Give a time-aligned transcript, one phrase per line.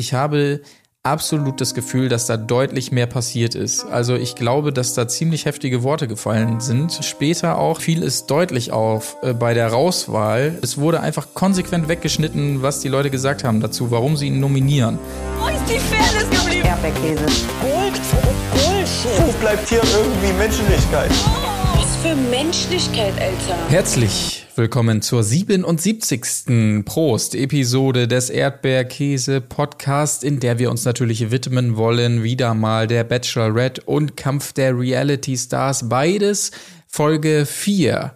[0.00, 0.60] Ich habe
[1.02, 3.84] absolut das Gefühl, dass da deutlich mehr passiert ist.
[3.84, 7.00] Also ich glaube, dass da ziemlich heftige Worte gefallen sind.
[7.02, 10.56] Später auch fiel es deutlich auf äh, bei der Rauswahl.
[10.62, 15.00] Es wurde einfach konsequent weggeschnitten, was die Leute gesagt haben dazu, warum sie ihn nominieren.
[15.40, 16.68] Wo ist die Fairness geblieben?
[16.68, 17.24] Erdbeerkäse.
[17.60, 18.00] Gold,
[18.52, 19.26] Bullshit.
[19.26, 21.10] Wo bleibt hier irgendwie Menschlichkeit?
[21.74, 23.68] Was für Menschlichkeit, Alter.
[23.68, 26.84] Herzlich willkommen zur 77.
[26.84, 34.16] Prost-Episode des Erdbeerkäse-Podcast, in der wir uns natürlich widmen wollen, wieder mal der Bachelorette und
[34.16, 35.88] Kampf der Reality Stars.
[35.88, 36.50] Beides
[36.88, 38.12] Folge 4.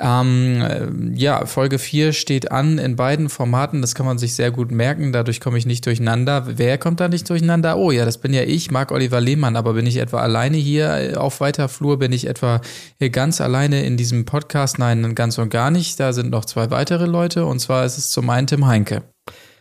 [0.00, 3.80] Ähm, äh, ja, Folge 4 steht an in beiden Formaten.
[3.80, 5.12] Das kann man sich sehr gut merken.
[5.12, 6.44] Dadurch komme ich nicht durcheinander.
[6.46, 7.76] Wer kommt da nicht durcheinander?
[7.76, 9.56] Oh ja, das bin ja ich, Marc Oliver Lehmann.
[9.56, 11.98] Aber bin ich etwa alleine hier auf weiter Flur?
[11.98, 12.60] Bin ich etwa
[12.98, 14.78] hier ganz alleine in diesem Podcast?
[14.78, 15.98] Nein, ganz und gar nicht.
[15.98, 17.44] Da sind noch zwei weitere Leute.
[17.44, 19.02] Und zwar ist es zum einen Tim Heinke.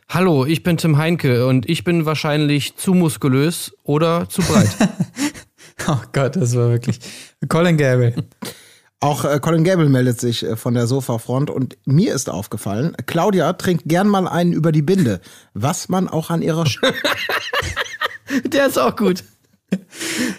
[0.09, 4.69] Hallo, ich bin Tim Heinke und ich bin wahrscheinlich zu muskulös oder zu breit.
[5.87, 6.99] oh Gott, das war wirklich
[7.49, 8.13] Colin Gable.
[8.99, 13.53] Auch äh, Colin Gable meldet sich äh, von der Sofafront und mir ist aufgefallen, Claudia
[13.53, 15.21] trinkt gern mal einen über die Binde,
[15.53, 16.81] was man auch an ihrer Sch
[18.45, 19.23] Der ist auch gut.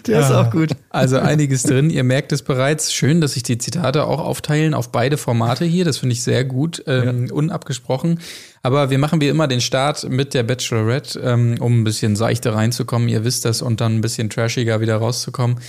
[0.07, 0.71] Der ist Ah, auch gut.
[0.89, 1.89] Also einiges drin.
[1.91, 2.91] Ihr merkt es bereits.
[2.93, 5.85] Schön, dass sich die Zitate auch aufteilen auf beide Formate hier.
[5.85, 8.19] Das finde ich sehr gut, ähm, unabgesprochen.
[8.63, 12.55] Aber wir machen wie immer den Start mit der Bachelorette, ähm, um ein bisschen seichter
[12.55, 13.07] reinzukommen.
[13.07, 15.59] Ihr wisst das und dann ein bisschen trashiger wieder rauszukommen.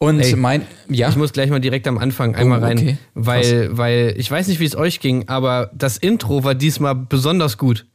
[0.00, 2.98] Und Ey, mein, ja, Ich muss gleich mal direkt am Anfang einmal Oh, rein, okay.
[3.14, 7.58] weil, weil ich weiß nicht, wie es euch ging, aber das Intro war diesmal besonders
[7.58, 7.86] gut.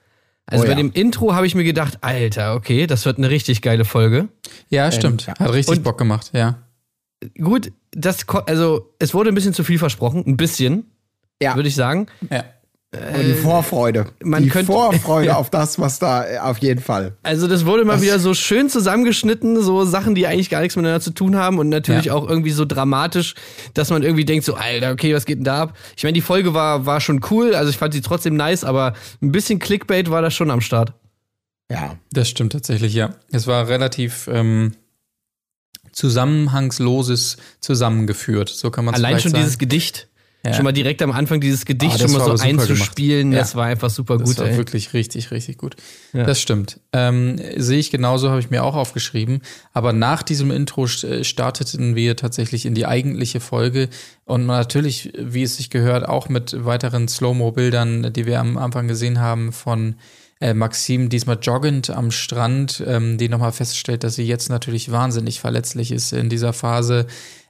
[0.45, 0.77] Also Oh bei ja.
[0.77, 4.27] dem Intro habe ich mir gedacht, Alter, okay, das wird eine richtig geile Folge.
[4.69, 5.25] ja, stimmt.
[5.27, 5.33] ja.
[5.39, 6.59] Hat richtig Und- Bock gemacht, ja.
[7.41, 10.91] Gut, das, also es wurde ein bisschen zu viel versprochen, ein bisschen,
[11.41, 11.55] Ja.
[11.55, 12.07] würde ich sagen.
[12.29, 12.43] ja.
[12.95, 14.05] Aber die Vorfreude.
[14.23, 17.17] man die könnte- Vorfreude auf das, was da äh, auf jeden Fall.
[17.23, 21.01] Also das wurde mal wieder so schön zusammengeschnitten, so Sachen, die eigentlich gar nichts miteinander
[21.01, 22.13] zu tun haben und natürlich Ja.
[22.13, 23.33] auch irgendwie so dramatisch,
[23.73, 25.77] dass man irgendwie denkt so, Alter, okay, was geht denn da ab?
[25.97, 28.93] Ich meine, die Folge war, war schon cool, also ich fand sie trotzdem nice, aber
[29.21, 30.93] ein bisschen Clickbait war das schon am Start.
[31.71, 31.95] Ja.
[32.11, 33.15] Das stimmt tatsächlich, ja.
[33.31, 34.73] Es war relativ ähm,
[35.91, 38.49] zusammenhangsloses zusammengeführt.
[38.49, 39.43] So kann man es Allein schon sagen.
[39.43, 40.09] dieses Gedicht,
[40.45, 40.53] Ja.
[40.53, 43.41] schon mal direkt am Anfang dieses Gedicht das schon mal so einzuspielen, gemacht.
[43.41, 43.59] das Ja.
[43.59, 44.57] war einfach super Das gut, war ey.
[44.57, 45.77] wirklich richtig, richtig gut.
[46.11, 46.23] Ja.
[46.25, 46.81] Das stimmt.
[46.91, 49.41] Ähm, sehe ich genauso, habe ich mir auch aufgeschrieben.
[49.71, 53.87] Aber nach diesem Intro äh, starteten wir tatsächlich in die eigentliche Folge
[54.25, 59.19] und natürlich, wie es sich gehört, auch mit weiteren Slow-Mo-Bildern, die wir am Anfang gesehen
[59.21, 59.95] haben von
[60.41, 65.39] äh, Maxim, diesmal joggend am Strand, ähm, die nochmal feststellt, dass sie jetzt natürlich wahnsinnig
[65.39, 67.05] verletzlich ist in dieser Phase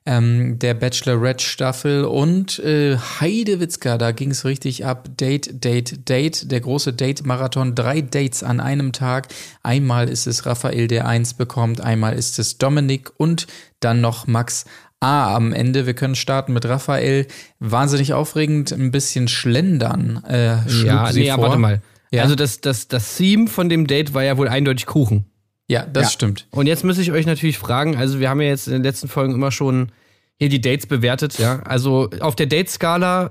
[0.06, 5.10] ähm, der Bachelorette-Staffel und äh, Heidewitzka, da ging es richtig ab.
[5.18, 9.28] Date, Date, Date, der große Date-Marathon, drei Dates an einem Tag.
[9.64, 13.48] Einmal ist es Raphael, der eins bekommt, einmal ist es Dominik und
[13.80, 14.66] dann noch Max
[15.00, 15.86] A am Ende.
[15.86, 17.28] Wir können starten mit Raphael.
[17.60, 20.24] Wahnsinnig aufregend, ein bisschen schlendern.
[20.28, 21.82] Äh, Ja, nee, ja, warte mal.
[22.12, 22.24] Ja.
[22.24, 25.26] Also das, das, das Theme von dem Date war ja wohl eindeutig Kuchen.
[25.70, 26.10] Ja, das Ja.
[26.10, 26.48] stimmt.
[26.52, 29.08] Und jetzt muss ich euch natürlich fragen, also wir haben ja jetzt in den letzten
[29.08, 29.92] Folgen immer schon
[30.38, 31.62] hier die Dates bewertet, ja.
[31.64, 33.30] Also auf der Date-Skala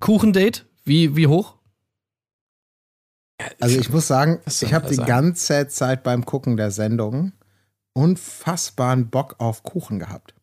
[0.00, 1.54] Kuchendate, wie, wie hoch?
[3.60, 7.32] Also ich muss sagen, ich habe die ganze Zeit beim Gucken der Sendung
[7.94, 10.34] unfassbaren Bock auf Kuchen gehabt.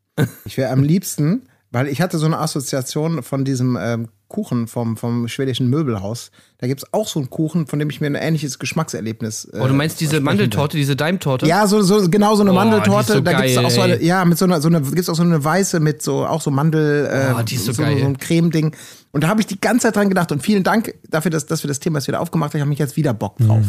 [0.46, 4.96] Ich wäre am liebsten, weil ich hatte so eine Assoziation von diesem ähm, Kuchen vom,
[4.98, 6.32] vom schwedischen Möbelhaus.
[6.60, 9.46] Da gibt es auch so einen Kuchen, von dem ich mir ein ähnliches Geschmackserlebnis.
[9.46, 11.46] Äh, Oh, du meinst diese Mandeltorte, diese Daimtorte?
[11.48, 13.14] Ja, so, so genau so eine Oh, Mandeltorte.
[13.14, 15.16] so da gibt's geil, auch so eine, ja, mit so einer, so eine, gibt's auch
[15.16, 18.00] so eine weiße mit so auch so Mandel, äh, Oh, die ist so so, geil.
[18.00, 18.76] so ein Creme-Ding.
[19.12, 21.64] Und da habe ich die ganze Zeit dran gedacht und vielen Dank dafür, dass, dass
[21.64, 22.58] wir das Thema jetzt wieder aufgemacht haben.
[22.60, 23.66] Ich habe mich jetzt wieder Bock drauf.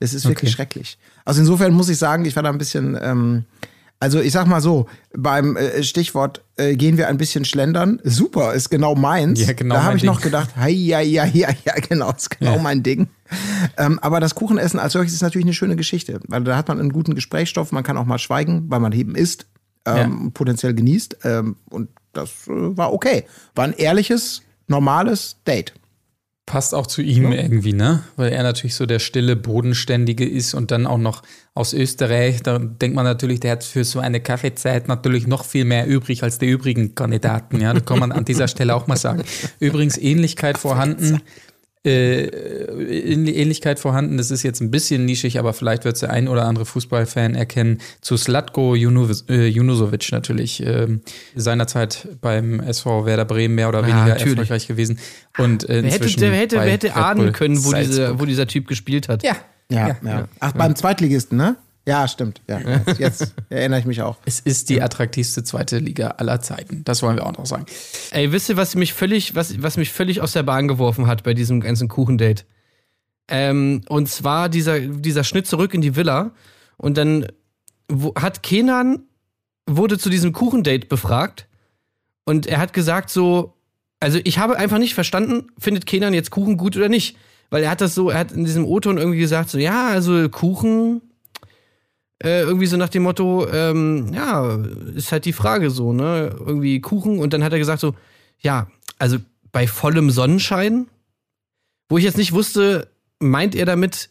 [0.00, 0.56] Das ist wirklich Okay.
[0.56, 0.98] schrecklich.
[1.24, 3.44] Also insofern muss ich sagen, ich war da ein bisschen, ähm,
[4.02, 4.86] also ich sag mal so,
[5.16, 8.00] beim äh, Stichwort äh, gehen wir ein bisschen schlendern.
[8.02, 9.40] Super, ist genau meins.
[9.46, 10.10] Ja, genau da habe ich Ding.
[10.10, 12.62] noch gedacht, hei, ja, ja, ja, ja, genau, ist genau Ja.
[12.62, 13.06] mein Ding.
[13.76, 16.80] Ähm, aber das Kuchenessen als solches ist natürlich eine schöne Geschichte, weil da hat man
[16.80, 19.46] einen guten Gesprächsstoff, man kann auch mal schweigen, weil man eben isst,
[19.86, 21.18] ähm, potenziell genießt.
[21.22, 23.24] Ähm, und das äh, war okay.
[23.54, 25.74] War ein ehrliches, normales Date.
[26.44, 28.02] Passt auch zu ihm irgendwie, ne?
[28.16, 31.22] Weil er natürlich so der stille, bodenständige ist und dann auch noch
[31.54, 32.42] aus Österreich.
[32.42, 36.24] Da denkt man natürlich, der hat für so eine Kaffeezeit natürlich noch viel mehr übrig
[36.24, 37.60] als die übrigen Kandidaten.
[37.60, 39.22] Ja, das kann man an dieser Stelle auch mal sagen.
[39.60, 41.20] Übrigens Ähnlichkeit vorhanden.
[41.84, 46.10] Äh, Ähnli- Ähnlichkeit vorhanden, das ist jetzt ein bisschen nischig, aber vielleicht wird es der
[46.10, 51.00] ein oder andere Fußballfan erkennen, zu Slatko äh, Junusovic natürlich, ähm,
[51.34, 54.30] seinerzeit beim SV Werder Bremen mehr oder Ja, weniger natürlich.
[54.38, 54.98] erfolgreich gewesen.
[55.38, 58.68] Und äh, Wer hätte, der hätte, wer hätte ahnen können, wo, diese, wo dieser Typ
[58.68, 59.24] gespielt hat?
[59.24, 59.36] Ja,
[59.68, 60.28] Ja, ja.
[60.38, 61.56] Ach, beim Zweitligisten, ne?
[61.86, 62.40] Ja, stimmt.
[62.48, 64.18] Ja, jetzt, jetzt erinnere ich mich auch.
[64.24, 66.84] Es ist die attraktivste zweite Liga aller Zeiten.
[66.84, 67.66] Das wollen wir auch noch sagen.
[68.12, 71.24] Ey, wisst ihr, was mich völlig, was, was mich völlig aus der Bahn geworfen hat
[71.24, 72.44] bei diesem ganzen Kuchendate?
[73.28, 76.32] Ähm, und zwar dieser, dieser Schnitt zurück in die Villa.
[76.76, 77.26] Und dann
[77.88, 79.00] wo, hat Kenan,
[79.66, 81.48] wurde zu diesem Kuchendate befragt.
[82.24, 83.54] Und er hat gesagt so,
[83.98, 87.16] also ich habe einfach nicht verstanden, findet Kenan jetzt Kuchen gut oder nicht?
[87.50, 90.28] Weil er hat das so, er hat in diesem O-Ton irgendwie gesagt so, ja, also
[90.28, 91.02] Kuchen,
[92.22, 94.58] äh, irgendwie so nach dem Motto, ähm, ja,
[94.94, 96.34] ist halt die Frage so, ne?
[96.38, 97.18] Irgendwie Kuchen.
[97.18, 97.94] Und dann hat er gesagt so,
[98.40, 99.18] ja, also
[99.50, 100.86] bei vollem Sonnenschein,
[101.88, 102.88] wo ich jetzt nicht wusste,
[103.18, 104.08] meint er damit,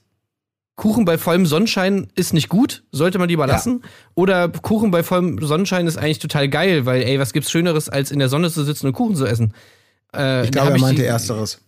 [0.75, 3.83] Kuchen bei vollem Sonnenschein ist nicht gut, sollte man lieber lassen.
[4.15, 8.09] Oder Kuchen bei vollem Sonnenschein ist eigentlich total geil, weil, ey, was gibt's Schöneres, als
[8.11, 9.53] in der Sonne zu sitzen und Kuchen zu essen?
[10.15, 11.59] Äh, Ich glaube, er meinte die- Ersteres.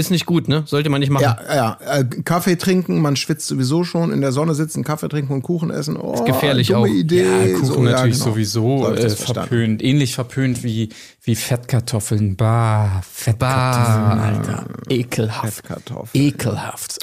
[0.00, 0.62] Ist nicht gut, ne?
[0.64, 1.24] Sollte man nicht machen.
[1.24, 1.98] Ja, ja.
[1.98, 5.68] Äh, Kaffee trinken, man schwitzt sowieso schon, in der Sonne sitzen, Kaffee trinken und Kuchen
[5.70, 5.98] essen.
[5.98, 6.86] Oh, Ist gefährlich dumme auch.
[6.86, 7.24] Idee.
[7.50, 8.30] Ja, Kuchen So, ja, natürlich genau.
[8.30, 9.82] sowieso äh, verpönt.
[9.82, 10.88] Ähnlich verpönt wie,
[11.22, 12.34] wie Fettkartoffeln.
[12.34, 14.24] Bah, Fettkartoffeln, Bah.
[14.24, 14.64] Alter.
[14.88, 15.54] Ekelhaft.
[15.56, 16.24] Fettkartoffeln.
[16.24, 16.98] Ekelhaft.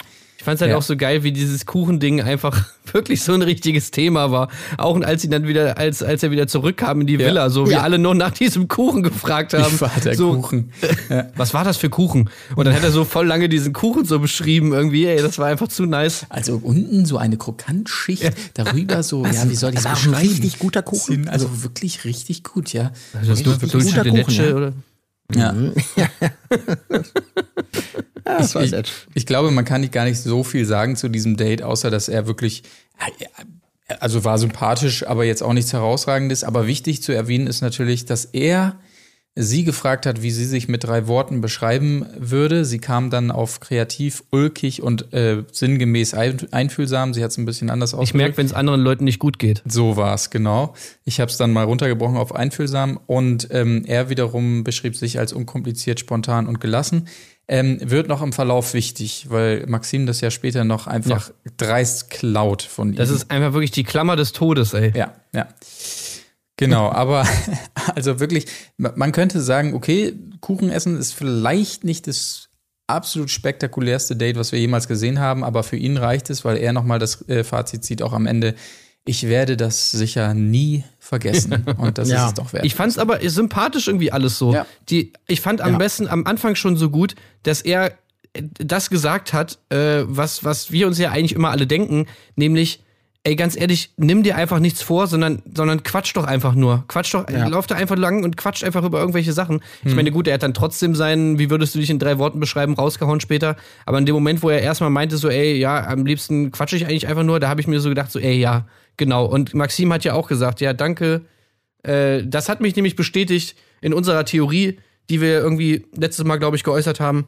[0.47, 0.77] Ich fand's halt Ja.
[0.77, 2.63] auch so geil, wie dieses Kuchending einfach
[2.93, 4.47] wirklich so ein richtiges Thema war.
[4.77, 7.19] Auch als sie dann wieder, als, als er wieder zurückkam in die Ja.
[7.27, 7.81] Villa, so wie Ja.
[7.81, 9.73] alle nur nach diesem Kuchen gefragt haben.
[9.73, 10.71] Wie war der so, Kuchen?
[11.35, 12.29] Was war das für Kuchen?
[12.55, 15.05] Und dann hat er so voll lange diesen Kuchen so beschrieben irgendwie.
[15.05, 16.25] Ey, das war einfach zu nice.
[16.29, 20.15] Also unten so eine Krokantschicht, darüber so, ja, wie soll ich es ein beschreiben?
[20.15, 21.27] richtig guter Kuchen.
[21.27, 22.91] Also wirklich richtig gut, ja.
[23.13, 24.55] Also das richtig Dulce guter Kuchen, ja.
[24.55, 24.73] oder?
[25.35, 25.53] Ja.
[25.97, 26.07] Ja,
[28.27, 28.83] das war Ich, sehr
[29.13, 32.09] ich glaube, man kann nicht gar nicht so viel sagen zu diesem Date, außer dass
[32.09, 32.63] er wirklich,
[33.99, 36.43] also war sympathisch, aber jetzt auch nichts herausragendes.
[36.43, 38.77] Aber wichtig zu erwähnen ist natürlich, dass er
[39.39, 42.65] sie gefragt hat, wie sie sich mit drei Worten beschreiben würde.
[42.65, 47.13] Sie kam dann auf kreativ, ulkig und äh, sinngemäß ein, einfühlsam.
[47.13, 48.15] Sie hat es ein bisschen anders Ich ausgedrückt.
[48.15, 49.61] merke, wenn es anderen Leuten nicht gut geht.
[49.67, 50.73] So war es, genau.
[51.05, 55.33] Ich habe es dann mal runtergebrochen auf einfühlsam und ähm, er wiederum beschrieb sich als
[55.33, 57.07] unkompliziert, spontan und gelassen.
[57.49, 62.61] Ähm, wird noch im Verlauf wichtig, weil Maxim das ja später noch einfach dreist klaut
[62.61, 62.95] von ihm.
[62.97, 64.91] Das ist einfach wirklich die Klammer des Todes, ey.
[64.95, 65.47] ja, ja.
[66.57, 67.25] Genau, aber
[67.95, 68.47] also wirklich,
[68.77, 72.49] ma- man könnte sagen, okay, Kuchen essen ist vielleicht nicht das
[72.87, 76.73] absolut spektakulärste Date, was wir jemals gesehen haben, aber für ihn reicht es, weil er
[76.73, 78.55] nochmal das äh, Fazit zieht, auch am Ende.
[79.07, 81.65] Ich werde das sicher nie vergessen.
[81.77, 82.23] Und das Ja.
[82.23, 82.65] ist es doch wert.
[82.65, 84.53] Ich fand's aber sympathisch irgendwie alles so.
[84.53, 84.65] Ja.
[84.89, 85.77] Die, ich fand am Ja.
[85.77, 87.93] besten am Anfang schon so gut, dass er
[88.59, 92.05] das gesagt hat, äh, was, was wir uns ja eigentlich immer alle denken,
[92.35, 92.83] nämlich,
[93.23, 96.83] ey, ganz ehrlich, nimm dir einfach nichts vor, sondern, sondern quatsch doch einfach nur.
[96.87, 97.47] Quatsch doch, Ja.
[97.47, 99.61] lauf da einfach lang und quatsch einfach über irgendwelche Sachen.
[99.83, 102.39] Ich meine, gut, er hat dann trotzdem seinen, wie würdest du dich in drei Worten
[102.39, 103.55] beschreiben, rausgehauen später.
[103.85, 106.85] Aber in dem Moment, wo er erstmal meinte, so, ey, ja, am liebsten quatsche ich
[106.85, 108.65] eigentlich einfach nur, da habe ich mir so gedacht, so, ey, ja,
[108.97, 109.25] genau.
[109.25, 111.21] Und Maxim hat ja auch gesagt, ja, danke,
[111.83, 114.79] äh, das hat mich nämlich bestätigt in unserer Theorie,
[115.09, 117.27] die wir irgendwie letztes Mal, glaube ich, geäußert haben,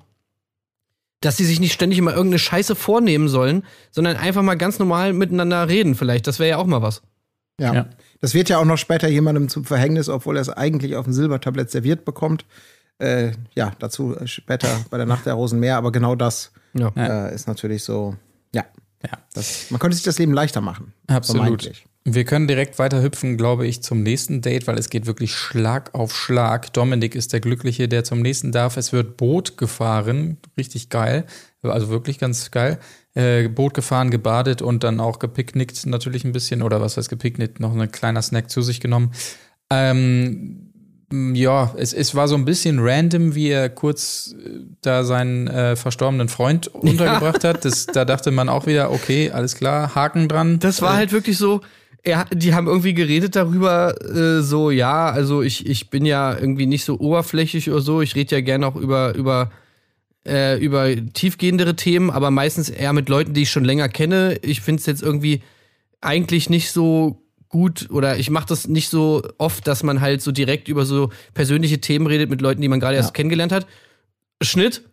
[1.22, 5.14] dass sie sich nicht ständig immer irgendeine Scheiße vornehmen sollen, sondern einfach mal ganz normal
[5.14, 6.28] miteinander reden vielleicht.
[6.28, 7.02] Das wäre ja auch mal was.
[7.60, 7.74] Ja.
[7.74, 7.90] Ja.
[8.22, 11.14] Das wird ja auch noch später jemandem zum Verhängnis, obwohl er es eigentlich auf dem
[11.14, 12.46] Silbertablett serviert bekommt.
[13.00, 16.92] Äh, ja, dazu später bei der Nacht der Rosen mehr, aber genau das Ja.
[16.96, 18.16] äh, ist natürlich so,
[18.54, 18.66] ja,
[19.04, 19.18] ja.
[19.34, 20.94] das, man könnte sich das Leben leichter machen.
[21.08, 21.72] Absolut.
[22.06, 25.94] Wir können direkt weiter hüpfen, glaube ich, zum nächsten Date, weil es geht wirklich Schlag
[25.94, 26.74] auf Schlag.
[26.74, 28.78] Dominik ist der Glückliche, der zum nächsten darf.
[28.78, 31.26] Es wird Boot gefahren, richtig geil,
[31.62, 32.80] also wirklich ganz geil.
[33.16, 37.60] Äh, Boot gefahren, gebadet und dann auch gepicknickt natürlich ein bisschen oder was heißt gepicknickt,
[37.60, 39.12] noch ein kleiner Snack zu sich genommen.
[39.70, 40.69] Ähm,
[41.12, 45.76] ja, es, es war so ein bisschen random, wie er kurz äh, da seinen äh,
[45.76, 47.66] verstorbenen Freund untergebracht hat.
[47.66, 50.60] Das, da dachte man auch wieder, okay, alles klar, Haken dran.
[50.60, 51.62] Das war halt wirklich so.
[52.02, 56.66] Er, die haben irgendwie geredet darüber, äh, so, ja, also ich, ich bin ja irgendwie
[56.66, 58.02] nicht so oberflächlich oder so.
[58.02, 59.52] Ich rede ja gerne auch über, über,
[60.26, 64.38] äh, über tiefgehendere Themen, aber meistens eher mit Leuten, die ich schon länger kenne.
[64.44, 65.42] Ich finde es jetzt irgendwie
[66.00, 70.32] eigentlich nicht so gut oder ich mache das nicht so oft, dass man halt so
[70.32, 73.68] direkt über so persönliche Themen redet mit Leuten, die man gerade erst kennengelernt hat.
[74.42, 74.84] Schnitt.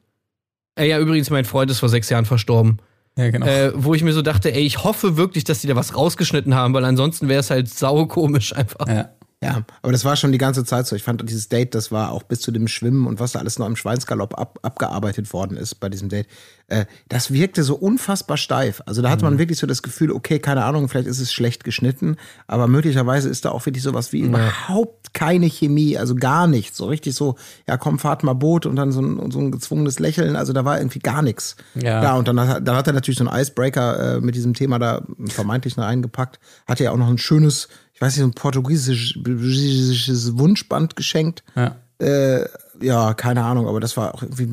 [0.78, 2.78] Äh, ja, übrigens, mein Freund ist vor sechs Jahren verstorben
[3.16, 3.46] Ja, genau.
[3.46, 6.54] äh, wo ich mir so dachte, ey, ich hoffe wirklich, dass die da was rausgeschnitten
[6.54, 8.88] haben, weil ansonsten wäre es halt sau komisch einfach.
[8.88, 9.10] Ja.
[9.43, 10.97] Ja, aber das war schon die ganze Zeit so.
[10.97, 13.59] Ich fand dieses Date, das war auch bis zu dem Schwimmen und was da alles
[13.59, 16.26] noch im Schweinsgalopp ab, abgearbeitet worden ist bei diesem Date.
[16.69, 18.83] Äh, das wirkte so unfassbar steif.
[18.87, 21.64] Also da hat man wirklich so das Gefühl, okay, keine Ahnung, vielleicht ist es schlecht
[21.64, 22.16] geschnitten,
[22.47, 26.78] aber möglicherweise ist da auch wirklich sowas wie überhaupt keine Chemie, also gar nichts.
[26.78, 27.37] So richtig so,
[27.69, 30.35] ja komm, fahrt mal Boot und dann so ein, so ein gezwungenes Lächeln.
[30.35, 31.57] Also da war irgendwie gar nichts.
[31.75, 32.02] Ja.
[32.02, 34.78] ja und dann hat, dann hat er natürlich so einen Icebreaker äh, mit diesem Thema
[34.78, 36.40] da vermeintlich reingepackt.
[36.66, 41.42] Hatte ja auch noch ein schönes, ich weiß nicht, so ein portugiesisches Wunschband geschenkt.
[41.56, 41.76] Ja.
[41.98, 42.44] Äh,
[42.80, 44.46] ja, keine Ahnung, aber das war auch irgendwie.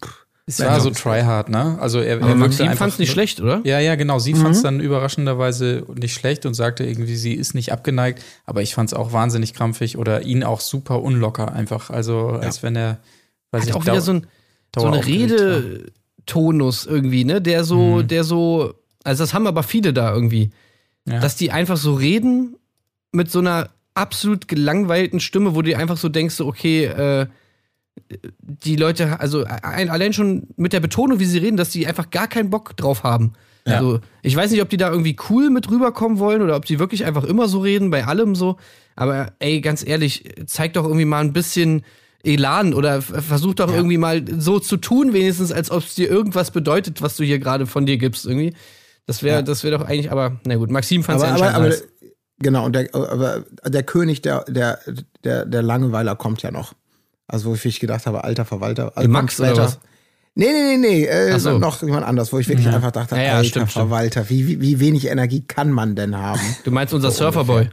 [0.00, 1.76] Pff, Es war so tryhard, ne?
[1.80, 3.60] Also er, Aber er wirkte Maxim fand es nicht schlecht, oder?
[3.64, 4.20] Ja, ja, genau.
[4.20, 8.22] Sie fand es dann überraschenderweise nicht schlecht und sagte irgendwie, sie ist nicht abgeneigt.
[8.44, 11.90] Aber ich fand es auch wahnsinnig krampfig oder ihn auch super unlocker einfach.
[11.90, 12.98] Also als wenn er,
[13.50, 14.26] weiß Hat ich, auch wieder so, ein,
[14.78, 15.04] so eine.
[15.04, 17.42] Redetonus irgendwie, ne?
[17.42, 20.52] Der so, der so, also das haben aber viele da irgendwie,
[21.08, 21.18] Ja.
[21.18, 22.54] dass die einfach so reden
[23.16, 27.26] mit so einer absolut gelangweilten Stimme, wo du dir einfach so denkst, so, okay, äh,
[28.38, 32.10] die Leute, also ein, allein schon mit der Betonung, wie sie reden, dass die einfach
[32.10, 33.32] gar keinen Bock drauf haben.
[33.64, 36.78] Also, ich weiß nicht, ob die da irgendwie cool mit rüberkommen wollen oder ob die
[36.78, 38.58] wirklich einfach immer so reden, bei allem so.
[38.94, 41.82] Aber ey, ganz ehrlich, zeig doch irgendwie mal ein bisschen
[42.22, 46.52] Elan oder versuch doch irgendwie mal so zu tun, wenigstens, als ob es dir irgendwas
[46.52, 48.54] bedeutet, was du hier gerade von dir gibst, irgendwie.
[49.06, 51.66] Das wäre, das wäre doch eigentlich, aber na gut, Maxim fand es ja aber, aber,
[51.66, 51.74] aber.
[52.38, 54.78] Genau, und der, aber der König der, der,
[55.24, 56.74] der, der Langeweiler kommt ja noch.
[57.28, 58.92] Also, wo ich wirklich gedacht habe, alter Verwalter.
[58.96, 59.78] Also Max kommt oder was?
[60.38, 61.58] Nee, nee, nee, nee, äh, so.
[61.58, 63.72] noch jemand anders, wo ich wirklich einfach dachte, Ja, ja, alter stimmt.
[63.72, 66.40] Verwalter, wie, wie, wie wenig Energie kann man denn haben?
[66.64, 67.70] Du meinst unser So Surferboy.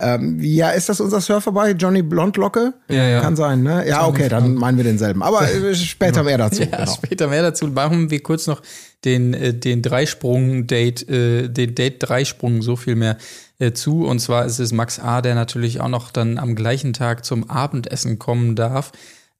[0.00, 2.72] ähm, ja, ist das unser Surfer bei Johnny Blondlocke?
[2.88, 3.20] Ja, ja.
[3.20, 3.86] Kann sein, ne?
[3.86, 5.22] Ja, okay, dann meinen wir denselben.
[5.22, 6.62] Aber äh, später mehr dazu.
[6.62, 6.92] Ja, genau.
[6.94, 7.66] später mehr dazu.
[7.68, 8.62] Machen wir kurz noch
[9.04, 13.18] den, äh, den Dreisprung-Date, äh, den Date-Dreisprung so viel mehr
[13.58, 14.06] äh, zu.
[14.06, 17.50] Und zwar ist es Max A., der natürlich auch noch dann am gleichen Tag zum
[17.50, 18.92] Abendessen kommen darf.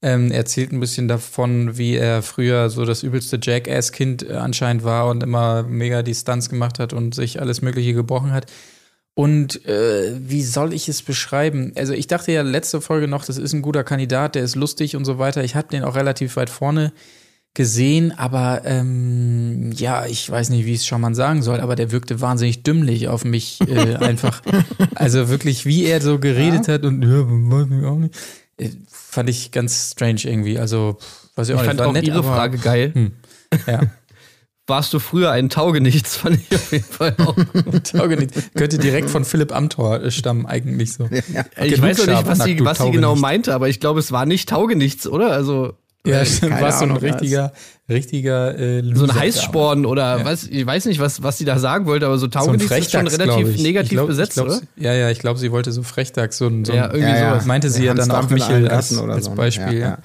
[0.03, 4.85] Ähm, er erzählt ein bisschen davon, wie er früher so das übelste Jackass-Kind äh, anscheinend
[4.85, 8.47] war und immer mega die Stunts gemacht hat und sich alles Mögliche gebrochen hat.
[9.15, 11.73] Und äh, wie soll ich es beschreiben?
[11.75, 14.95] Also ich dachte ja letzte Folge noch, das ist ein guter Kandidat, der ist lustig
[14.95, 15.43] und so weiter.
[15.43, 16.93] Ich habe den auch relativ weit vorne
[17.57, 21.75] gesehen, aber ähm, ja, ich weiß nicht, wie ich es schon mal sagen soll, aber
[21.75, 24.43] der wirkte wahnsinnig dümmlich auf mich äh, einfach.
[24.95, 28.15] Also wirklich, wie er so geredet hat und ja, weiß ich auch nicht.
[28.59, 30.59] Äh, fand ich ganz strange irgendwie.
[30.59, 30.99] Also,
[31.35, 31.69] weiß ich auch Ich nicht.
[31.69, 33.13] fand war auch nett, ihre aber- Frage geil.
[33.67, 33.81] Ja.
[34.69, 36.17] Warst du früher ein Taugenichts?
[36.19, 37.37] Fand ich auf jeden Fall auch.
[37.85, 38.51] Taugenichts.
[38.57, 41.09] Könnte direkt von Philipp Amthor äh, stammen, eigentlich so.
[41.09, 44.11] ich Genug weiß noch nicht, was sie, was sie genau meinte, aber ich glaube, es
[44.11, 45.31] war nicht Taugenichts, oder?
[45.31, 45.75] Also
[46.07, 47.53] Ja, stimmt, keine war so ein richtiger,
[47.89, 51.59] richtiger äh, so ein Loser, Heißsporn oder was, ich weiß nicht, was, was sie da
[51.59, 52.33] sagen wollte, aber so ja.
[52.33, 54.61] So Taugenichts ist schon relativ negativ glaub, besetzt, glaub, oder?
[54.77, 57.17] Ja, ja, ich glaube, sie wollte so Frechdachs, so ein, so ein Ja, irgendwie Ja,
[57.17, 57.31] ja.
[57.31, 57.47] sowas.
[57.47, 59.37] meinte sie ja dann auch Michel als, oder als so, ne?
[59.37, 59.67] Beispiel.
[59.67, 59.99] Ja, Ja, ja.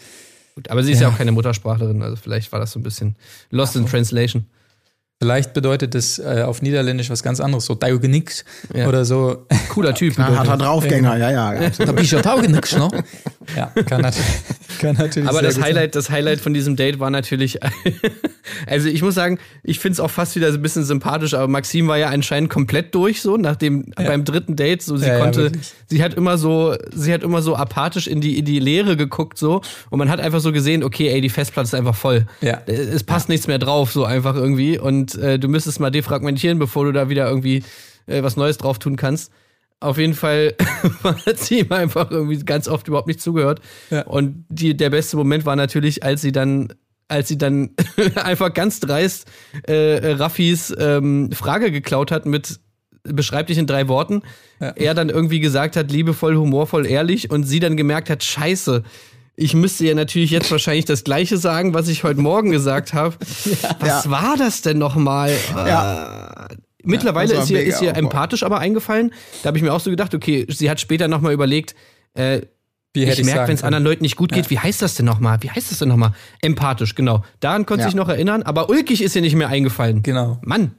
[0.56, 1.08] Gut, aber sie ist ja.
[1.08, 3.16] auch keine Muttersprachlerin, also vielleicht war das so ein bisschen
[3.52, 4.46] lost in translation.
[5.22, 8.88] Vielleicht bedeutet es äh, auf Niederländisch was ganz anderes, so Taugenix Ja.
[8.88, 9.46] oder so.
[9.70, 10.16] Cooler Typ.
[10.18, 11.50] Na, harter Draufgänger, ja, ja.
[11.68, 11.90] absolut.
[11.90, 12.90] Da bist du Taugenix, ne?
[13.56, 14.26] Ja, kann natürlich,
[14.80, 15.64] kann natürlich Aber das sein.
[15.66, 17.60] Highlight, das Highlight von diesem Date war natürlich,
[18.66, 21.48] also ich muss sagen, ich finde es auch fast wieder so ein bisschen sympathisch, aber
[21.48, 25.18] Maxim war ja anscheinend komplett durch, so nach dem, beim dritten Date, so sie Ja,
[25.18, 25.52] ja, konnte,
[25.86, 29.38] sie hat immer so, sie hat immer so apathisch in die, in die Leere geguckt,
[29.38, 29.62] so,
[29.92, 32.26] und man hat einfach so gesehen, okay, ey, die Festplatte ist einfach voll.
[32.42, 32.62] Ja.
[32.66, 36.86] Es passt nichts mehr drauf, so einfach irgendwie, und äh, du müsstest mal defragmentieren, bevor
[36.86, 37.64] du da wieder irgendwie
[38.08, 39.32] äh, was Neues drauf tun kannst.
[39.80, 40.56] Auf jeden Fall
[41.04, 43.62] hat sie ihm einfach irgendwie ganz oft überhaupt nicht zugehört.
[43.90, 44.04] Ja.
[44.04, 46.74] Und die, der beste Moment war natürlich, als sie dann,
[47.08, 47.72] als sie dann
[48.16, 49.28] einfach ganz dreist
[49.64, 52.60] äh, Raffis ähm, Frage geklaut hat mit
[53.04, 54.22] beschreib dich in drei Worten.
[54.60, 58.84] Er dann irgendwie gesagt hat, liebevoll, humorvoll, ehrlich und sie dann gemerkt hat, scheiße.
[59.36, 63.16] Ich müsste ja natürlich jetzt wahrscheinlich das Gleiche sagen, was ich heute Morgen gesagt habe.
[63.80, 64.12] Was Ja.
[64.12, 65.34] war das denn nochmal?
[65.56, 66.48] Ja.
[66.84, 69.14] Mittlerweile das war ist ihr, ist ihr empathisch aber eingefallen.
[69.42, 71.76] Da habe ich mir auch so gedacht, okay, sie hat später nochmal überlegt,
[72.14, 72.42] äh,
[72.94, 75.38] Wie ich merke, wenn es anderen Leuten nicht gut geht, wie heißt das denn nochmal?
[75.42, 76.12] Wie heißt das denn nochmal?
[76.42, 77.24] Empathisch, genau.
[77.40, 77.88] Daran konnte Ja.
[77.90, 80.04] ich noch erinnern, aber ulkig ist ihr nicht mehr eingefallen.
[80.04, 80.40] Genau.
[80.44, 80.72] Mann.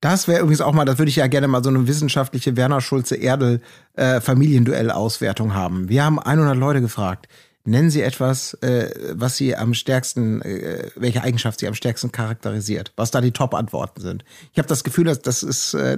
[0.00, 2.80] Das wäre übrigens auch mal, das würde ich ja gerne mal so eine wissenschaftliche Werner
[2.80, 3.60] Schulze Erdel
[3.94, 5.88] äh, Familienduell-Auswertung haben.
[5.88, 7.26] Wir haben 100 Leute gefragt.
[7.64, 12.92] Nennen Sie etwas, äh, was Sie am stärksten, äh, welche Eigenschaft Sie am stärksten charakterisiert,
[12.96, 14.24] was da die Top-Antworten sind.
[14.52, 15.96] Ich habe das Gefühl, dass das ist äh,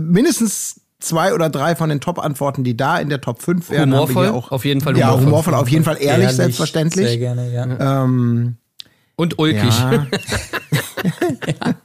[0.00, 3.80] mindestens zwei oder drei von den Top-Antworten, die da in der Top 5 wären.
[3.80, 5.26] haben wir Humorvoll, auch, auf jeden Fall Ja, humorvoll.
[5.26, 7.06] humorvoll, auf jeden Fall ehrlich, selbstverständlich.
[7.08, 8.04] Sehr gerne, ja.
[8.04, 8.56] Ähm,
[9.16, 9.64] Und ulkig.
[9.78, 10.06] ja,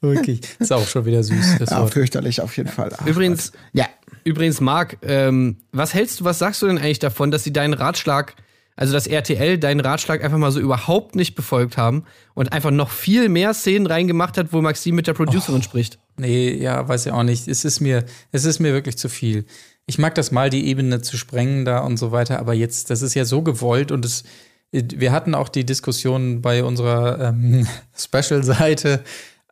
[0.00, 0.40] Wirklich.
[0.58, 1.92] Ist auch schon wieder süß, das ja, Wort.
[1.94, 2.90] fürchterlich auf jeden Fall.
[2.96, 3.86] Ach, Übrigens, Ja.
[4.24, 7.74] Übrigens, Marc, ähm, was hältst du, was sagst du denn eigentlich davon, dass sie deinen
[7.74, 8.34] Ratschlag,
[8.82, 12.02] also dass RTL deinen Ratschlag einfach mal so überhaupt nicht befolgt haben
[12.34, 16.00] und einfach noch viel mehr Szenen reingemacht hat, wo Maxim mit der Producerin spricht?
[16.16, 17.46] Nee, ja, weiß ich auch nicht.
[17.46, 19.44] Es ist mir, es ist mir wirklich zu viel.
[19.86, 23.02] Ich mag das mal, die Ebene zu sprengen da und so weiter, aber jetzt, das
[23.02, 24.24] ist ja so gewollt und es,
[24.72, 29.04] wir hatten auch die Diskussion bei unserer ähm, Special-Seite,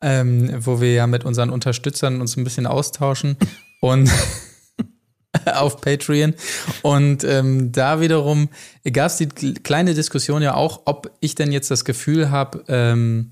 [0.03, 3.37] ähm, wo wir ja mit unseren Unterstützern uns ein bisschen austauschen
[3.81, 4.11] und
[5.55, 6.35] auf Patreon.
[6.83, 8.49] Und ähm, da wiederum
[8.93, 13.31] gab es die kleine Diskussion ja auch, ob ich denn jetzt das Gefühl habe, ähm,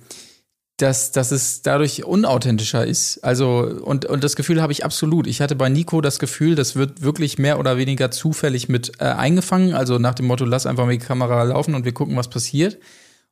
[0.79, 3.25] dass, dass es dadurch unauthentischer ist.
[3.25, 5.27] Also, und, und das Gefühl habe ich absolut.
[5.27, 9.05] Ich hatte bei Nico das Gefühl, das wird wirklich mehr oder weniger zufällig mit äh,
[9.05, 9.75] eingefangen.
[9.75, 12.79] Also nach dem Motto, lass einfach mal die Kamera laufen und wir gucken, was passiert.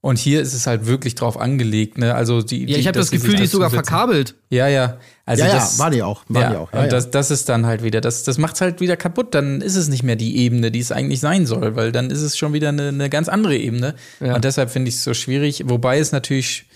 [0.02, 2.14] Und hier ist es halt wirklich drauf angelegt, ne?
[2.14, 4.36] Also die, Ja, ich habe das Gefühl, die ist sogar verkabelt.
[4.50, 4.98] Ja, ja.
[5.24, 6.22] Also ja, das, ja, war die auch.
[6.28, 6.72] War ja, die auch.
[6.72, 6.90] Ja, und ja.
[6.90, 9.34] Das, das ist dann halt wieder, das, das macht es halt wieder kaputt.
[9.34, 12.22] Dann ist es nicht mehr die Ebene, die es eigentlich sein soll, weil dann ist
[12.22, 13.96] es schon wieder eine, eine ganz andere Ebene.
[14.20, 14.36] Ja.
[14.36, 15.64] Und deshalb finde ich es so schwierig.
[15.66, 16.66] Wobei es natürlich,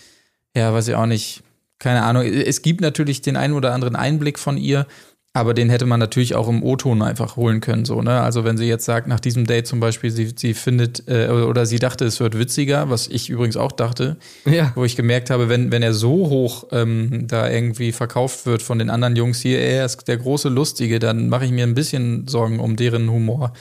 [0.56, 1.42] ja, weiß ich auch nicht,
[1.78, 2.24] keine Ahnung.
[2.24, 4.86] Es gibt natürlich den einen oder anderen Einblick von ihr,
[5.32, 8.20] aber den hätte man natürlich auch im O-Ton einfach holen können, so, ne?
[8.20, 11.66] Also wenn sie jetzt sagt, nach diesem Date zum Beispiel, sie, sie findet, äh, oder
[11.66, 14.72] sie dachte, es wird witziger, was ich übrigens auch dachte, Ja.
[14.74, 18.80] wo ich gemerkt habe, wenn, wenn er so hoch ähm, da irgendwie verkauft wird von
[18.80, 22.26] den anderen Jungs hier, er ist der große Lustige, dann mache ich mir ein bisschen
[22.26, 23.52] Sorgen um deren Humor.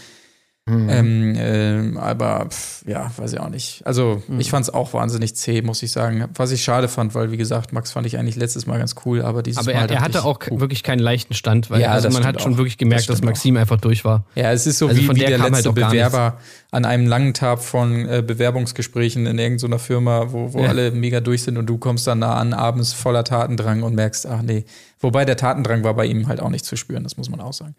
[0.70, 3.82] Ähm, ähm, aber pff, ja, weiß ich auch nicht.
[3.86, 6.26] Also ich fand es auch wahnsinnig zäh, muss ich sagen.
[6.36, 9.22] Was ich schade fand, weil wie gesagt, Max fand ich eigentlich letztes Mal ganz cool,
[9.22, 10.60] aber dieses Aber Mal er, er hatte ich, auch puh.
[10.60, 12.58] wirklich keinen leichten Stand, weil Ja, also das man hat schon auch.
[12.58, 14.26] wirklich Das gemerkt, dass stimmt Maxim einfach durch war.
[14.36, 16.38] Ja, es ist so Also wie, von wie der der halt letzte auch gar Bewerber
[16.72, 20.70] an einem langen Tag von äh, Bewerbungsgesprächen in irgendeiner Firma, wo, wo Ja.
[20.70, 24.26] alle mega durch sind und du kommst dann da an, abends voller Tatendrang und merkst,
[24.28, 24.66] ach nee.
[25.00, 27.54] Wobei der Tatendrang war bei ihm halt auch nicht zu spüren, das muss man auch
[27.54, 27.76] sagen.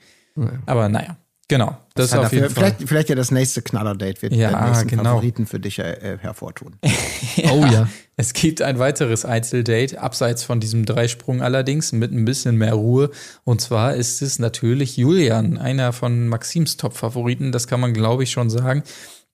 [0.66, 1.16] Aber naja,
[1.50, 1.76] genau.
[1.94, 2.72] Das, ist Hat auf jeden Fall.
[2.72, 5.02] vielleicht, vielleicht ja das nächste Knaller-Date wird Ja, den nächsten genau.
[5.04, 6.76] Favoriten für dich äh, hervortun.
[7.52, 7.88] Oh ja.
[8.16, 13.10] Es gibt ein weiteres Einzeldate, abseits von diesem Dreisprung allerdings, mit ein bisschen mehr Ruhe.
[13.44, 18.30] Und zwar ist es natürlich Julian, einer von Maxims Top-Favoriten, das kann man, glaube ich,
[18.30, 18.82] schon sagen.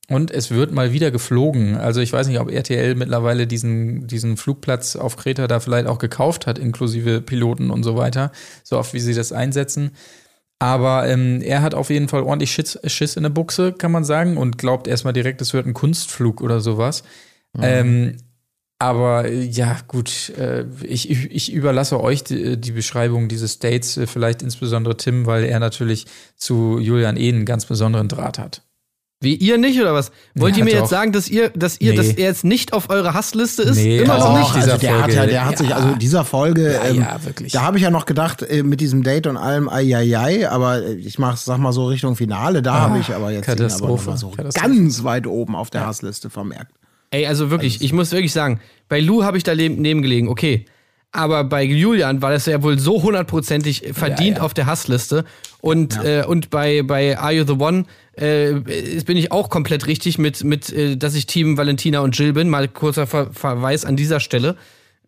[0.08, 1.76] Und es wird mal wieder geflogen.
[1.76, 5.98] Also ich weiß nicht, ob RTL mittlerweile diesen, diesen Flugplatz auf Kreta da vielleicht auch
[5.98, 8.30] gekauft hat, inklusive Piloten und so weiter,
[8.62, 9.92] so oft wie sie das einsetzen.
[10.58, 14.04] Aber ähm, er hat auf jeden Fall ordentlich Schiss, Schiss in der Buchse, kann man
[14.04, 17.02] sagen, und glaubt erstmal direkt, es wird ein Kunstflug oder sowas.
[17.58, 18.16] Ähm,
[18.78, 24.06] aber äh, ja, gut, äh, ich, ich überlasse euch die, die Beschreibung dieses Dates, äh,
[24.06, 28.62] vielleicht insbesondere Tim, weil er natürlich zu Julian eh einen ganz besonderen Draht hat.
[29.22, 30.12] Wie ihr nicht oder was?
[30.34, 30.80] Wollt Ja, ihr mir doch.
[30.80, 31.96] jetzt sagen, dass ihr, dass ihr, Nee.
[31.96, 33.76] dass er jetzt nicht auf eurer Hassliste ist?
[33.76, 35.14] Nee, Immer also noch nicht dieser also der hat Folge.
[35.16, 35.76] ja, der hat sich, Ja.
[35.76, 37.52] also dieser Folge, Ja, ähm, ja, wirklich.
[37.52, 40.94] da habe ich ja noch gedacht, äh, mit diesem Date und allem, ai, aber äh,
[40.96, 44.10] ich mach, sag mal so Richtung Finale, da habe ich aber jetzt aber Katastrophe.
[44.10, 44.68] mal so Katastrophe.
[44.68, 46.72] ganz weit oben auf der Hassliste vermerkt.
[47.10, 50.66] Ey, also wirklich, ich muss wirklich sagen, bei Lou habe ich da neben gelegen, okay.
[51.16, 54.42] Aber bei Julian war das ja wohl so hundertprozentig verdient ja.
[54.42, 55.24] auf der Hassliste.
[55.60, 58.52] Und, äh, und bei, bei Are You the One äh,
[59.06, 62.50] bin ich auch komplett richtig mit, mit äh, dass ich Team Valentina und Jill bin.
[62.50, 64.56] Mal kurzer Ver Verweis an dieser Stelle.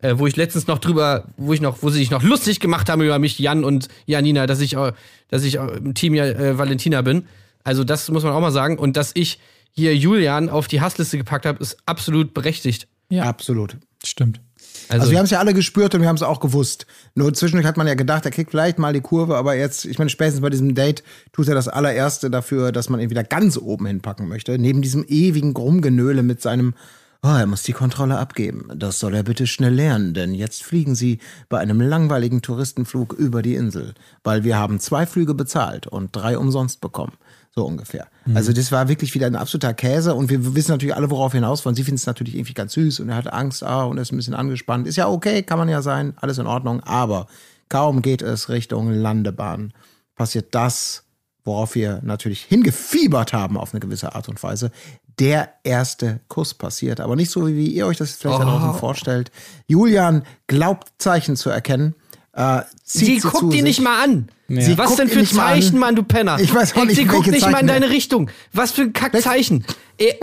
[0.00, 2.88] Äh, wo ich letztens noch drüber, wo ich noch, wo sie sich noch lustig gemacht
[2.88, 4.92] haben über mich, Jan und Janina, dass ich, äh,
[5.28, 7.26] dass ich äh, im Team ja, äh, Valentina bin.
[7.64, 8.78] Also das muss man auch mal sagen.
[8.78, 9.40] Und dass ich
[9.72, 12.88] hier Julian auf die Hassliste gepackt habe, ist absolut berechtigt.
[13.10, 13.24] Ja.
[13.24, 13.76] Absolut.
[14.04, 14.40] Stimmt.
[14.88, 16.86] Also, Also wir haben es ja alle gespürt und wir haben es auch gewusst.
[17.14, 19.98] Nur zwischendurch hat man ja gedacht, er kriegt vielleicht mal die Kurve, aber jetzt, ich
[19.98, 23.56] meine, spätestens bei diesem Date tut er das allererste dafür, dass man ihn wieder ganz
[23.58, 24.58] oben hinpacken möchte.
[24.58, 26.74] Neben diesem ewigen Rumgenöle mit seinem,
[27.22, 28.68] oh, er muss die Kontrolle abgeben.
[28.74, 33.42] Das soll er bitte schnell lernen, denn jetzt fliegen sie bei einem langweiligen Touristenflug über
[33.42, 37.12] die Insel, weil wir haben zwei Flüge bezahlt und drei umsonst bekommen.
[37.58, 38.06] So ungefähr.
[38.34, 41.38] Also das war wirklich wieder ein absoluter Käse und wir wissen natürlich alle, worauf wir
[41.38, 41.74] hinaus wollen.
[41.74, 44.16] Sie finden es natürlich irgendwie ganz süß und er hat Angst, ah, und ist ein
[44.16, 44.86] bisschen angespannt.
[44.86, 47.26] Ist ja okay, kann man ja sein, alles in Ordnung, aber
[47.68, 49.72] kaum geht es Richtung Landebahn,
[50.14, 51.02] passiert das,
[51.42, 54.70] worauf wir natürlich hingefiebert haben auf eine gewisse Art und Weise.
[55.18, 59.32] Der erste Kuss passiert, aber nicht so, wie ihr euch das vielleicht da draußen vorstellt.
[59.66, 61.96] Julian glaubt Zeichen zu erkennen.
[62.38, 63.62] Äh, zieht sie guckt ihn sich.
[63.62, 64.28] nicht mal an.
[64.48, 65.24] Sie Was denn für.
[65.24, 66.38] Zeichen, Mann, du Penner?
[66.40, 68.30] Ich weiß auch nicht, Sie guckt nicht mal in deine Richtung.
[68.52, 69.64] Was für ein Kackzeichen.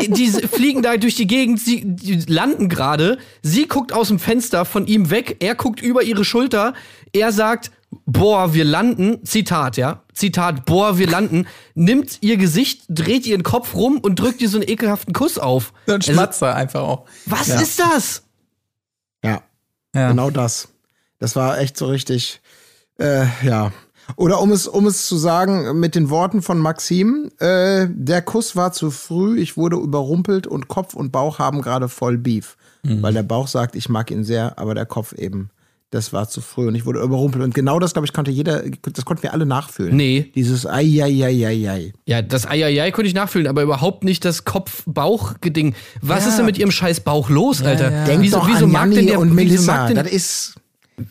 [0.08, 3.18] Die fliegen da durch die Gegend, sie die landen gerade.
[3.44, 5.38] Sie guckt aus dem Fenster von ihm weg.
[5.42, 6.74] Er guckt über ihre Schulter.
[7.14, 7.70] Er sagt,
[8.06, 9.24] boah, wir landen.
[9.26, 10.02] Zitat, ja.
[10.14, 11.46] Zitat, boah, wir landen.
[11.76, 15.74] Nimmt ihr Gesicht, dreht ihren Kopf rum und drückt ihr so einen ekelhaften Kuss auf.
[15.86, 17.06] So ein Also, Schmatzer einfach auch.
[17.26, 17.60] was Ja.
[17.60, 18.24] ist das?
[19.24, 19.42] Ja,
[19.94, 20.10] Ja.
[20.10, 20.70] genau das.
[21.20, 22.42] Das war echt so richtig,
[23.00, 23.72] äh, ja.
[24.18, 28.56] Oder um es, um es zu sagen mit den Worten von Maxim, äh, der Kuss
[28.56, 32.56] war zu früh, ich wurde überrumpelt und Kopf und Bauch haben gerade voll Beef.
[32.84, 33.02] Mhm.
[33.02, 35.50] Weil der Bauch sagt, ich mag ihn sehr, aber der Kopf eben,
[35.90, 37.44] das war zu früh und ich wurde überrumpelt.
[37.44, 39.96] Und genau das, glaube ich, konnte jeder, das konnten wir alle nachfühlen.
[39.96, 40.32] Nee.
[40.36, 41.94] Dieses Eieieiei.
[42.06, 45.74] Ja, das Eieiei konnte ich nachfühlen, aber überhaupt nicht das Kopf-Bauch-Geding.
[46.02, 46.30] Was Ja.
[46.30, 47.92] ist denn mit ihrem scheiß Bauch los, Alter?
[47.92, 48.06] ja.
[48.06, 49.76] Denk Wieso, doch wieso an mag Janni denn der und wieso Melissa.
[49.78, 50.56] mag denn, Das ist,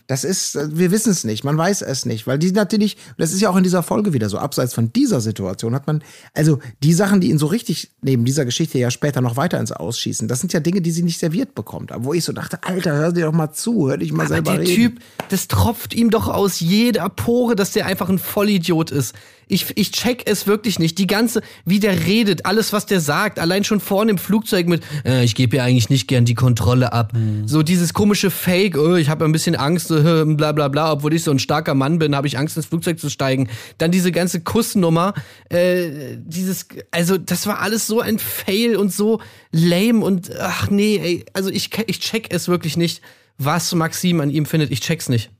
[0.06, 3.40] das ist, wir wissen es nicht, man weiß es nicht, weil die natürlich, das ist
[3.40, 6.94] ja auch in dieser Folge wieder so, abseits von dieser Situation hat man, also die
[6.94, 10.40] Sachen, die ihn so richtig neben dieser Geschichte ja später noch weiter ins Ausschießen, das
[10.40, 11.92] sind ja Dinge, die sie nicht serviert bekommt.
[11.92, 14.34] Aber wo ich so dachte, Alter, hör dir doch mal zu, hör dich mal aber
[14.34, 14.74] selber der reden.
[14.74, 19.14] Typ, das tropft ihm doch aus jeder Pore, dass der einfach ein Vollidiot ist.
[19.48, 20.98] Ich, ich check es wirklich nicht.
[20.98, 24.82] Die ganze, wie der redet, alles, was der sagt, allein schon vorne im Flugzeug mit,
[25.04, 27.12] äh, ich gebe ja eigentlich nicht gern die Kontrolle ab.
[27.46, 31.14] So dieses komische Fake, oh, ich habe ein bisschen Angst, äh, bla bla bla, obwohl
[31.14, 33.48] ich so ein starker Mann bin, habe ich Angst, ins Flugzeug zu steigen.
[33.78, 35.14] Dann diese ganze Kussnummer,
[35.48, 39.20] äh, dieses, also das war alles so ein Fail und so
[39.52, 43.02] lame und ach nee, ey, also ich, ich check es wirklich nicht,
[43.38, 44.70] was Maxim an ihm findet.
[44.70, 45.30] Ich check's nicht.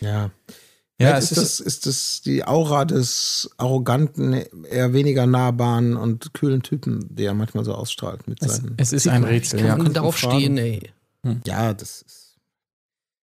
[0.00, 0.30] Ja.
[1.00, 4.32] Ja, es ist, das, ist das die Aura des arroganten,
[4.70, 8.74] eher weniger nahbaren und kühlen Typen, der er manchmal so ausstrahlt mit Es, seinen.
[8.76, 9.76] es ist ein Rätsel, Kann ja.
[9.76, 10.38] man darauf Fragen.
[10.38, 10.82] stehen, ey.
[11.46, 12.36] Ja, das ist.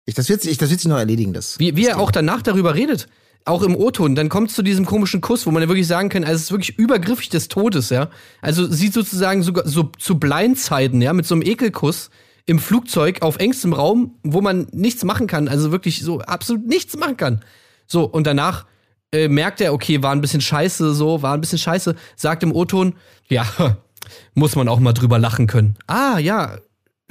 [0.05, 1.59] Ich, das, wird, sich- das wird sich noch erledigen, das.
[1.59, 3.09] Wie, wie er auch danach darüber redet.
[3.47, 6.09] Auch im O-Ton, dann kommt es zu diesem komischen Kuss, wo man ja wirklich sagen
[6.09, 8.11] kann, also es ist wirklich übergriffig des Todes, ja.
[8.43, 12.11] Also sieht sozusagen sogar so zu Blindzeiten, ja, mit so einem Ekelkuss
[12.47, 16.97] im Flugzeug auf engstem Raum, wo man nichts machen kann, also wirklich so absolut nichts
[16.97, 17.45] machen kann.
[17.87, 18.67] So, und danach
[19.13, 22.53] äh, merkt er, okay, war ein bisschen scheiße, so, war ein bisschen scheiße, sagt im
[22.53, 22.95] O-Ton,
[23.29, 23.47] ja,
[24.35, 25.77] muss man auch mal drüber lachen können.
[25.89, 26.59] Ah, ja,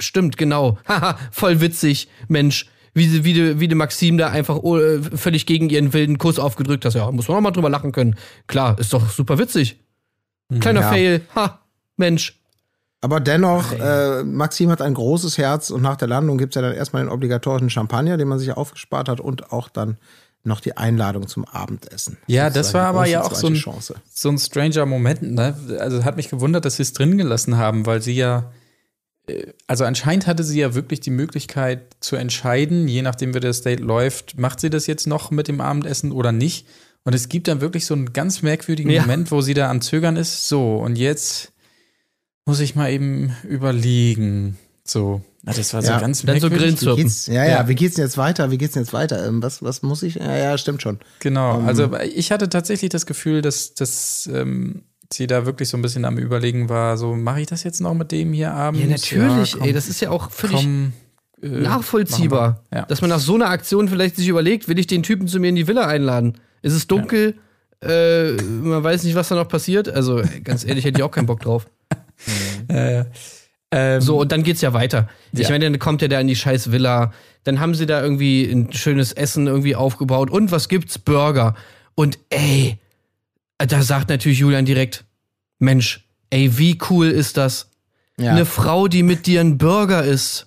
[0.00, 0.78] stimmt, genau.
[0.88, 2.66] Haha, voll witzig, Mensch.
[2.94, 6.38] Wie, wie, die- wie die Maxim da einfach oh, äh, völlig gegen ihren wilden Kuss
[6.38, 6.94] aufgedrückt hat.
[6.94, 8.16] Ja, muss man auch mal drüber lachen können.
[8.46, 9.78] Klar, ist doch super witzig.
[10.60, 10.88] Kleiner Ja.
[10.88, 11.20] Fail.
[11.34, 11.60] Ha,
[11.98, 12.40] Mensch.
[13.00, 16.66] Aber dennoch, äh, Maxim hat ein großes Herz und nach der Landung gibt es ja
[16.66, 19.98] dann erstmal den obligatorischen Champagner, den man sich aufgespart hat und auch dann
[20.44, 22.16] noch die Einladung zum Abendessen.
[22.26, 23.62] Ja, das Sozusagen war aber ja auch so ein,
[24.12, 25.22] so ein stranger Moment.
[25.22, 25.54] Ne?
[25.78, 28.52] Also hat mich gewundert, dass sie es drin gelassen haben, weil sie ja,
[29.28, 33.62] äh, also anscheinend hatte sie ja wirklich die Möglichkeit zu entscheiden, je nachdem wie das
[33.62, 36.66] Date läuft, macht sie das jetzt noch mit dem Abendessen oder nicht.
[37.04, 39.02] Und es gibt dann wirklich so einen ganz merkwürdigen Ja.
[39.02, 40.48] Moment, wo sie da am Zögern ist.
[40.48, 41.52] So, und jetzt
[42.46, 44.56] muss ich mal eben überlegen.
[44.84, 46.78] So, na, das war so Ja, ganz dann so merkwürdig.
[46.78, 47.68] Grillen Wie geht's, ja, ja, Ja.
[47.68, 48.50] wie geht's denn jetzt weiter?
[48.52, 49.26] Wie geht's denn jetzt weiter?
[49.26, 50.14] Ähm, was, was muss ich?
[50.14, 51.00] Ja, ja, stimmt schon.
[51.18, 55.76] Genau, Ähm, also ich hatte tatsächlich das Gefühl, dass, dass ähm, sie da wirklich so
[55.76, 58.80] ein bisschen am Überlegen war, so mache ich das jetzt noch mit dem hier abends?
[58.80, 58.88] Ja,
[59.20, 59.72] natürlich, Ja, komm, ey.
[59.72, 60.92] Das ist ja auch völlig komm,
[61.42, 62.62] äh, nachvollziehbar.
[62.72, 62.82] Ja.
[62.82, 65.48] Dass man nach so einer Aktion vielleicht sich überlegt, will ich den Typen zu mir
[65.48, 66.38] in die Villa einladen?
[66.62, 67.34] Es ist dunkel,
[67.82, 69.88] äh, man weiß nicht, was da noch passiert.
[69.88, 71.66] Also, ganz ehrlich, hätte ich auch keinen Bock drauf.
[72.68, 73.04] Äh,
[73.72, 75.08] ähm, So, und dann geht's ja weiter.
[75.32, 75.50] Ich Ja.
[75.50, 77.12] meine, dann kommt er da in die scheiß Villa.
[77.44, 80.30] Dann haben sie da irgendwie ein schönes Essen irgendwie aufgebaut.
[80.30, 80.98] Und was gibt's?
[80.98, 81.54] Burger.
[81.94, 82.78] Und ey,
[83.58, 85.04] da sagt natürlich Julian direkt,
[85.58, 87.70] Mensch, ey, wie cool ist das?
[88.18, 88.32] Ja.
[88.32, 90.46] Eine Frau, die mit dir ein Burger isst.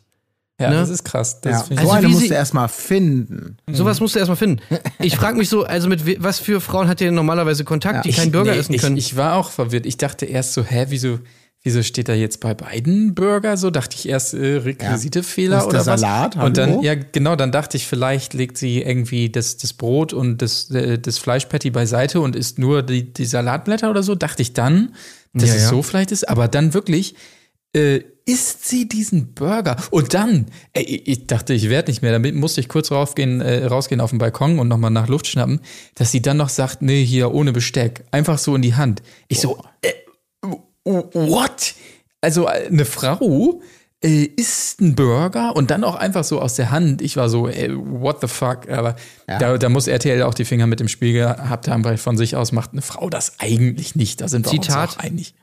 [0.59, 0.75] ja, ne?
[0.77, 1.39] das ist krass.
[1.41, 1.75] Das ja.
[1.75, 3.57] ich- so Also eine musst sie- du erstmal finden.
[3.71, 4.61] Sowas musst du erstmal finden.
[4.99, 8.09] Ich frage mich so, also mit was für Frauen hat ihr denn normalerweise Kontakt, die
[8.09, 8.97] Ich- keinen Burger nee, essen ich, können?
[8.97, 9.85] Ich war auch verwirrt.
[9.85, 11.19] Ich dachte erst so, hä, wieso,
[11.63, 13.69] wieso steht da jetzt bei beiden Burger so?
[13.69, 16.01] Dachte ich erst äh, Requisitefehler Ist oder der was?
[16.01, 20.13] Salat, Und dann, ja, genau, dann dachte ich, vielleicht legt sie irgendwie das, das Brot
[20.13, 24.15] und das, äh, das Fleischpatty beiseite und isst nur die, die Salatblätter oder so.
[24.15, 24.95] Dachte ich dann,
[25.33, 25.69] dass Ja, es ja.
[25.69, 26.27] so vielleicht ist.
[26.29, 27.15] Aber dann wirklich
[27.75, 29.75] äh, isst sie diesen Burger.
[29.91, 32.11] Und dann, ey, ich dachte, ich werde nicht mehr.
[32.11, 35.59] Damit musste ich kurz raufgehen, äh, rausgehen auf den Balkon und nochmal nach Luft schnappen,
[35.95, 38.05] dass sie dann noch sagt, nee, hier ohne Besteck.
[38.11, 39.01] Einfach so in die Hand.
[39.27, 39.89] Ich so, äh,
[41.13, 41.75] what?
[42.21, 43.61] Also äh, eine Frau
[44.03, 47.01] äh, isst einen Burger und dann auch einfach so aus der Hand.
[47.01, 48.69] Ich war so, ey, what the fuck?
[48.69, 48.95] Aber
[49.27, 52.35] da, da muss RTL auch die Finger mit dem Spiel gehabt haben, weil von sich
[52.35, 54.21] aus macht eine Frau das eigentlich nicht.
[54.21, 54.89] Da sind wir Zitat.
[54.89, 55.33] uns auch einig.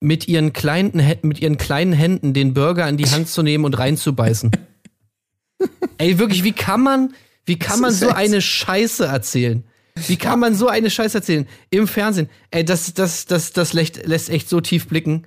[0.00, 3.78] mit, ihren kleinen, mit ihren kleinen Händen den Burger in die Hand zu nehmen und
[3.78, 4.50] reinzubeißen.
[5.98, 7.12] Ey, wirklich, wie kann man,
[7.44, 9.64] wie kann man so echt- eine Scheiße erzählen?
[10.06, 11.46] Wie kann man so eine Scheiße erzählen?
[11.70, 12.28] Im Fernsehen.
[12.50, 15.26] Ey, das, das, das, das lässt, echt so tief blicken.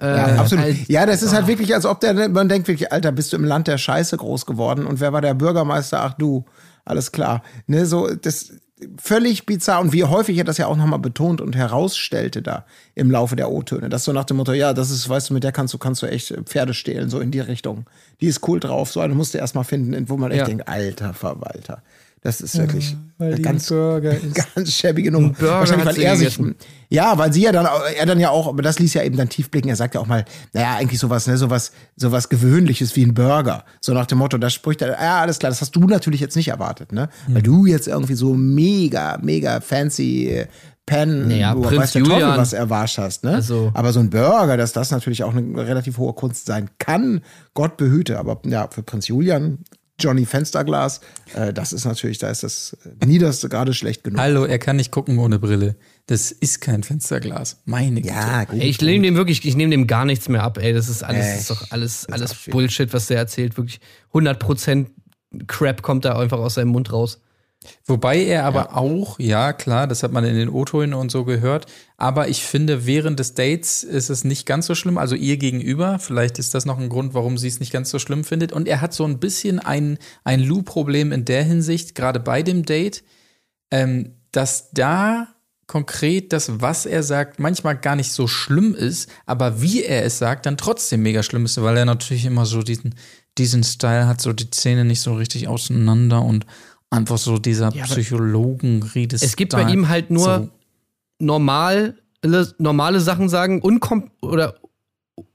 [0.00, 0.64] Äh, Ja, absolut.
[0.64, 3.36] halt- Ja, das ist halt wirklich, als ob der, man denkt wirklich, Alter, bist du
[3.36, 6.00] im Land der Scheiße groß geworden und wer war der Bürgermeister?
[6.02, 6.44] Ach du,
[6.84, 7.42] alles klar.
[7.66, 8.52] Ne, so, das
[9.00, 12.66] völlig bizarr und wie häufig er das ja auch nochmal betont und herausstellte da
[12.96, 13.88] im Laufe der O-Töne.
[13.88, 16.02] Das so nach dem Motto, ja, das ist, weißt du, mit der kannst du, kannst
[16.02, 17.86] du echt Pferde stehlen, so in die Richtung.
[18.20, 20.46] Die ist cool drauf, so eine musst du erstmal finden, wo man echt Ja.
[20.46, 21.82] denkt, alter Verwalter.
[22.24, 24.54] Das ist wirklich weil die ganz, ein Burger ist.
[24.54, 25.28] ganz schäbige Nummer.
[25.28, 26.38] Ein Burger Wahrscheinlich, weil er sich,
[26.88, 29.16] ja, weil sie ja dann, auch- er dann ja auch, aber das ließ ja eben
[29.16, 29.68] dann tief blicken.
[29.68, 33.64] Er sagt ja auch mal, naja, eigentlich sowas, ne, sowas, sowas Gewöhnliches wie ein Burger.
[33.80, 36.36] So nach dem Motto, das spricht er, ja, alles klar, das hast du natürlich jetzt
[36.36, 37.08] nicht erwartet, ne?
[37.26, 37.34] Hm.
[37.34, 40.46] Weil du jetzt irgendwie so mega, mega fancy äh,
[40.84, 43.34] Pen, Naja, wo Prinz weiß der Teufel was erwarscht hast, ne?
[43.36, 47.20] Also- aber so ein Burger, dass das natürlich auch eine relativ hohe Kunst sein kann,
[47.54, 48.18] Gott behüte.
[48.18, 49.58] Aber ja, für Prinz Julian,
[50.00, 51.00] Johnny Fensterglas,
[51.34, 54.20] äh, das ist natürlich, da ist das niederste gerade schlecht genug.
[54.20, 55.76] Hallo, er kann nicht gucken ohne Brille.
[56.06, 57.62] Das ist kein Fensterglas.
[57.64, 58.14] Meine Güte.
[58.14, 58.60] Ja, gut.
[58.60, 60.72] Ey, ich nehme dem wirklich, ich nehme dem gar nichts mehr ab, ey.
[60.72, 61.40] Das ist alles, Echt?
[61.40, 63.56] ist doch alles, Das alles Bullshit, was der erzählt.
[63.56, 63.80] Wirklich
[64.12, 64.86] 100%
[65.46, 67.20] Crap kommt da einfach aus seinem Mund raus.
[67.86, 71.66] Wobei er aber auch, ja klar, das hat man in den O-Tönen und so gehört,
[71.96, 75.98] aber ich finde, während des Dates ist es nicht ganz so schlimm, also ihr gegenüber,
[75.98, 78.52] vielleicht ist das noch ein Grund, warum sie es nicht ganz so schlimm findet.
[78.52, 82.64] Und er hat so ein bisschen ein, ein Lou-Problem in der Hinsicht, gerade bei dem
[82.64, 83.04] Date,
[83.70, 85.28] ähm, dass da
[85.66, 90.18] konkret das, was er sagt, manchmal gar nicht so schlimm ist, aber wie er es
[90.18, 92.94] sagt, dann trotzdem mega schlimm ist, weil er natürlich immer so diesen,
[93.38, 96.46] diesen Style hat, so die Zähne nicht so richtig auseinander und
[96.92, 99.28] einfach so dieser Ja, aber Psychologen-Redestyle.
[99.28, 100.50] Es gibt bei ihm halt nur So.
[101.18, 101.96] normal,
[102.58, 104.54] normale Sachen sagen, unkom oder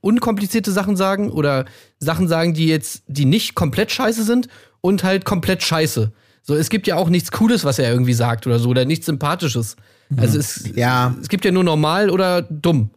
[0.01, 1.65] unkomplizierte Sachen sagen oder
[1.99, 4.47] Sachen sagen, die jetzt, die nicht komplett scheiße sind
[4.81, 6.11] und halt komplett scheiße.
[6.43, 9.05] So, es gibt ja auch nichts Cooles, was er irgendwie sagt oder so, oder nichts
[9.05, 9.75] Sympathisches.
[10.15, 11.13] Also es, Ja.
[11.21, 12.89] es gibt ja nur normal oder dumm.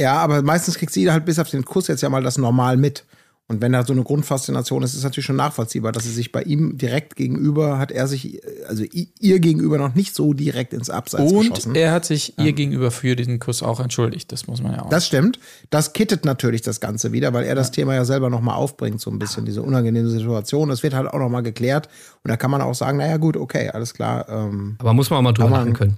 [0.00, 2.76] Ja, aber meistens kriegt sie halt bis auf den Kuss jetzt ja mal das normal
[2.76, 3.04] mit.
[3.50, 6.32] Und wenn da so eine Grundfaszination ist, ist es natürlich schon nachvollziehbar, dass sie sich
[6.32, 10.90] bei ihm direkt gegenüber, hat er sich, also ihr gegenüber noch nicht so direkt ins
[10.90, 11.74] Abseits Und geschossen.
[11.74, 14.90] er hat sich ihr gegenüber für diesen Kuss auch entschuldigt, das muss man ja auch.
[14.90, 15.38] Das stimmt.
[15.70, 19.10] Das kittet natürlich das Ganze wieder, weil er das Thema ja selber nochmal aufbringt, so
[19.10, 20.68] ein bisschen, diese unangenehme Situation.
[20.68, 21.88] Das wird halt auch nochmal geklärt.
[22.24, 24.28] Und da kann man auch sagen, naja, gut, okay, alles klar.
[24.28, 25.96] Ähm, Aber muss man auch mal drüber lachen können.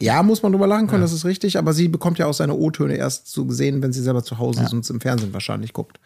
[0.00, 2.54] ja, muss man drüber lachen können, das ist richtig, aber sie bekommt ja auch seine
[2.54, 5.72] O-Töne erst zu sehen, wenn sie selber zu Hause ist und es im Fernsehen wahrscheinlich
[5.72, 5.98] guckt.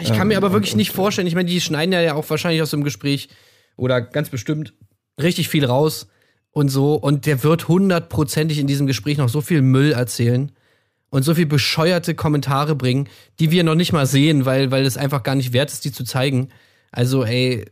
[0.00, 2.70] Ich kann mir aber wirklich nicht vorstellen, ich meine, die schneiden ja auch wahrscheinlich aus
[2.70, 3.28] dem Gespräch
[3.76, 4.74] oder ganz bestimmt
[5.20, 6.08] richtig viel raus
[6.50, 6.94] und so.
[6.94, 10.52] Und der wird hundertprozentig in diesem Gespräch noch so viel Müll erzählen
[11.10, 13.08] und so viel bescheuerte Kommentare bringen,
[13.40, 15.92] die wir noch nicht mal sehen, weil, weil es einfach gar nicht wert ist, die
[15.92, 16.50] zu zeigen.
[16.92, 17.64] Also, ey,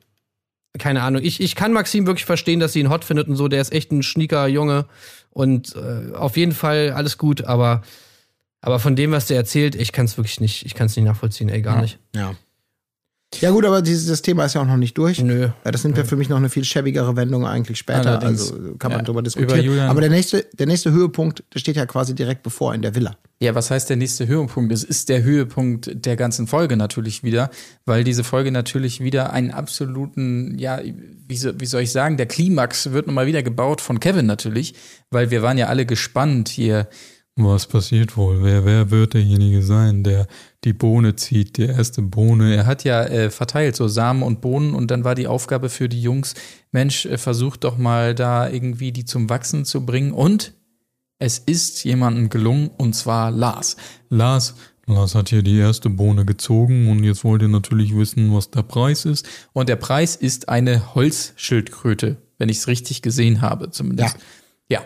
[0.78, 1.22] keine Ahnung.
[1.22, 3.48] Ich, ich kann Maxim wirklich verstehen, dass sie ihn hot findet und so.
[3.48, 4.86] Der ist echt ein schnieker Junge
[5.30, 7.82] und äh, auf jeden Fall alles gut, aber,
[8.66, 11.06] aber von dem, was der erzählt, ich kann es wirklich nicht, ich kann es nicht
[11.06, 11.98] nachvollziehen, ey, gar nicht.
[12.14, 12.34] Ja.
[13.40, 15.20] Ja, gut, aber dieses, das Thema ist ja auch noch nicht durch.
[15.20, 15.48] Nö.
[15.64, 18.18] Ja, das nimmt ja für mich noch eine viel schäbigere Wendung eigentlich später.
[18.20, 18.52] Allerdings.
[18.52, 19.62] Also kann man Ja, drüber über diskutieren.
[19.64, 22.94] Julian- Aber der nächste, der nächste Höhepunkt, der steht ja quasi direkt bevor in der
[22.94, 23.16] Villa.
[23.40, 24.72] Ja, was heißt der nächste Höhepunkt?
[24.72, 27.50] Es ist der Höhepunkt der ganzen Folge natürlich wieder,
[27.84, 30.80] weil diese Folge natürlich wieder einen absoluten, ja,
[31.28, 34.74] wie, so, wie soll ich sagen, der Klimax wird nochmal wieder gebaut von Kevin natürlich,
[35.10, 36.88] weil wir waren ja alle gespannt hier.
[37.38, 38.42] Was passiert wohl?
[38.42, 40.26] Wer, wer wird derjenige sein, der
[40.64, 42.56] die Bohne zieht, die erste Bohne?
[42.56, 45.90] Er hat ja äh, verteilt, so Samen und Bohnen und dann war die Aufgabe für
[45.90, 46.34] die Jungs,
[46.72, 50.54] Mensch, äh, versucht doch mal da irgendwie die zum Wachsen zu bringen und
[51.18, 53.76] es ist jemandem gelungen, und zwar Lars.
[54.08, 54.54] Lars,
[54.86, 58.62] Lars hat hier die erste Bohne gezogen und jetzt wollt ihr natürlich wissen, was der
[58.62, 59.26] Preis ist.
[59.52, 64.16] Und der Preis ist eine Holzschildkröte, wenn ich es richtig gesehen habe, zumindest.
[64.68, 64.82] Ja.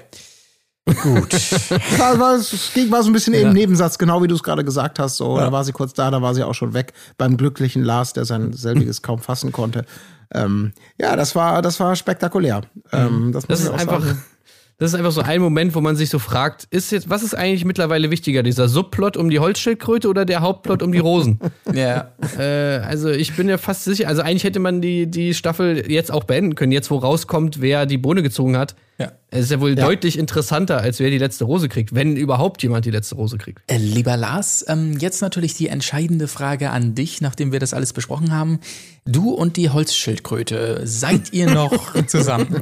[0.87, 1.35] Gut.
[1.99, 4.65] Da war, es ging, war so ein bisschen eben Nebensatz, genau wie du es gerade
[4.65, 5.17] gesagt hast.
[5.17, 6.93] So, Da war sie kurz da, da war sie auch schon weg.
[7.19, 9.85] Beim glücklichen Lars, der sein selbiges kaum fassen konnte.
[10.33, 12.63] Ähm, ja, das war, das war spektakulär.
[12.93, 14.23] Ähm, das, muss Das ich ist auch einfach, sagen.
[14.79, 17.35] das ist einfach so ein Moment, wo man sich so fragt, ist jetzt, was ist
[17.35, 21.41] eigentlich mittlerweile wichtiger, dieser Subplot um die Holzschildkröte oder der Hauptplot um die Rosen?
[21.75, 22.13] ja.
[22.39, 26.13] äh, also ich bin ja fast sicher, also eigentlich hätte man die, die Staffel jetzt
[26.13, 28.75] auch beenden können, jetzt wo rauskommt, wer die Bohne gezogen hat.
[29.01, 29.13] Ja.
[29.33, 29.85] Es ist ja wohl Ja.
[29.87, 33.63] deutlich interessanter, als wer die letzte Rose kriegt, wenn überhaupt jemand die letzte Rose kriegt.
[33.69, 37.93] Äh, Lieber Lars, ähm, jetzt natürlich die entscheidende Frage an dich, nachdem wir das alles
[37.93, 38.61] besprochen haben.
[39.07, 42.61] Du und die Holzschildkröte, seid ihr noch zusammen?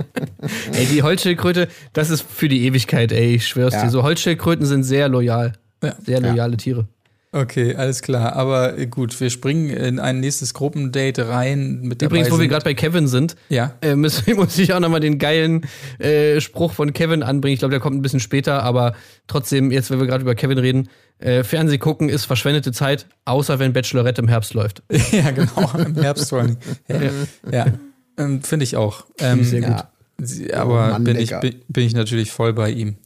[0.72, 3.84] Ey, die Holzschildkröte, das ist für die Ewigkeit, ey, ich schwör's Ja.
[3.84, 3.90] dir.
[3.90, 5.52] So Holzschildkröten sind sehr loyal.
[5.82, 5.94] Ja.
[6.04, 6.88] Sehr loyale Tiere.
[7.32, 8.34] Okay, alles klar.
[8.34, 11.80] Aber äh, gut, wir springen in ein nächstes Gruppendate rein.
[11.82, 13.74] Mit Übrigens, dabei wo wir gerade bei Kevin sind, Ja.
[13.82, 15.66] äh, muss, muss ich auch nochmal den geilen
[15.98, 17.54] äh, Spruch von Kevin anbringen.
[17.54, 18.94] Ich glaube, der kommt ein bisschen später, aber
[19.26, 23.58] trotzdem, jetzt, wenn wir gerade über Kevin reden, äh, Fernseh gucken ist verschwendete Zeit, außer
[23.58, 24.82] wenn Bachelorette im Herbst läuft.
[25.12, 26.56] Ja, genau, im Herbst vor allem.
[26.88, 27.00] Ja,
[27.50, 27.66] ja.
[28.18, 29.04] Ähm, finde ich auch.
[29.18, 29.76] Ähm, ich sehr gut.
[30.48, 30.56] ja.
[30.60, 32.96] Aber Oh Mann, bin, ich, bin, bin ich natürlich voll bei ihm.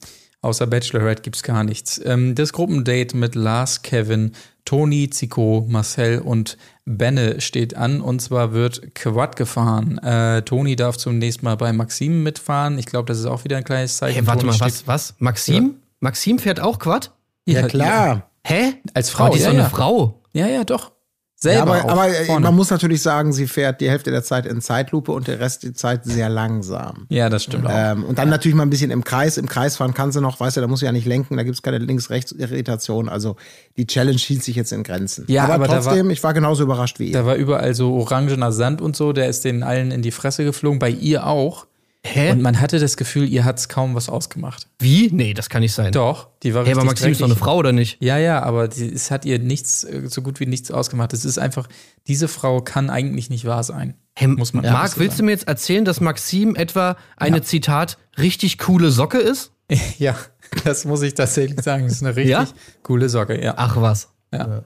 [0.42, 2.00] Außer Bachelorette gibt's gar nichts.
[2.04, 4.32] Ähm, das Gruppendate mit Lars, Kevin,
[4.64, 8.00] Toni, Zico, Marcel und Benne steht an.
[8.00, 9.98] Und zwar wird Quad gefahren.
[9.98, 12.78] Äh, Toni darf zunächst mal bei Maxim mitfahren.
[12.78, 14.14] Ich glaube, das ist auch wieder ein kleines Zeichen.
[14.14, 15.14] Hey, warte Toni mal, was, was?
[15.18, 15.74] Maxim?
[16.00, 17.12] Maxim fährt auch Quad?
[17.44, 18.30] Ja, klar.
[18.44, 18.74] Hä?
[18.94, 19.68] Als Frau, Oh, die ist ja, doch eine ja.
[19.68, 20.22] Frau.
[20.32, 20.92] Ja, ja, doch.
[21.42, 24.22] Ja, Selber aber auch aber äh, man muss natürlich sagen, sie fährt die Hälfte der
[24.22, 27.06] Zeit in Zeitlupe und der Rest der Zeit sehr langsam.
[27.08, 27.72] Ja, das stimmt auch.
[27.72, 29.38] Ähm, und dann natürlich mal ein bisschen im Kreis.
[29.38, 31.42] Im Kreis fahren kann sie noch, weißt du, da muss sie ja nicht lenken, da
[31.42, 33.08] gibt's keine Links-Rechts-Irritation.
[33.08, 33.36] Also
[33.78, 35.24] die Challenge hielt sich jetzt in Grenzen.
[35.28, 37.14] Ja, aber da trotzdem, ich war genauso überrascht wie ihr.
[37.14, 40.44] Da war überall so orangener Sand und so, der ist den allen in die Fresse
[40.44, 41.66] geflogen, bei ihr auch.
[42.02, 42.30] Hä?
[42.32, 44.68] Und man hatte das Gefühl, ihr hat's kaum was ausgemacht.
[44.78, 45.10] Wie?
[45.12, 45.92] Nee, das kann nicht sein.
[45.92, 47.36] Doch, die war Hey, aber Maxim ist doch eine.
[47.36, 47.98] Frau, oder nicht?
[48.02, 51.12] Ja, ja, aber die, es hat ihr nichts, äh, so gut wie nichts ausgemacht.
[51.12, 51.68] Es ist einfach,
[52.08, 53.94] diese Frau kann eigentlich nicht wahr sein.
[54.16, 55.26] Hey, Muss man Marc, ehrlich so willst du sagen.
[55.26, 59.52] mir jetzt erzählen, dass Maxim etwa eine, Zitat, richtig coole Socke ist?
[59.98, 60.16] Ja,
[60.64, 61.84] das muss ich tatsächlich sagen.
[61.84, 62.48] Das ist eine richtig Ja?
[62.82, 63.54] coole Socke, ja.
[63.56, 64.08] Ach was.
[64.32, 64.64] Ja.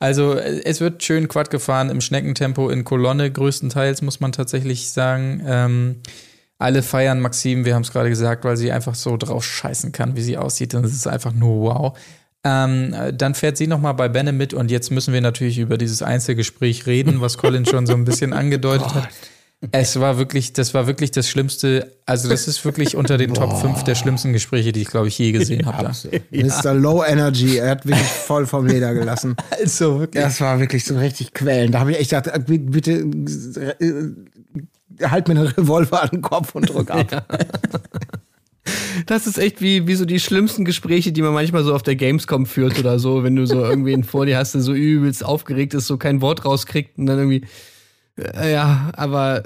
[0.00, 4.90] Also äh, es wird schön Quad gefahren im Schneckentempo in Kolonne größtenteils, muss man tatsächlich
[4.90, 5.42] sagen.
[5.46, 6.00] Ähm,
[6.58, 10.16] alle feiern Maxim, wir haben es gerade gesagt, weil sie einfach so drauf scheißen kann,
[10.16, 10.74] wie sie aussieht.
[10.74, 11.98] Und es ist einfach nur wow.
[12.44, 15.78] Ähm, äh, dann fährt sie nochmal bei Benne mit und jetzt müssen wir natürlich über
[15.78, 19.08] dieses Einzelgespräch reden, was Colin schon so ein bisschen angedeutet hat.
[19.72, 21.92] Es war wirklich, das war wirklich das Schlimmste.
[22.06, 25.18] Also, das ist wirklich unter den Top 5 der schlimmsten Gespräche, die ich, glaube ich,
[25.18, 25.90] je gesehen habe.
[26.30, 26.74] Mr.
[26.74, 29.36] Low Energy, er hat wirklich voll vom Leder gelassen.
[29.50, 30.22] Also wirklich.
[30.22, 31.74] Das war wirklich so richtig quälend.
[31.74, 33.84] Da habe ich echt gedacht, äh, bitte äh,
[35.02, 37.26] halt mir einen Revolver an den Kopf und drück ab.
[39.06, 41.96] Das ist echt wie, wie so die schlimmsten Gespräche, die man manchmal so auf der
[41.96, 45.74] Gamescom führt oder so, wenn du so irgendwen vor dir hast, der so übelst aufgeregt
[45.74, 47.46] ist, so kein Wort rauskriegt und dann irgendwie.
[48.16, 49.44] Äh, ja, aber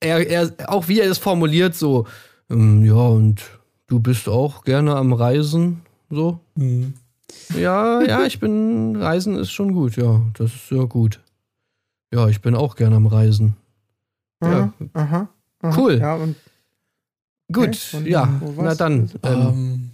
[0.00, 2.06] er, er, auch wie er es formuliert, so,
[2.50, 3.42] ähm, ja, und
[3.86, 6.40] du bist auch gerne am Reisen, so.
[7.58, 11.20] Ja, ja, ich bin, Reisen ist schon gut, ja, das ist sehr gut.
[12.12, 13.56] Ja, ich bin auch gerne am Reisen.
[14.50, 15.28] Ja, Aha,
[15.62, 15.76] aha.
[15.76, 15.98] Cool.
[15.98, 16.36] Ja, und
[17.52, 19.10] gut, Okay, und ja, na dann.
[19.22, 19.90] Ähm, Ähm,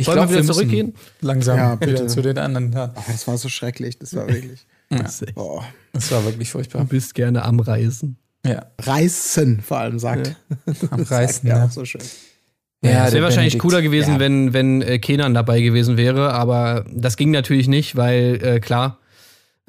[0.00, 0.94] ich wir glaube, wieder wir müssen zurückgehen?
[1.20, 1.92] langsam Ja, bitte.
[1.92, 2.72] wieder zu den anderen.
[2.72, 2.92] Ja.
[2.94, 3.98] ach, das war so schrecklich.
[3.98, 4.64] Das war wirklich.
[5.34, 5.64] Boah.
[5.92, 6.84] Das war wirklich Du furchtbar.
[6.84, 8.16] bist gerne am Reisen.
[8.46, 10.36] Ja, Reißen vor allem sagt.
[10.90, 11.48] am Reißen.
[11.48, 12.00] Ja, Ja, auch so schön.
[12.84, 13.62] Ja, es der wäre wahrscheinlich Benedikt.
[13.62, 14.20] cooler gewesen, Ja.
[14.20, 18.98] wenn, wenn äh, Kenan dabei gewesen wäre, aber das ging natürlich nicht, weil äh, klar,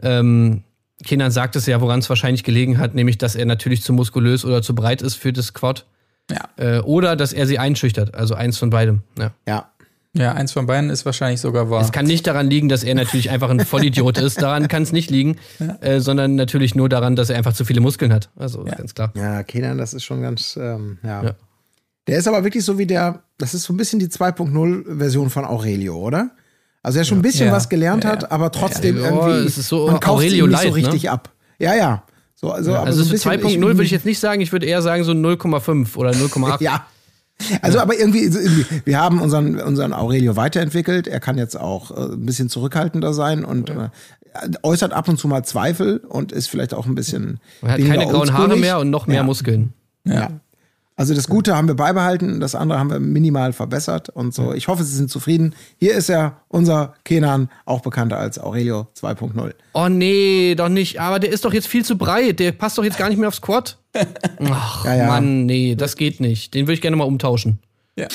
[0.03, 0.61] ähm,
[1.05, 4.43] Kenan sagt es ja, woran es wahrscheinlich gelegen hat, nämlich, dass er natürlich zu muskulös
[4.45, 5.85] oder zu breit ist für das Quad.
[6.29, 6.49] Ja.
[6.57, 9.01] Äh, oder dass er sie einschüchtert, also eins von beidem.
[9.17, 9.31] Ja.
[9.47, 9.71] Ja.
[10.13, 11.81] Ja, eins von beiden ist wahrscheinlich sogar wahr.
[11.81, 14.91] Es kann nicht daran liegen, dass er natürlich einfach ein Vollidiot ist, daran kann es
[14.91, 15.37] nicht liegen,
[15.81, 18.29] äh, sondern natürlich nur daran, dass er einfach zu viele Muskeln hat.
[18.35, 18.73] Also Ja.
[18.73, 19.11] ganz klar.
[19.15, 21.23] Ja, Kenan, das ist schon ganz, ähm, ja.
[21.23, 21.35] Ja.
[22.07, 25.45] Der ist aber wirklich so wie der, das ist so ein bisschen die 2.0-Version von
[25.45, 26.31] Aurelio, oder?
[26.81, 27.51] Also er schon ein bisschen Ja.
[27.53, 28.31] was gelernt Ja, hat, ja.
[28.31, 30.87] aber trotzdem Ja, irgendwie, es ist so man kauft Aurelio ihm nicht so Light, ne?
[30.87, 31.29] richtig ab.
[31.59, 32.03] Ja, ja.
[32.35, 34.51] So, also, aber Also so so ein bisschen, 2.0 würde ich jetzt nicht sagen, ich
[34.53, 36.61] würde eher sagen so 0,5 oder 0,8.
[36.61, 36.85] Ja.
[37.61, 41.07] Also, aber irgendwie, irgendwie, wir haben unseren, unseren Aurelio weiterentwickelt.
[41.07, 43.89] Er kann jetzt auch äh, ein bisschen zurückhaltender sein und äh,
[44.61, 47.39] äußert ab und zu mal Zweifel und ist vielleicht auch ein bisschen.
[47.61, 49.23] Er hat keine grauen Haare mehr und noch mehr Ja.
[49.23, 49.73] Muskeln.
[50.05, 50.29] Ja.
[50.99, 54.51] Also das Gute haben wir beibehalten, das andere haben wir minimal verbessert und so.
[54.51, 55.55] Ich hoffe, Sie sind zufrieden.
[55.77, 59.53] Hier ist er, unser Kenan, auch bekannter als Aurelio 2.0.
[59.71, 60.99] Oh nee, doch nicht.
[60.99, 62.39] Aber der ist doch jetzt viel zu breit.
[62.39, 63.77] Der passt doch jetzt gar nicht mehr aufs Quad.
[64.51, 65.07] Ach, Ja, ja.
[65.07, 66.53] Mann, nee, das geht nicht.
[66.53, 67.59] Den würde ich gerne mal umtauschen.
[67.95, 68.09] Ja.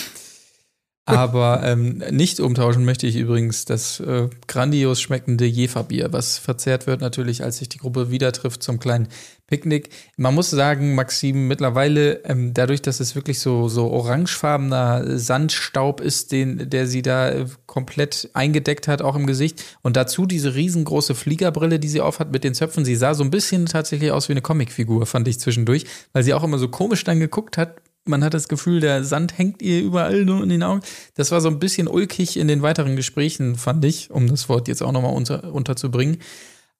[1.06, 7.02] Aber ähm, nicht umtauschen möchte ich übrigens das äh, grandios schmeckende Jeferbier, was verzehrt wird
[7.02, 9.08] natürlich, als sich die Gruppe wieder trifft zum kleinen
[9.46, 9.90] Picknick.
[10.16, 16.32] Man muss sagen, Maxim, mittlerweile, ähm, dadurch, dass es wirklich so, so orangefarbener Sandstaub ist,
[16.32, 19.62] den, der sie da äh, komplett eingedeckt hat, auch im Gesicht.
[19.82, 22.86] Und dazu diese riesengroße Fliegerbrille, die sie aufhat mit den Zöpfen.
[22.86, 26.32] Sie sah so ein bisschen tatsächlich aus wie eine Comicfigur, fand ich zwischendurch, weil sie
[26.32, 29.80] auch immer so komisch dann geguckt hat, man hat das Gefühl, der Sand hängt ihr
[29.80, 30.82] überall nur in den Augen.
[31.14, 34.68] Das war so ein bisschen ulkig in den weiteren Gesprächen, fand ich, um das Wort
[34.68, 36.18] jetzt auch nochmal unter, unterzubringen.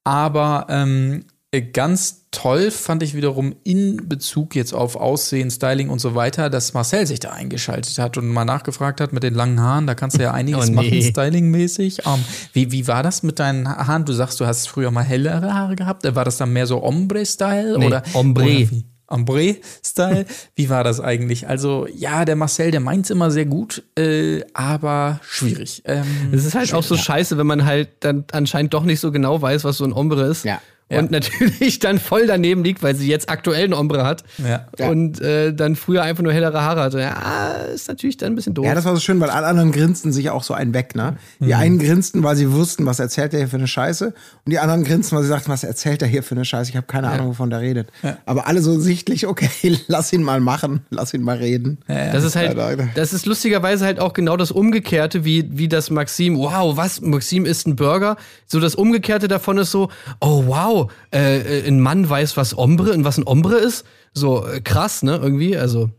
[0.04, 1.24] Aber ähm,
[1.72, 6.74] ganz toll fand ich wiederum in Bezug jetzt auf Aussehen, Styling und so weiter, dass
[6.74, 9.87] Marcel sich da eingeschaltet hat und mal nachgefragt hat mit den langen Haaren.
[9.87, 10.74] Da kannst du ja einiges Oh, nee.
[10.74, 12.06] machen, stylingmäßig.
[12.06, 14.04] Ähm, wie, wie war das mit deinen Haaren?
[14.04, 16.02] Du sagst, du hast früher mal hellere Haare gehabt.
[16.14, 17.78] War das dann mehr so Ombre-Style?
[17.78, 18.44] Nee, oder Ombre.
[18.44, 19.24] Oder wie?
[19.24, 20.27] Ombre-Style.
[20.55, 21.48] Wie war das eigentlich?
[21.48, 25.83] Also, ja, der Marcel, der meint's immer sehr gut, äh, aber schwierig.
[25.85, 29.11] Ähm, Es ist halt auch so scheiße, wenn man halt dann anscheinend doch nicht so
[29.12, 30.44] genau weiß, was so ein Ombre ist.
[30.44, 30.60] Ja.
[30.90, 30.98] Ja.
[30.98, 34.66] und natürlich dann voll daneben liegt, weil sie jetzt aktuell eine Ombre hat Ja.
[34.88, 37.00] und äh, dann früher einfach nur hellere Haare hatte.
[37.00, 38.66] Ja, ist natürlich dann ein bisschen doof.
[38.66, 41.16] Ja, das war so schön, weil alle anderen grinsten sich auch so einen weg, ne?
[41.40, 41.52] Die Mhm.
[41.54, 44.06] einen grinsten, weil sie wussten, was erzählt er hier für eine Scheiße.
[44.08, 46.70] Und die anderen grinsten, weil sie sagten, was erzählt er hier für eine Scheiße?
[46.70, 47.88] Ich habe keine Ahnung, wovon der redet.
[48.26, 49.48] Aber alle so sichtlich, okay,
[49.88, 51.78] lass ihn mal machen, lass ihn mal reden.
[51.88, 52.56] Das ist halt,
[52.94, 57.46] das ist lustigerweise halt auch genau das Umgekehrte, wie, wie das Maxim, wow, was, Maxim
[57.46, 58.16] isst ein Burger.
[58.46, 59.88] So das Umgekehrte davon ist so,
[60.20, 60.73] oh wow,
[61.12, 63.85] äh, äh, ein Mann weiß, was Ombre und was ein Ombre ist.
[64.12, 65.90] So äh, krass, ne, irgendwie, also.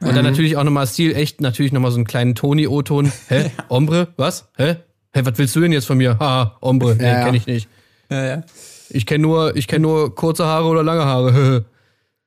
[0.00, 3.12] Und dann natürlich auch nochmal Stil, echt natürlich nochmal so einen kleinen Toni-O-Ton.
[3.28, 3.50] Hä?
[3.68, 4.08] Ombre?
[4.16, 4.48] Was?
[4.56, 4.76] Hä?
[5.14, 6.18] Hä, was willst du denn jetzt von mir?
[6.18, 6.96] Ha, Ombre.
[6.96, 7.24] Nee, Ja, ja.
[7.24, 7.68] kenn ich nicht.
[8.10, 8.42] Ja, ja.
[8.90, 11.64] Ich kenne nur, ich kenn nur kurze Haare oder lange Haare.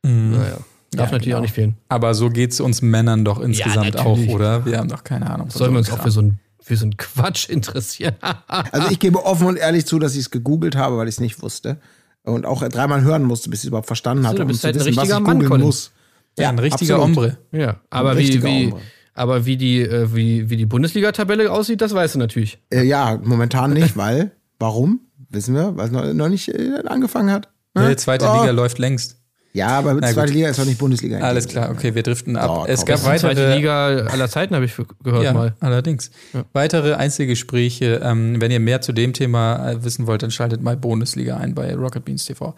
[0.07, 0.57] Naja,
[0.91, 1.37] darf natürlich genau.
[1.37, 1.77] auch nicht fehlen.
[1.89, 4.35] Aber so geht's uns Männern doch insgesamt auch, natürlich.
[4.35, 4.63] oder?
[4.63, 5.49] Wir haben doch keine Ahnung.
[5.49, 8.13] Sollen wir uns auch für so einen, für so einen Quatsch interessieren?
[8.47, 11.19] Also ich gebe offen und ehrlich zu, dass ich es gegoogelt habe, weil ich es
[11.19, 11.77] nicht wusste.
[12.25, 14.65] Und auch dreimal hören musste, bis ich es überhaupt verstanden hatte, du um bist zu
[14.67, 15.65] halt ein wissen, was ich richtiger Mann, googeln Colin.
[15.65, 15.91] muss.
[16.37, 17.17] Ja, ein richtiger absolut.
[17.17, 17.37] Ombre.
[17.51, 18.81] Ja, aber Ein wie, richtiger wie, Ombre.
[19.13, 22.57] aber wie die, äh, wie, wie die Bundesliga-Tabelle aussieht, das weißt du natürlich.
[22.71, 25.01] Äh, ja, momentan nicht, weil, warum?
[25.29, 27.49] Wissen wir, weil es noch, noch nicht äh, angefangen hat.
[27.73, 27.89] Ne?
[27.89, 28.39] Die zweite Oh.
[28.39, 29.17] Liga läuft längst.
[29.55, 30.35] Ja, aber Na zweite gut.
[30.35, 31.19] Liga ist doch nicht Bundesliga.
[31.19, 32.65] Alles klar, okay, wir driften ab.
[32.65, 35.55] So, es gab Das Die zweite weitere, Liga aller Zeiten, habe ich gehört ja, mal.
[35.61, 36.11] allerdings.
[36.51, 38.01] Weitere Einzelgespräche.
[38.03, 41.55] Ähm, wenn ihr mehr zu dem Thema äh, wissen wollt, dann schaltet mal Bundesliga ein
[41.55, 42.53] bei Rocket Beans TV.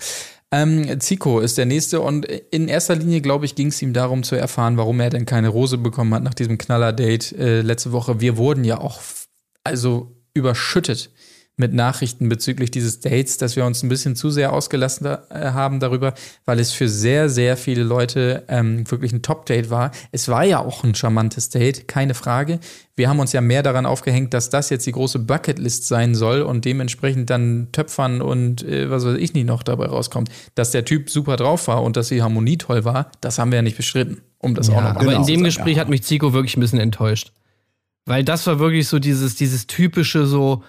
[0.51, 4.23] Ähm, Zico ist der nächste und in erster Linie, glaube ich, ging es ihm darum
[4.23, 8.21] zu erfahren, warum er denn keine Rose bekommen hat nach diesem Knaller-Date äh, letzte Woche.
[8.21, 9.01] Wir wurden ja auch
[9.63, 11.11] also überschüttet
[11.57, 15.51] mit Nachrichten bezüglich dieses Dates, dass wir uns ein bisschen zu sehr ausgelassen da, äh,
[15.51, 16.13] haben darüber,
[16.45, 19.91] weil es für sehr, sehr viele Leute ähm, wirklich ein Top-Date war.
[20.11, 22.59] Es war ja auch ein charmantes Date, keine Frage.
[22.95, 26.43] Wir haben uns ja mehr daran aufgehängt, dass das jetzt die große Bucketlist sein soll
[26.43, 30.29] und dementsprechend dann Töpfern und äh, was weiß ich nicht noch dabei rauskommt.
[30.53, 33.57] Dass der Typ super drauf war und dass die Harmonie toll war, das haben wir
[33.57, 34.21] ja nicht bestritten.
[34.37, 35.25] Um das auch noch aber in genau.
[35.25, 35.81] dem Gespräch Ja.
[35.81, 37.31] hat mich Zico wirklich ein bisschen enttäuscht.
[38.05, 40.63] Weil das war wirklich so dieses, dieses typische so,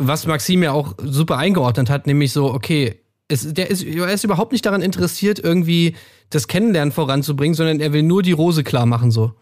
[0.00, 2.96] was Maxim ja auch super eingeordnet hat, nämlich so, okay,
[3.28, 5.94] es, der ist, er ist überhaupt nicht daran interessiert, irgendwie
[6.30, 9.34] das Kennenlernen voranzubringen, sondern er will nur die Rose klar machen, so.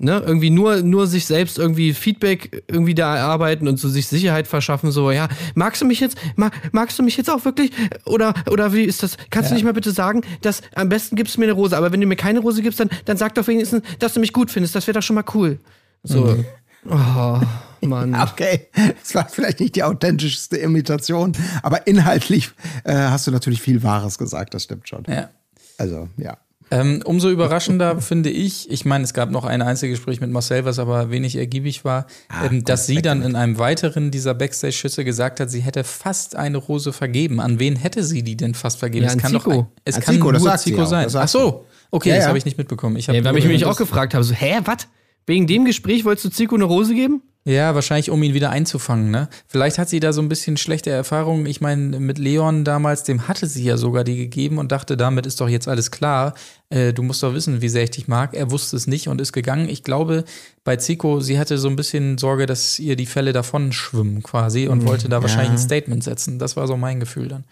[0.00, 0.22] Ne?
[0.24, 4.92] Irgendwie nur, nur sich selbst irgendwie Feedback irgendwie da erarbeiten und so sich Sicherheit verschaffen,
[4.92, 7.72] so, ja, magst du mich jetzt, mag, magst du mich jetzt auch wirklich?
[8.06, 9.16] Oder, oder wie ist das?
[9.30, 11.90] Kannst du nicht mal bitte sagen, dass am besten gibst du mir eine Rose, aber
[11.90, 14.52] wenn du mir keine Rose gibst, dann, dann sag doch wenigstens, dass du mich gut
[14.52, 15.58] findest, das wäre doch schon mal cool.
[16.04, 16.44] So.
[16.88, 17.40] Oh,
[17.80, 18.14] Mann.
[18.32, 18.68] Okay,
[19.02, 22.50] es war vielleicht nicht die authentischste Imitation, aber inhaltlich
[22.84, 25.04] äh, hast du natürlich viel Wahres gesagt, das stimmt schon.
[25.08, 25.30] Ja.
[25.78, 26.36] Also, ja.
[26.70, 30.78] Ähm, umso überraschender finde ich, ich meine, es gab noch ein Einzelgespräch mit Marcel, was
[30.78, 32.06] aber wenig ergiebig war,
[32.44, 36.58] ähm, dass sie dann in einem weiteren dieser Backstage-Schüsse gesagt hat, sie hätte fast eine
[36.58, 37.40] Rose vergeben.
[37.40, 39.04] An wen hätte sie die denn fast vergeben?
[39.04, 39.50] Ja, es an kann Zico.
[39.52, 41.04] doch es An kann Zico, das nur Zico auch, sein.
[41.04, 42.28] das Ach so, okay, Ja, das ja.
[42.28, 42.96] habe ich nicht mitbekommen.
[42.96, 44.88] Ich hab Ja, weil ich mich auch gefragt habe, so, hä, was?
[45.28, 47.22] Wegen dem Gespräch wolltest du Zico eine Rose geben?
[47.44, 49.28] Ja, wahrscheinlich, um ihn wieder einzufangen, ne?
[49.46, 51.46] Vielleicht hat sie da so ein bisschen schlechte Erfahrungen.
[51.46, 55.24] Ich meine, mit Leon damals, dem hatte sie ja sogar die gegeben und dachte, damit
[55.26, 56.34] ist doch jetzt alles klar.
[56.70, 58.34] Äh, du musst doch wissen, wie sehr ich dich mag.
[58.34, 59.68] Er wusste es nicht und ist gegangen.
[59.68, 60.24] Ich glaube,
[60.64, 64.66] bei Zico, sie hatte so ein bisschen Sorge, dass ihr die Fälle davon schwimmen quasi
[64.66, 66.38] und wollte da wahrscheinlich ein Statement setzen.
[66.38, 67.44] Das war so mein Gefühl dann.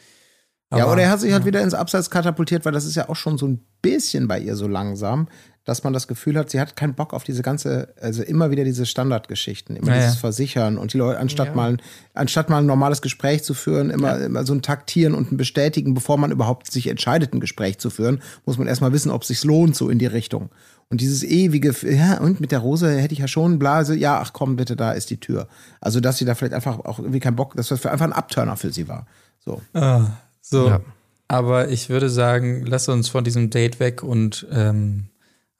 [0.73, 3.09] ja, Aber- oder er hat sich halt wieder ins Abseits katapultiert, weil das ist ja
[3.09, 5.29] auch schon so ein bisschen bei ihr so langsam,
[5.67, 8.63] dass man das Gefühl hat, sie hat keinen Bock auf diese ganze, also immer wieder
[8.63, 10.21] diese Standardgeschichten, immer Ja, dieses ja.
[10.21, 11.77] Versichern und die Leute, anstatt mal,
[12.15, 15.93] anstatt mal ein normales Gespräch zu führen, immer, immer so ein Taktieren und ein Bestätigen,
[15.93, 19.29] bevor man überhaupt sich entscheidet, ein Gespräch zu führen, muss man erstmal wissen, ob es
[19.29, 20.51] sich lohnt, so in die Richtung.
[20.89, 24.33] Und dieses ewige, ja, und mit der Rose hätte ich ja schon Blase, ja, ach
[24.33, 25.49] komm, bitte, da ist die Tür.
[25.81, 28.57] Also, dass sie da vielleicht einfach auch irgendwie keinen Bock, dass das einfach ein Abturner
[28.57, 29.05] für sie war.
[29.45, 29.61] So.
[29.75, 30.11] Ah,
[30.41, 30.69] so.
[30.69, 30.81] Ja.
[31.27, 35.07] Aber ich würde sagen, lass uns von diesem Date weg und ähm,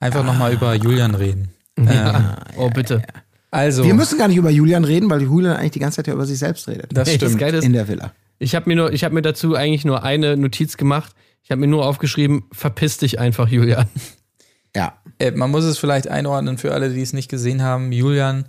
[0.01, 1.49] einfach noch nochmal über Julian reden.
[1.79, 1.87] Ähm,
[2.57, 3.03] Oh, bitte.
[3.51, 6.15] also, Wir müssen gar nicht über Julian reden, weil Julian eigentlich die ganze Zeit ja
[6.15, 6.87] über sich selbst redet.
[6.97, 7.41] das Ey, das stimmt.
[7.41, 8.13] Geile ist, in der Villa.
[8.39, 11.15] Ich habe mir nur, ich habe mir dazu eigentlich nur eine Notiz gemacht.
[11.43, 13.89] Ich habe mir nur aufgeschrieben, verpiss dich einfach, Julian.
[14.75, 14.95] Ja.
[15.19, 17.93] Äh, man muss es vielleicht einordnen für alle, die es nicht gesehen haben.
[17.93, 18.45] Julian,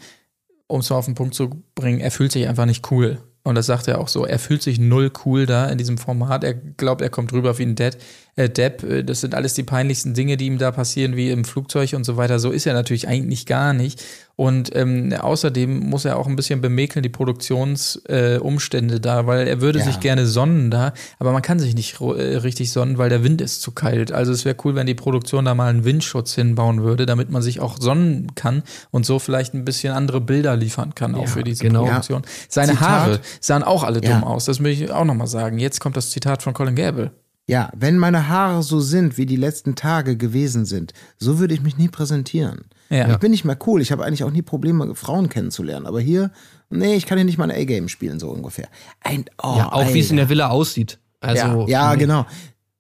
[0.67, 3.19] um es mal auf den Punkt zu bringen, er fühlt sich einfach nicht cool.
[3.43, 4.25] Und das sagt er auch so.
[4.25, 6.43] Er fühlt sich null cool da in diesem Format.
[6.43, 7.97] Er glaubt, er kommt rüber wie ein Dad.
[8.38, 11.43] Äh, Depp, äh, das sind alles die peinlichsten Dinge, die ihm da passieren, wie im
[11.43, 12.39] Flugzeug und so weiter.
[12.39, 14.01] So ist er natürlich eigentlich gar nicht.
[14.35, 19.61] Und ähm, außerdem muss er auch ein bisschen bemäkeln die Produktionsumstände äh, da, weil er
[19.61, 19.85] würde Ja.
[19.85, 22.05] sich gerne sonnen da, aber man kann sich nicht äh,
[22.38, 24.11] richtig sonnen, weil der Wind ist zu kalt.
[24.11, 27.41] Also es wäre cool, wenn die Produktion da mal einen Windschutz hinbauen würde, damit man
[27.41, 28.61] sich auch sonnen kann
[28.91, 31.85] und so vielleicht ein bisschen andere Bilder liefern kann, auch für diese genau.
[31.85, 32.21] Produktion.
[32.47, 32.88] Seine Zitat.
[32.88, 34.13] Haare sahen auch alle Ja.
[34.13, 35.57] dumm aus, das möchte ich auch nochmal sagen.
[35.57, 37.11] Jetzt kommt das Zitat von Colin Gable.
[37.49, 41.61] Ja, wenn meine Haare so sind, wie die letzten Tage gewesen sind, so würde ich
[41.61, 42.65] mich nie präsentieren.
[42.89, 43.09] Ja.
[43.11, 43.81] Ich bin nicht mehr cool.
[43.81, 45.85] Ich habe eigentlich auch nie Probleme, Frauen kennenzulernen.
[45.85, 46.31] Aber hier,
[46.69, 48.67] nee, ich kann hier nicht mal ein A-Game spielen, so ungefähr.
[49.01, 50.99] Ein, oh, Ja, auch wie es in der Villa aussieht.
[51.21, 52.25] Also, Ja, genau.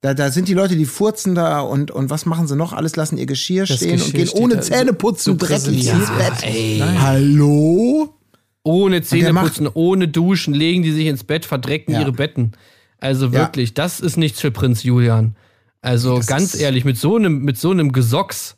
[0.01, 2.71] Da, da sind die Leute, die furzen da und, und was machen sie noch?
[2.73, 5.55] Alles lassen ihr Geschirr Das stehen und Geschirr gehen steht ohne Zähne putzen, so dreckig
[5.65, 5.95] präsentiert.
[5.95, 6.43] ins Ja, Bett.
[6.43, 6.83] ey.
[6.99, 8.13] Hallo?
[8.63, 12.01] Ohne Zähne putzen, ohne Duschen, legen die sich ins Bett, verdrecken Ja.
[12.01, 12.51] ihre Betten.
[12.99, 13.33] Also Ja.
[13.33, 15.35] wirklich, das ist nichts für Prinz Julian.
[15.81, 18.55] Also Das ganz ehrlich, mit so einem, mit so einem Gesocks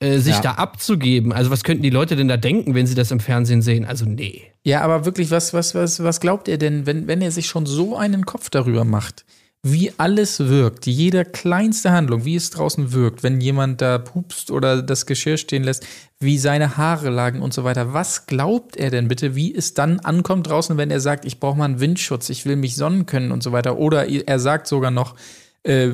[0.00, 0.40] äh, sich Ja.
[0.42, 1.32] da abzugeben.
[1.32, 3.84] Also was könnten die Leute denn da denken, wenn sie das im Fernsehen sehen?
[3.84, 4.42] Also nee.
[4.64, 7.64] Ja, aber wirklich, was, was, was, was glaubt er denn, wenn, wenn er sich schon
[7.66, 9.24] so einen Kopf darüber macht,
[9.72, 14.80] wie alles wirkt, jede kleinste Handlung, wie es draußen wirkt, wenn jemand da pupst oder
[14.80, 15.84] das Geschirr stehen lässt,
[16.20, 17.92] wie seine Haare lagen und so weiter.
[17.92, 21.58] Was glaubt er denn bitte, wie es dann ankommt draußen, wenn er sagt, ich brauche
[21.58, 23.76] mal einen Windschutz, ich will mich sonnen können und so weiter?
[23.76, 25.16] Oder er sagt sogar noch,
[25.64, 25.88] äh,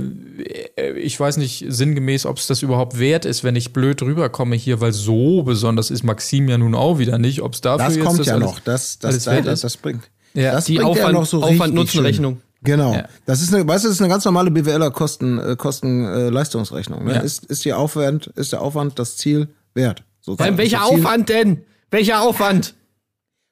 [0.97, 4.83] ich weiß nicht sinngemäß, ob es das überhaupt wert ist, wenn ich blöd rüberkomme hier,
[4.83, 8.05] weil so besonders ist Maxim ja nun auch wieder nicht, ob es dafür Das jetzt
[8.05, 8.61] kommt das ja noch.
[8.61, 10.03] Das, das, das, das, bringt.
[10.35, 10.53] Ja.
[10.53, 12.43] das Die Aufwand- noch so Aufwand-Nutzen-Rechnung.
[12.64, 12.92] Genau.
[12.94, 13.08] Ja.
[13.26, 16.28] Das ist eine, weißt du, das ist eine ganz normale BWLer Kosten, äh, Kosten äh,
[16.30, 17.04] Leistungsrechnung.
[17.04, 17.14] Ne?
[17.14, 17.20] Ja.
[17.20, 20.04] Ist, ist, die Aufwand, ist der Aufwand das Ziel wert?
[20.20, 20.56] Sozusagen.
[20.58, 21.64] welcher Aufwand denn?
[21.90, 22.74] Welcher Aufwand?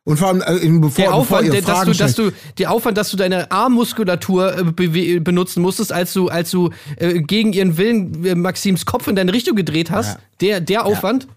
[0.05, 0.45] Und vor allem, äh,
[0.79, 3.51] bevor, Der bevor Aufwand, ihr der, dass du, dass du, der Aufwand, dass du deine
[3.51, 8.87] Armmuskulatur äh, bewe- benutzen musstest, als du, als du äh, gegen ihren Willen äh, Maxims
[8.87, 10.19] Kopf in deine Richtung gedreht hast, Ja.
[10.41, 11.25] der, der Aufwand.
[11.25, 11.31] Ja,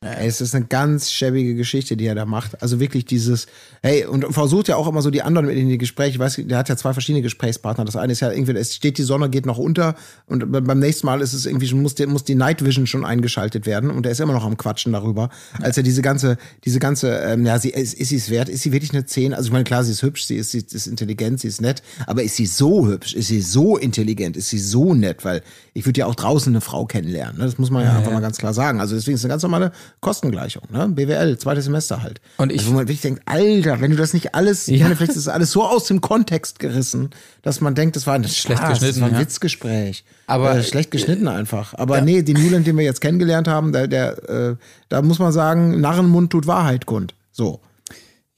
[0.00, 2.62] es ist eine ganz schäbige Geschichte, die er da macht.
[2.62, 3.48] Also wirklich dieses,
[3.82, 6.10] hey, und versucht ja auch immer so die anderen mit in die Gespräche.
[6.12, 7.84] Ich weiß, der hat ja zwei verschiedene Gesprächspartner.
[7.84, 9.96] Das eine ist ja irgendwie, es steht die Sonne, geht noch unter
[10.26, 12.86] und be- beim nächsten Mal ist es irgendwie schon, muss, die- muss die Night Vision
[12.86, 15.30] schon eingeschaltet werden und er ist immer noch am Quatschen darüber.
[15.60, 18.48] Als er diese ganze, diese ganze, ähm, ja, sie, ist, ist sie es wert?
[18.48, 19.34] Ist sie wirklich eine 10?
[19.34, 21.82] Also ich meine, klar, sie ist hübsch, sie ist, sie ist intelligent, sie ist nett,
[22.06, 23.14] aber ist sie so hübsch?
[23.14, 24.36] Ist sie so intelligent?
[24.36, 25.24] Ist sie so nett?
[25.24, 25.42] Weil
[25.74, 27.38] ich würde ja auch draußen eine Frau kennenlernen.
[27.38, 27.46] Ne?
[27.46, 28.80] Das muss man ja, einfach mal ganz klar sagen.
[28.80, 30.62] Also deswegen ist es eine ganz normale Kostengleichung.
[30.70, 30.88] Ne?
[30.88, 32.20] BWL, zweites Semester halt.
[32.36, 34.96] Und ich- also, wo man wirklich denkt, Alter, wenn du das nicht alles, ich meine,
[34.96, 37.10] vielleicht ist das alles so aus dem Kontext gerissen,
[37.42, 39.20] dass man denkt, das war ein Schlecht Spaß, das geschnitten, war ein ja.
[39.20, 40.04] Witzgespräch.
[40.26, 41.74] Aber- äh, schlecht geschnitten einfach.
[41.74, 44.56] Aber nee, den Julian, den wir jetzt kennengelernt haben, der, der, äh,
[44.88, 47.14] da muss man sagen, Narrenmund tut Wahrheit kund.
[47.32, 47.60] So.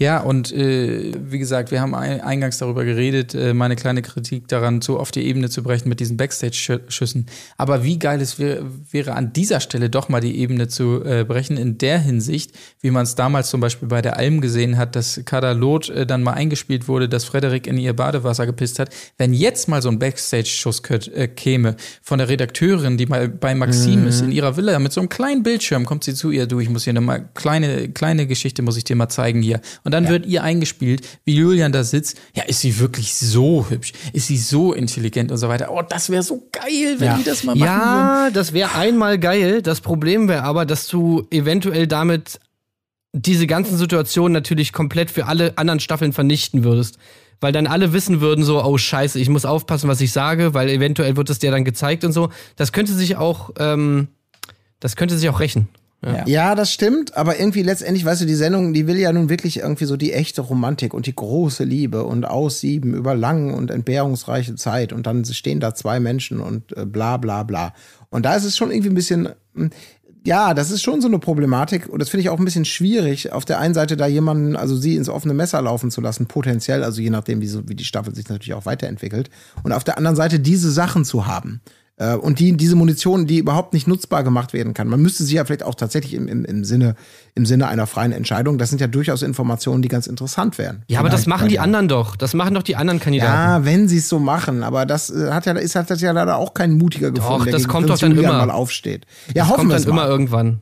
[0.00, 4.48] Ja, und äh, wie gesagt, wir haben ein, eingangs darüber geredet, äh, meine kleine Kritik
[4.48, 7.26] daran, so auf die Ebene zu brechen mit diesen Backstage-Schüssen.
[7.58, 11.24] Aber wie geil es wär, wäre, an dieser Stelle doch mal die Ebene zu äh,
[11.24, 14.96] brechen, in der Hinsicht, wie man es damals zum Beispiel bei der Alm gesehen hat,
[14.96, 18.88] dass Kadalot äh, dann mal eingespielt wurde, dass Frederik in ihr Badewasser gepisst hat.
[19.18, 24.06] Wenn jetzt mal so ein Backstage-Schuss äh, käme von der Redakteurin, die mal bei Maxim
[24.06, 26.70] ist, in ihrer Villa, mit so einem kleinen Bildschirm, kommt sie zu ihr, du, ich
[26.70, 29.60] muss hier eine mal kleine, kleine Geschichte muss ich dir mal zeigen hier.
[29.84, 32.18] Und dann wird ihr eingespielt, wie Julian da sitzt.
[32.34, 33.92] Ja, ist sie wirklich so hübsch?
[34.12, 35.70] Ist sie so intelligent und so weiter?
[35.70, 37.16] Oh, das wäre so geil, wenn Ja.
[37.18, 37.66] die das mal machen würden.
[37.78, 39.62] Ja, das wäre einmal geil.
[39.62, 42.38] Das Problem wäre aber, dass du eventuell damit
[43.12, 46.98] diese ganzen Situationen natürlich komplett für alle anderen Staffeln vernichten würdest.
[47.42, 50.68] Weil dann alle wissen würden so, oh scheiße, ich muss aufpassen, was ich sage, weil
[50.68, 52.28] eventuell wird es dir dann gezeigt und so.
[52.56, 54.08] Das könnte sich auch, ähm,
[54.78, 55.68] das könnte sich auch rächen.
[56.02, 56.26] Ja.
[56.26, 59.58] Ja, das stimmt, aber irgendwie letztendlich, weißt du, die Sendung, die will ja nun wirklich
[59.58, 64.54] irgendwie so die echte Romantik und die große Liebe und aussieben über lange und entbehrungsreiche
[64.54, 67.74] Zeit und dann stehen da zwei Menschen und äh, bla bla bla.
[68.08, 69.70] Und da ist es schon irgendwie ein bisschen, hm,
[70.24, 73.32] ja, das ist schon so eine Problematik und das finde ich auch ein bisschen schwierig,
[73.32, 76.82] auf der einen Seite da jemanden, also sie ins offene Messer laufen zu lassen, potenziell,
[76.82, 79.28] also je nachdem, wie, so, wie die Staffel sich natürlich auch weiterentwickelt
[79.64, 81.60] und auf der anderen Seite diese Sachen zu haben.
[82.00, 84.88] Äh, Und die, diese Munition, die überhaupt nicht nutzbar gemacht werden kann.
[84.88, 86.94] Man müsste sie ja vielleicht auch tatsächlich im, im, im, Sinne,
[87.34, 90.82] im Sinne einer freien Entscheidung, das sind ja durchaus Informationen, die ganz interessant wären.
[90.88, 92.16] Ja, aber das machen die der- anderen doch.
[92.16, 93.30] Das machen doch die anderen Kandidaten.
[93.32, 96.12] Ja, wenn sie es so machen, aber das äh, hat ja, ist hat das ja
[96.12, 98.46] leider auch kein mutiger gefunden, der das kommt doch dann Julian immer.
[98.46, 99.04] mal aufsteht.
[99.34, 100.08] Ja, das hoffen kommt wir dann es immer mal.
[100.08, 100.60] irgendwann.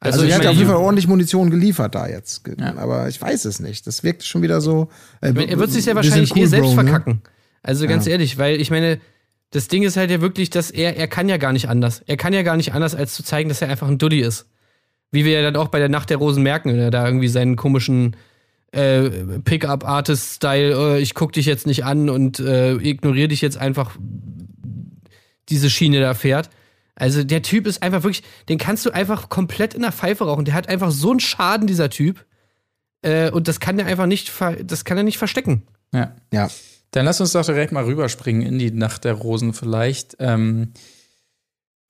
[0.00, 2.42] Also, ich er hat ja auf jeden Fall ordentlich Munition geliefert da jetzt.
[2.78, 3.86] Aber ich weiß es nicht.
[3.86, 4.88] Das wirkt schon wieder so.
[5.20, 6.88] Äh, Er wird sich ja wahrscheinlich cool, eh selbst Bro, ne?
[6.90, 7.22] verkacken.
[7.62, 8.98] Also ganz ehrlich, weil ich meine,
[9.50, 12.02] das Ding ist halt ja wirklich, dass er, er kann ja gar nicht anders.
[12.06, 14.46] Er kann ja gar nicht anders, als zu zeigen, dass er einfach ein Duddy ist.
[15.10, 17.26] Wie wir ja dann auch bei der Nacht der Rosen merken, wenn er da irgendwie
[17.28, 18.14] seinen komischen
[18.72, 19.10] äh,
[19.44, 23.96] Pickup-Artist-Style, äh, ich guck dich jetzt nicht an und äh, ignoriere dich jetzt einfach
[25.48, 26.50] diese Schiene da fährt.
[26.94, 30.44] Also der Typ ist einfach wirklich, den kannst du einfach komplett in der Pfeife rauchen.
[30.44, 32.24] Der hat einfach so einen Schaden, dieser Typ.
[33.02, 35.62] Äh, und das kann er einfach nicht, ver- das kann er nicht verstecken.
[35.92, 36.14] Ja.
[36.32, 36.48] Ja.
[36.92, 40.16] Dann lass uns doch direkt mal rüberspringen in die Nacht der Rosen vielleicht.
[40.18, 40.72] Ähm,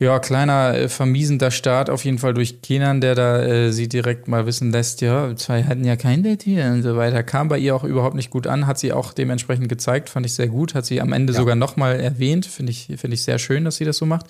[0.03, 4.29] ja, kleiner äh, vermiesender Start auf jeden Fall durch Kenan, der da äh, sie direkt
[4.29, 7.23] mal wissen lässt, ja, zwei hatten ja kein Date hier und so weiter.
[7.23, 10.33] Kam bei ihr auch überhaupt nicht gut an, hat sie auch dementsprechend gezeigt, fand ich
[10.33, 13.39] sehr gut, hat sie am Ende sogar noch mal erwähnt, finde ich, finde ich sehr
[13.39, 14.25] schön, dass sie das so macht.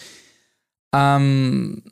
[0.93, 1.85] Ähm,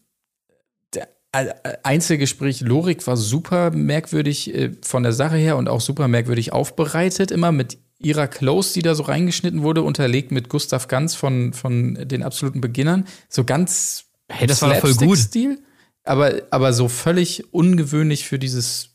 [1.31, 1.47] äh,
[1.85, 7.31] Einzelgespräch Lorik war super merkwürdig äh, von der Sache her und auch super merkwürdig aufbereitet,
[7.31, 11.95] immer mit ihrer Close, die da so reingeschnitten wurde, unterlegt mit Gustav Ganz von, von
[12.09, 13.07] den absoluten Beginnern.
[13.29, 15.19] So ganz Hey, das war voll gut.
[15.19, 15.59] Stil,
[16.05, 18.91] aber, aber so völlig ungewöhnlich für dieses,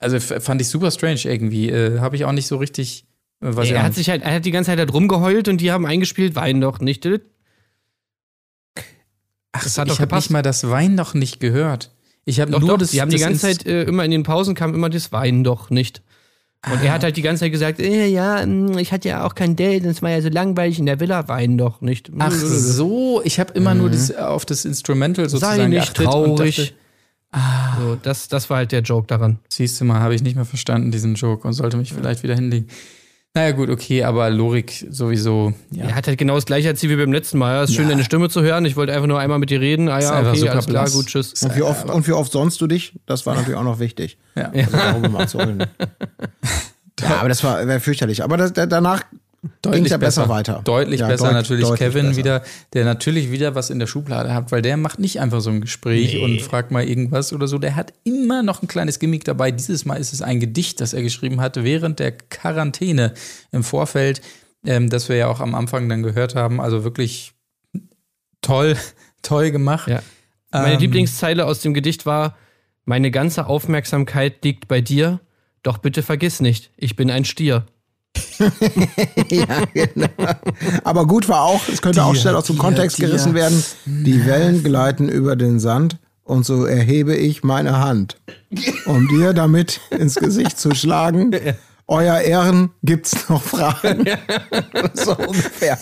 [0.00, 1.68] also fand ich super strange irgendwie.
[1.68, 3.06] Äh, Habe ich auch nicht so richtig.
[3.42, 5.60] Äh, ich er hat sich halt, er hat die ganze Zeit da drum geheult und
[5.60, 7.06] die haben eingespielt, weinen doch nicht.
[9.52, 11.92] Ach, das hat ich doch habe nicht mal das Wein noch nicht gehört.
[12.24, 12.90] Ich habe Doch, nur doch, das.
[12.90, 15.12] die haben die das ganze Inst- Zeit äh, immer in den Pausen kam immer das
[15.12, 16.02] Weinen doch nicht.
[16.66, 19.34] Und er hat halt die ganze Zeit gesagt, äh, ja, mh, ich hatte ja auch
[19.36, 22.10] kein Date, es war ja so langweilig in der Villa, weinen doch nicht.
[22.18, 25.72] Ach so, ich habe immer nur das, auf das Instrumental sozusagen Mhm.
[25.72, 26.74] Sei nicht traurig.
[27.32, 29.38] dachte, So, das, das war halt der Joke daran.
[29.48, 32.34] siehst du mal, habe ich nicht mehr verstanden, diesen Joke und sollte mich vielleicht wieder
[32.34, 32.66] hinlegen.
[33.34, 35.84] Naja, gut, okay, aber Lorik sowieso, ja.
[35.84, 37.54] Er hat halt genau das gleiche erzählt wie beim letzten Mal.
[37.54, 38.64] Ja, ist schön, deine Stimme zu hören.
[38.64, 39.88] Ich wollte einfach nur einmal mit dir reden.
[39.88, 40.92] Ah ja, okay, alles klar, blass.
[40.94, 41.34] gut, tschüss.
[41.42, 42.94] Und wie, oft, und wie oft sonst du dich?
[43.06, 44.18] Das war natürlich auch noch wichtig.
[44.34, 44.50] ja.
[45.16, 45.38] Also.
[47.00, 48.24] Ja, aber das war, war fürchterlich.
[48.24, 49.00] Aber das, da-
[49.62, 50.60] danach ging ja besser, weiter.
[50.64, 52.16] Deutlich Ja, besser deut- natürlich deutlich Kevin besser.
[52.16, 52.42] wieder,
[52.72, 55.60] der natürlich wieder was in der Schublade hat, weil der macht nicht einfach so ein
[55.60, 57.58] Gespräch und fragt mal irgendwas oder so.
[57.58, 59.50] Der hat immer noch ein kleines Gimmick dabei.
[59.50, 63.14] Dieses Mal ist es ein Gedicht, das er geschrieben hatte während der Quarantäne
[63.52, 64.20] im Vorfeld,
[64.64, 66.60] ähm, das wir ja auch am Anfang dann gehört haben.
[66.60, 67.32] Also wirklich
[68.42, 68.76] toll,
[69.22, 69.88] toll gemacht.
[69.88, 70.02] Ja.
[70.50, 72.36] Meine Ähm, Lieblingszeile aus dem Gedicht war:
[72.84, 75.20] Meine ganze Aufmerksamkeit liegt bei dir,
[75.62, 77.66] doch bitte vergiss nicht, ich bin ein Stier.
[79.30, 80.08] ja, genau.
[80.84, 83.06] Aber gut war auch, es könnte auch schnell aus dem Kontext dir.
[83.06, 83.62] gerissen werden.
[83.84, 88.20] Die Wellen gleiten über den Sand und so erhebe ich meine Hand,
[88.84, 91.34] um dir damit ins Gesicht zu schlagen.
[91.86, 94.04] Euer Ehren, gibt's noch Fragen?
[94.92, 95.78] so ungefähr.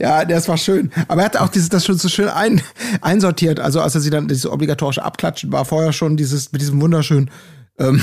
[0.00, 0.90] Ja, das war schön.
[1.06, 2.60] Aber er hat auch dieses, das schon so schön ein,
[3.00, 3.60] einsortiert.
[3.60, 7.30] Also als er sie dann, dieses obligatorische Abklatschen war vorher schon dieses, mit diesem wunderschönen,
[7.78, 8.02] ähm,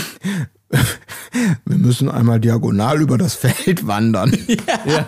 [1.65, 4.31] wir müssen einmal diagonal über das Feld wandern.
[4.85, 5.07] Ja.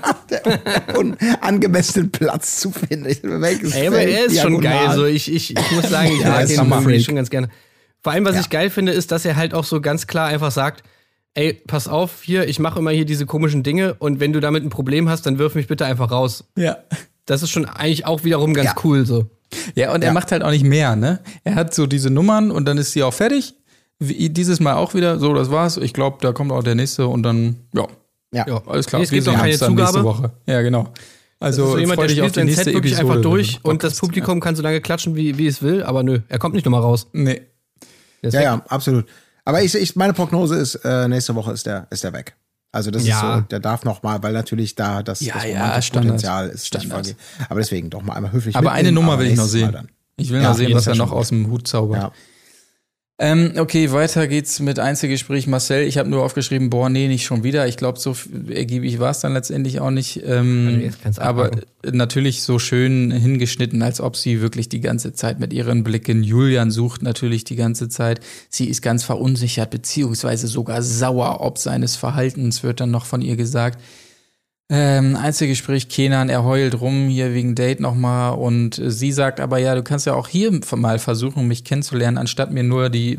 [0.98, 3.06] um einen angemessenen Platz zu finden.
[3.06, 4.88] Ich- Welches Ey, aber Feld er ist schon diagonal?
[4.88, 4.96] geil.
[4.96, 7.06] So, ich, ich, ich muss sagen, ich Ja, mag Hammer irgendwie Freak.
[7.06, 7.50] schon ganz gerne.
[8.02, 8.42] Vor allem, was Ja.
[8.42, 10.84] ich geil finde, ist, dass er halt auch so ganz klar einfach sagt,
[11.34, 14.64] ey, pass auf, hier, ich mache immer hier diese komischen Dinge und wenn du damit
[14.64, 16.44] ein Problem hast, dann wirf mich bitte einfach raus.
[16.58, 16.78] Ja.
[17.26, 18.76] Das ist schon eigentlich auch wiederum ganz Ja.
[18.84, 19.30] cool so.
[19.76, 20.14] Ja, und er Ja.
[20.14, 21.20] macht halt auch nicht mehr, ne?
[21.44, 23.54] Er hat so diese Nummern und dann ist sie auch fertig.
[24.00, 25.78] Wie, dieses Mal auch wieder, so, das war's.
[25.78, 27.88] Ich glaube, da kommt auch der nächste und dann, ja,
[28.34, 28.46] Ja.
[28.48, 28.62] Ja.
[28.68, 29.02] alles klar.
[29.02, 30.04] Es gibt auch keine nächste Zugabe.
[30.04, 30.32] Woche.
[30.46, 30.90] Ja, genau.
[31.40, 33.70] Also, Also so jemand, der dich auf spielt sein Set wirklich Episode, einfach durch du
[33.70, 33.98] und das.
[34.00, 36.82] Publikum kann so lange klatschen, wie, wie es will, aber nö, er kommt nicht nochmal
[36.82, 37.08] raus.
[37.14, 37.20] Ja.
[37.22, 37.42] Nee.
[38.24, 38.42] Ja, weg.
[38.44, 39.06] ja, absolut.
[39.46, 42.36] Aber ich, ich, meine Prognose ist, äh, nächste Woche ist der, ist der weg.
[42.72, 43.16] Also das Ja.
[43.16, 46.06] ist so, der darf noch mal, weil natürlich da das, Ja, das ja, Standard.
[46.16, 46.68] Potenzial ist.
[46.68, 47.16] Standard.
[47.50, 49.72] Aber deswegen doch mal einmal höflich Aber eine Nummer will ich noch sehen.
[49.72, 49.90] dann.
[50.18, 52.12] Ich will Ja, noch sehen, was er noch aus dem Hut zaubert.
[53.20, 55.48] Ähm, okay, weiter geht's mit Einzelgespräch.
[55.48, 57.68] Marcel, ich habe nur aufgeschrieben, boah, nee, nicht schon wieder.
[57.68, 58.16] Ich glaube, so
[58.48, 60.22] ergiebig war es dann letztendlich auch nicht.
[60.24, 61.64] Ähm, Also aber abhaken.
[61.98, 66.70] natürlich so schön hingeschnitten, als ob sie wirklich die ganze Zeit mit ihren Blicken Julian
[66.70, 68.20] sucht, natürlich die ganze Zeit.
[68.50, 73.36] Sie ist ganz verunsichert, beziehungsweise sogar sauer, ob seines Verhaltens, wird dann noch von ihr
[73.36, 73.80] gesagt.
[74.70, 79.60] Ähm, Einzelgespräch, Kenan, er heult rum hier wegen Date nochmal und äh, sie sagt aber,
[79.60, 83.18] ja, du kannst ja auch hier mal versuchen, mich kennenzulernen, anstatt mir nur die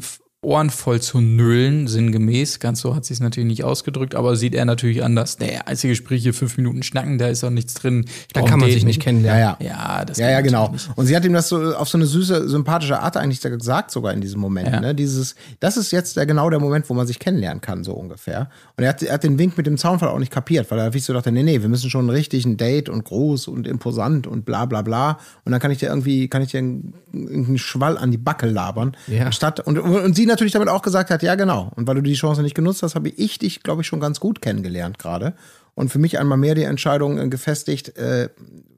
[0.49, 2.59] Ohren voll zu nüllen, sinngemäß.
[2.59, 5.38] Ganz so hat sie es natürlich nicht ausgedrückt, aber sieht er natürlich anders.
[5.38, 8.07] Nee, Einzelgespräch hier fünf Minuten schnacken, da ist doch nichts drin.
[8.07, 9.40] Ich Da kann man sich nicht kennenlernen.
[9.40, 9.68] Ja, ja.
[9.68, 10.70] Ja, das Ja, ja, genau.
[10.70, 10.88] nicht.
[10.96, 14.12] Und sie hat ihm das so auf so eine süße, sympathische Art eigentlich gesagt, sogar
[14.12, 14.68] in diesem Moment.
[14.68, 14.80] Ja.
[14.80, 14.94] Ne?
[14.94, 18.49] Dieses, das ist jetzt der, genau der Moment, wo man sich kennenlernen kann, so ungefähr.
[18.76, 20.86] Und er hat, er hat den Wink mit dem Zaunfall auch nicht kapiert, weil er
[20.86, 24.26] wirklich so dachte, nee, nee, wir müssen schon richtig ein Date und groß und imposant
[24.26, 25.18] und bla bla bla.
[25.44, 28.46] Und dann kann ich dir irgendwie, kann ich dir einen, einen Schwall an die Backe
[28.46, 28.96] labern.
[29.07, 29.26] Ja.
[29.26, 31.72] Anstatt, und, und sie natürlich damit auch gesagt hat, ja, genau.
[31.76, 34.20] Und weil du die Chance nicht genutzt hast, habe ich dich, glaube ich, schon ganz
[34.20, 35.34] gut kennengelernt gerade.
[35.74, 38.28] Und für mich einmal mehr die Entscheidung äh, gefestigt, äh,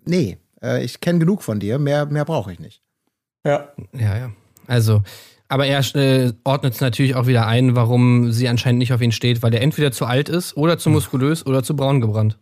[0.04, 2.82] nee, äh, ich kenne genug von dir, mehr, mehr brauche ich nicht.
[3.44, 3.72] Ja.
[3.92, 4.32] Ja, ja.
[4.66, 5.02] Also,
[5.48, 9.12] aber er äh, ordnet es natürlich auch wieder ein, warum sie anscheinend nicht auf ihn
[9.12, 12.38] steht, weil er entweder zu alt ist oder zu muskulös oder zu braun gebrannt.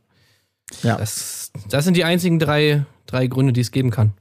[0.83, 0.97] Ja.
[0.97, 4.13] Das, das sind die einzigen drei, drei Gründe, die es geben kann.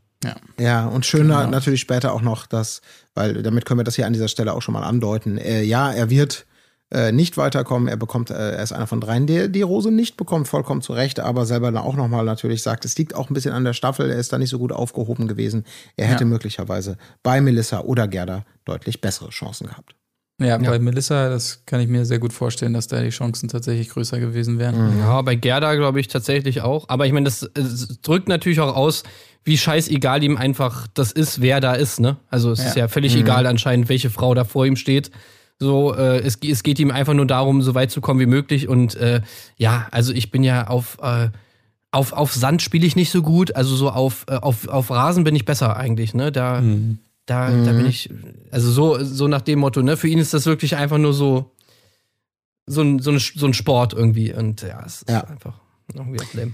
[0.59, 1.51] Ja, und schöner Genau.
[1.51, 2.81] natürlich später auch noch, dass,
[3.13, 5.37] weil damit können wir das hier an dieser Stelle auch schon mal andeuten.
[5.37, 6.45] Äh, ja, er wird
[6.89, 7.87] äh, nicht weiterkommen.
[7.87, 10.93] Er bekommt, äh, er ist einer von dreien, der die Rose nicht bekommt, vollkommen zu
[10.93, 13.73] Recht, aber selber dann auch nochmal natürlich sagt, es liegt auch ein bisschen an der
[13.73, 15.65] Staffel, er ist da nicht so gut aufgehoben gewesen.
[15.97, 16.29] Er hätte Ja.
[16.29, 19.95] möglicherweise bei Melissa oder Gerda deutlich bessere Chancen gehabt.
[20.39, 23.89] Ja, bei Melissa, das kann ich mir sehr gut vorstellen, dass da die Chancen tatsächlich
[23.89, 24.99] größer gewesen wären.
[24.99, 26.89] Ja, bei Gerda glaube ich tatsächlich auch.
[26.89, 29.01] Aber ich meine, das, es drückt natürlich auch aus,
[29.45, 32.17] wie scheißegal ihm einfach das ist, wer da ist, ne?
[32.29, 32.83] Also es ist Ja.
[32.83, 35.09] ja völlig egal anscheinend, welche Frau da vor ihm steht.
[35.57, 38.67] So, äh, es, es geht ihm einfach nur darum, so weit zu kommen wie möglich.
[38.67, 39.21] Und äh,
[39.55, 41.29] ja, also ich bin ja auf, äh,
[41.89, 43.55] auf, auf Sand spiele ich nicht so gut.
[43.55, 46.31] Also so auf, äh, auf, auf Rasen bin ich besser eigentlich, ne?
[46.31, 46.61] Da,
[47.27, 48.09] da, da bin ich,
[48.51, 49.95] also so, so nach dem Motto, ne?
[49.97, 51.51] Für ihn ist das wirklich einfach nur so,
[52.65, 54.33] so ein, so ein, so ein Sport irgendwie.
[54.33, 55.21] Und ja, es ist Ja.
[55.25, 55.59] einfach
[55.93, 56.53] irgendwie auch lame.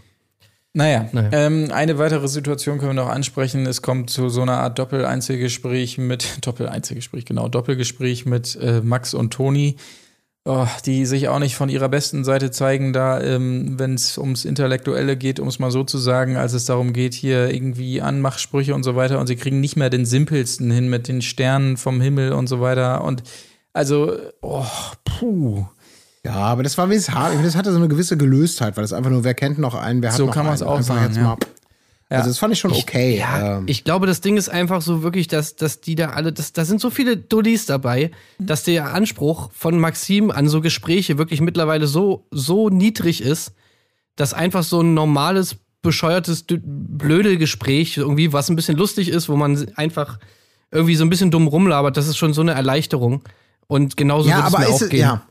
[0.76, 1.30] Naja, Naja.
[1.32, 3.68] Ähm, eine weitere Situation können wir noch ansprechen.
[3.68, 9.32] Es kommt zu so einer Art Doppel-Einzelgespräch mit, Doppel-Einzelgespräch, genau, Doppelgespräch mit äh, Max und
[9.32, 9.76] Toni,
[10.46, 14.46] oh, die sich auch nicht von ihrer besten Seite zeigen, da, ähm, wenn es ums
[14.46, 18.76] Intellektuelle geht, um es mal so zu sagen, als es darum geht, hier irgendwie Anmachsprüche
[18.76, 19.20] und so weiter.
[19.20, 22.60] Und sie kriegen nicht mehr den simpelsten hin mit den Sternen vom Himmel und so
[22.60, 23.04] weiter.
[23.04, 23.24] Und
[23.72, 24.66] also, oh,
[25.06, 25.66] puh.
[26.26, 27.08] Ja, aber das war wie es.
[27.08, 30.12] Das hatte so eine gewisse Gelöstheit, weil es einfach nur, wer kennt noch einen, wer
[30.12, 30.50] hat So noch kann einen.
[30.50, 31.24] man's auch sagen, ja.
[31.24, 31.38] mal.
[32.18, 33.18] Also das fand ich schon okay.
[33.18, 36.34] Ja, ähm, ich glaube, das Ding ist einfach so wirklich, dass, dass die da alle,
[36.34, 41.18] das, da sind so viele Dullis dabei, dass der Anspruch von Maxim an so Gespräche
[41.18, 43.54] wirklich mittlerweile so, so niedrig ist,
[44.16, 49.36] dass einfach so ein normales, bescheuertes, blöde Gespräch, irgendwie, was ein bisschen lustig ist, wo
[49.36, 50.18] man einfach
[50.72, 53.22] irgendwie so ein bisschen dumm rumlabert, das ist schon so eine Erleichterung.
[53.68, 55.00] Und genauso ja, wird es mir ist auch gehen.
[55.00, 55.28] ja.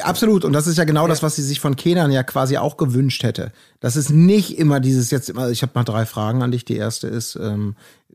[0.00, 0.44] Absolut.
[0.44, 3.22] Und das ist ja genau das, was sie sich von Kenan ja quasi auch gewünscht
[3.24, 3.52] hätte.
[3.80, 6.64] Das ist nicht immer dieses jetzt immer, ich habe mal drei Fragen an dich.
[6.64, 7.74] Die erste ist, ähm,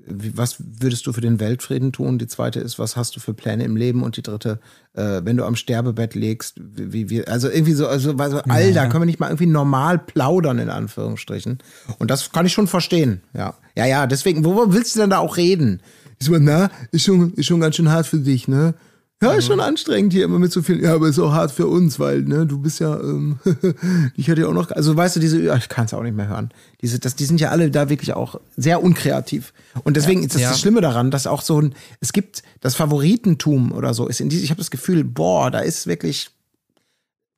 [0.09, 2.17] was würdest du für den Weltfrieden tun?
[2.17, 4.03] Die zweite ist, was hast du für Pläne im Leben?
[4.03, 4.59] Und die dritte,
[4.93, 9.03] äh, wenn du am Sterbebett legst, wie, wie, also irgendwie so, also, also Alter, können
[9.03, 11.59] wir nicht mal irgendwie normal plaudern, in Anführungsstrichen.
[11.99, 13.21] Und das kann ich schon verstehen.
[13.33, 13.55] Ja.
[13.75, 15.81] Ja, ja, deswegen, worüber willst du denn da auch reden?
[16.19, 18.73] Ich so, na, ist schon, ist schon ganz schön hart für dich, ne?
[19.21, 20.79] Ja, ist schon anstrengend hier immer mit so viel.
[20.83, 23.39] Ja, aber ist auch hart für uns, weil, ne, du bist ja, ähm,
[24.15, 26.15] ich hatte ja auch noch, also weißt du, diese, ja, ich kann es auch nicht
[26.15, 26.51] mehr hören.
[26.81, 29.53] Diese, das, die sind ja alle da wirklich auch sehr unkreativ.
[29.83, 30.49] Und deswegen ist das Ja.
[30.49, 34.29] das Schlimme daran, dass auch so ein, es gibt das Favoritentum oder so, ist in
[34.29, 36.29] diese, ich habe das Gefühl, boah, da ist wirklich,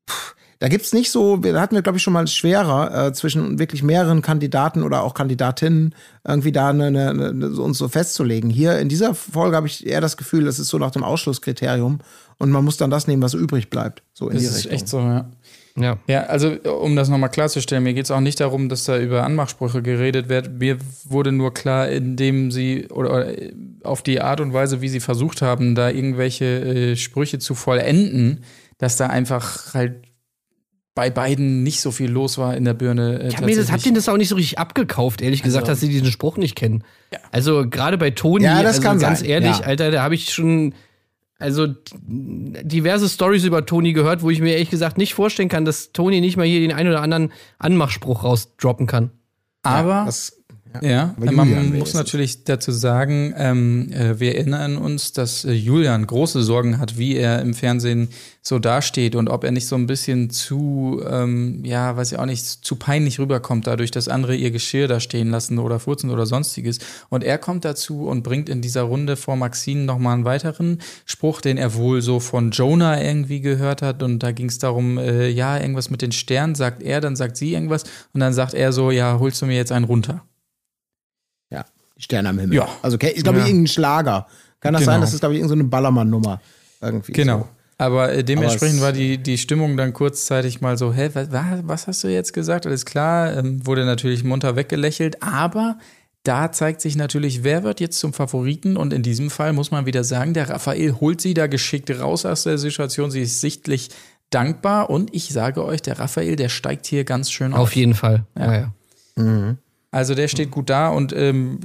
[0.09, 3.59] pff, da gibt's nicht so, da hatten wir, glaube ich, schon mal schwerer, äh, zwischen
[3.59, 5.95] wirklich mehreren Kandidaten oder auch Kandidatinnen
[6.27, 8.49] irgendwie da eine, eine, eine, so- uns so festzulegen.
[8.49, 11.99] Hier in dieser Folge habe ich eher das Gefühl, das ist so nach dem Ausschlusskriterium
[12.37, 14.03] und man muss dann das nehmen, was übrig bleibt.
[14.13, 14.71] So in Das die ist Richtung.
[14.73, 15.29] echt so, ja.
[15.77, 15.97] Ja.
[16.07, 16.49] Ja, also
[16.81, 20.27] um das nochmal klarzustellen, mir geht es auch nicht darum, dass da über Anmachsprüche geredet
[20.27, 20.59] wird.
[20.59, 23.33] Mir wurde nur klar, indem sie oder, oder
[23.83, 28.43] auf die Art und Weise, wie sie versucht haben, da irgendwelche äh, Sprüche zu vollenden,
[28.77, 30.01] dass da einfach halt
[30.95, 33.21] bei beiden nicht so viel los war in der Birne.
[33.21, 35.63] Äh, Ich hab, mir das, hab denen das auch nicht so richtig abgekauft, ehrlich gesagt,
[35.63, 36.83] Also- dass sie diesen Spruch nicht kennen.
[37.31, 39.65] Also gerade bei Toni, Ja, das also kann ganz sein, ehrlich, ja.
[39.65, 40.73] Alter, da habe ich schon
[41.37, 41.67] also
[42.03, 46.19] diverse Stories über Toni gehört, wo ich mir ehrlich gesagt nicht vorstellen kann, dass Toni
[46.19, 49.11] nicht mal hier den einen oder anderen Anmachspruch rausdroppen kann.
[49.63, 50.38] Aber Das,
[50.81, 55.51] Ja, Aber man Julian muss natürlich dazu sagen, ähm, äh, wir erinnern uns, dass äh,
[55.51, 58.09] Julian große Sorgen hat, wie er im Fernsehen
[58.41, 62.25] so dasteht und ob er nicht so ein bisschen zu, ähm, ja, weiß ich auch
[62.25, 66.25] nicht, zu peinlich rüberkommt, dadurch, dass andere ihr Geschirr da stehen lassen oder furzen oder
[66.25, 66.79] sonstiges.
[67.09, 71.41] Und er kommt dazu und bringt in dieser Runde vor Maxine nochmal einen weiteren Spruch,
[71.41, 74.03] den er wohl so von Jonah irgendwie gehört hat.
[74.03, 77.37] Und da ging es darum, äh, ja, irgendwas mit den Sternen, sagt er, dann sagt
[77.37, 80.23] sie irgendwas und dann sagt er so, ja, holst du mir jetzt einen runter.
[81.99, 82.55] Ja, die Sterne am Himmel.
[82.57, 82.67] Ja.
[82.81, 83.49] Also, okay, ist, glaube ich, Ja.
[83.49, 84.27] irgendein Schlager.
[84.61, 84.91] Kann das Genau.
[84.93, 85.01] sein?
[85.01, 86.41] Das ist, glaube ich, irgendeine so Ballermann-Nummer.
[86.81, 87.11] Irgendwie.
[87.13, 87.39] Genau.
[87.39, 87.47] So.
[87.77, 91.87] Aber äh, dementsprechend es- war die, die Stimmung dann kurzzeitig mal so, hä, was, was
[91.87, 92.65] hast du jetzt gesagt?
[92.65, 95.77] Alles klar, ähm, wurde natürlich munter weggelächelt, aber
[96.23, 99.85] da zeigt sich natürlich, wer wird jetzt zum Favoriten und in diesem Fall muss man
[99.85, 103.89] wieder sagen, der Raphael holt sie da geschickt raus aus der Situation, sie ist sichtlich
[104.29, 107.59] dankbar und ich sage euch, der Raphael, der steigt hier ganz schön auf.
[107.59, 108.25] Auf jeden Fall.
[108.37, 109.55] Ja, ja.
[109.91, 111.59] Also der steht gut da und ähm,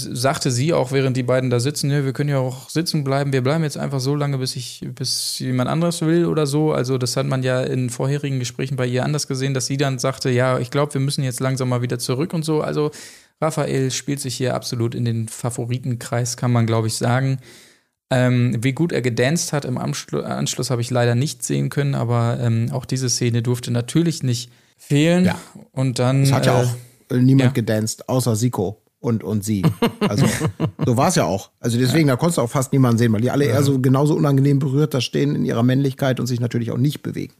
[0.00, 3.42] sagte sie auch, während die beiden da sitzen, wir können ja auch sitzen bleiben, wir
[3.42, 6.72] bleiben jetzt einfach so lange, bis ich, bis jemand anderes will oder so.
[6.72, 9.98] Also das hat man ja in vorherigen Gesprächen bei ihr anders gesehen, dass sie dann
[9.98, 12.60] sagte, ja, ich glaube, wir müssen jetzt langsam mal wieder zurück und so.
[12.60, 12.90] Also
[13.40, 17.38] Raphael spielt sich hier absolut in den Favoritenkreis, kann man, glaube ich, sagen.
[18.10, 21.94] Ähm, wie gut er gedanced hat im Anschlu Anschluss habe ich leider nicht sehen können,
[21.94, 25.26] aber ähm, auch diese Szene durfte natürlich nicht fehlen.
[25.26, 25.38] Ja.
[25.72, 26.22] Und dann.
[26.22, 26.74] Es hat ja äh, auch
[27.10, 27.52] äh, niemand ja.
[27.52, 29.62] gedanced, außer Siko und, und sie.
[30.08, 30.26] Also,
[30.86, 31.50] so war es ja auch.
[31.60, 34.14] Also deswegen, da konntest du auch fast niemanden sehen, weil die alle eher so genauso
[34.14, 37.34] unangenehm berührt da stehen in ihrer Männlichkeit und sich natürlich auch nicht bewegen.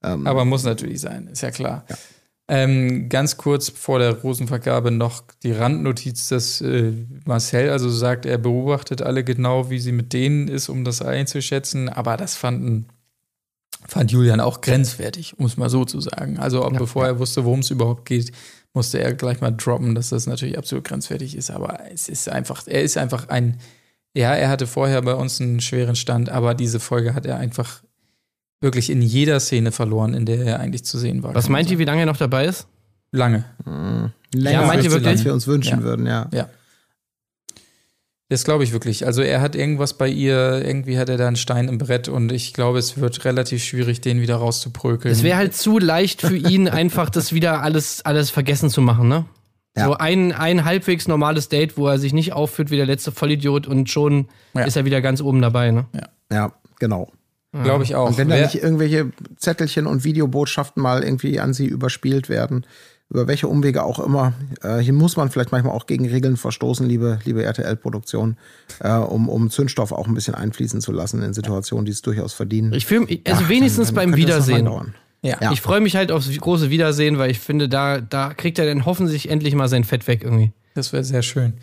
[0.00, 1.84] Aber muss natürlich sein, ist ja klar.
[2.50, 6.92] Ähm, ganz kurz vor der Rosenvergabe noch die Randnotiz, dass äh,
[7.26, 11.90] Marcel also sagt, er beobachtet alle genau, wie sie mit denen ist, um das einzuschätzen.
[11.90, 12.86] Aber das fanden,
[13.86, 16.38] fand Julian auch grenzwertig, um es mal so zu sagen.
[16.38, 18.32] Also auch bevor er wusste, worum es überhaupt geht,
[18.74, 21.50] musste er gleich mal droppen, dass das natürlich absolut grenzwertig ist.
[21.50, 23.58] Aber es ist einfach, er ist einfach ein,
[24.14, 27.82] ja, er hatte vorher bei uns einen schweren Stand, aber diese Folge hat er einfach
[28.60, 31.34] wirklich in jeder Szene verloren, in der er eigentlich zu sehen war.
[31.34, 32.66] Was meint ihr, wie lange er noch dabei ist?
[33.12, 33.44] Lange.
[34.34, 35.84] Länger meint ihr als wir uns wünschen Ja.
[35.84, 36.28] würden, ja.
[36.32, 36.48] Ja.
[38.30, 39.06] Das glaube ich wirklich.
[39.06, 42.30] Also er hat irgendwas bei ihr, irgendwie hat er da einen Stein im Brett und
[42.30, 45.10] ich glaube, es wird relativ schwierig, den wieder rauszuprökeln.
[45.12, 49.08] Es wäre halt zu leicht für ihn, einfach das wieder alles, alles vergessen zu machen,
[49.08, 49.24] ne?
[49.76, 49.86] Ja.
[49.86, 53.66] So ein, ein halbwegs normales Date, wo er sich nicht aufführt wie der letzte Vollidiot
[53.66, 54.64] und schon Ja.
[54.64, 55.86] ist er wieder ganz oben dabei, ne?
[56.30, 57.10] Ja, genau.
[57.52, 58.08] glaube ich auch.
[58.08, 62.66] Und wenn da nicht irgendwelche Zettelchen und Videobotschaften mal irgendwie an sie überspielt werden,
[63.10, 66.86] über welche Umwege auch immer, äh, hier muss man vielleicht manchmal auch gegen Regeln verstoßen,
[66.86, 68.36] liebe, liebe RTL-Produktion,
[68.80, 72.34] äh, um, um Zündstoff auch ein bisschen einfließen zu lassen in Situationen, die es durchaus
[72.34, 72.72] verdienen.
[72.74, 74.66] Ich fühle also Ja, wenigstens dann- beim dann mal Wiedersehen.
[75.22, 75.36] ja.
[75.40, 75.52] Ja.
[75.52, 78.84] Ich freue mich halt aufs große Wiedersehen, weil ich finde, da, da kriegt er dann
[78.84, 80.52] hoffentlich endlich mal sein Fett weg irgendwie.
[80.74, 81.54] Das wäre sehr schön.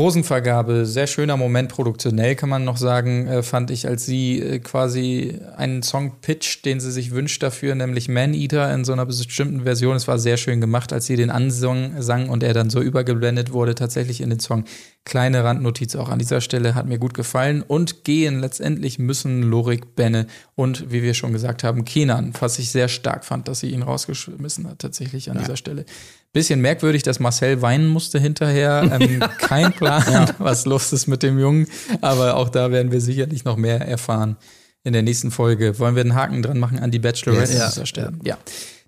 [0.00, 4.58] Rosenvergabe, sehr schöner Moment, produktionell kann man noch sagen, äh, fand ich, als sie äh,
[4.58, 9.04] quasi einen Song pitcht, den sie sich wünscht dafür, nämlich Man Eater in so einer
[9.04, 9.96] bestimmten Version.
[9.96, 13.52] Es war sehr schön gemacht, als sie den ansang sang und er dann so übergeblendet
[13.52, 14.64] wurde, tatsächlich in den Song.
[15.04, 17.60] Kleine Randnotiz auch an dieser Stelle, hat mir gut gefallen.
[17.60, 22.70] Und gehen letztendlich müssen Lorik, Benne und, wie wir schon gesagt haben, Kenan, was ich
[22.70, 25.84] sehr stark fand, dass sie ihn rausgeschmissen hat, tatsächlich an dieser Stelle.
[26.32, 28.82] Bisschen merkwürdig, dass Marcel weinen musste hinterher.
[29.00, 31.66] Ähm, kein Plan, was los ist mit dem Jungen.
[32.00, 34.36] Aber auch da werden wir sicherlich noch mehr erfahren
[34.84, 35.78] in der nächsten Folge.
[35.78, 37.74] Wollen wir einen Haken dran machen an die Bachelorette Yes.
[37.74, 38.12] dieser Stelle?
[38.24, 38.38] Ja.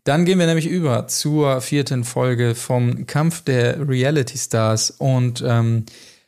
[0.05, 4.91] Dann gehen wir nämlich über zur vierten Folge vom Kampf der Reality Stars.
[4.91, 5.85] Und ähm,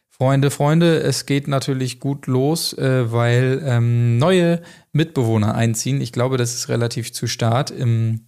[0.08, 4.62] Freunde, Freunde, es geht natürlich gut los, äh, weil ähm, neue
[4.92, 6.00] Mitbewohner einziehen.
[6.00, 7.72] Ich glaube, das ist relativ zu Start.
[7.72, 8.20] Im,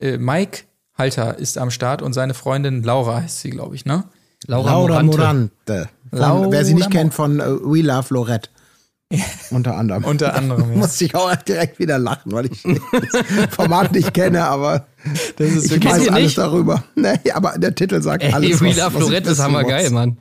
[0.00, 0.64] äh, Mike
[1.00, 4.04] Halter ist am Start und seine Freundin Laura heißt sie, glaube ich, ne?
[4.46, 5.88] Laura Morante.
[6.10, 8.48] Von, Laura wer sie nicht kennt, von äh, We Love Lorette.
[9.50, 10.04] Unter anderem.
[10.04, 10.76] Unter anderem, ja.
[10.78, 14.86] Musste ich auch direkt wieder lachen, weil ich das Format nicht kenne, aber
[15.36, 16.38] Das ist ich weiß alles nicht?
[16.38, 16.84] darüber.
[16.94, 18.60] Nee, aber der Titel sagt Ey, alles.
[18.60, 19.90] We was- Love was Lorette ist hammergeil.
[19.90, 20.16] Mann.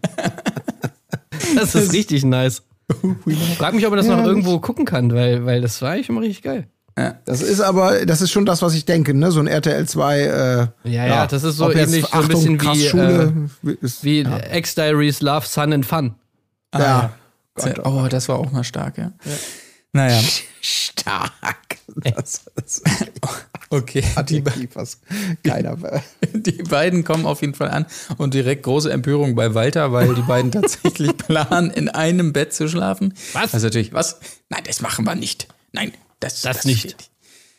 [1.55, 2.63] Das ist richtig nice.
[3.57, 6.09] Frag mich, ob man das noch Ja, irgendwo gucken kann, weil, weil das war eigentlich
[6.09, 6.67] immer richtig geil.
[7.25, 9.31] Das ist aber, das ist schon das, was ich denke, ne?
[9.31, 10.19] So ein RTL 2.
[10.19, 13.49] Äh, Ja, ja, das ist so ob jetzt, ähnlich, so ein bisschen krass wie, Schule,
[13.81, 16.15] ist, Wie X-Diaries, Love, Sun and Fun.
[16.73, 17.11] ja.
[17.57, 19.11] Sehr- oh, das war auch mal stark, ja.
[19.91, 20.19] Naja,
[20.61, 21.55] Stark.
[22.15, 22.83] Das ist
[23.69, 24.03] okay.
[24.29, 24.99] Die, be- Adjektiv, was
[25.43, 25.75] keiner.
[26.33, 27.85] die beiden kommen auf jeden Fall an
[28.17, 32.67] und direkt große Empörung bei Walter, weil die beiden tatsächlich planen, in einem Bett zu
[32.69, 33.13] schlafen.
[33.33, 33.53] Was?
[33.53, 34.19] Also natürlich, was?
[34.49, 35.47] Nein, das machen wir nicht.
[35.73, 36.83] Nein, das, Das nicht.
[36.85, 37.09] wird-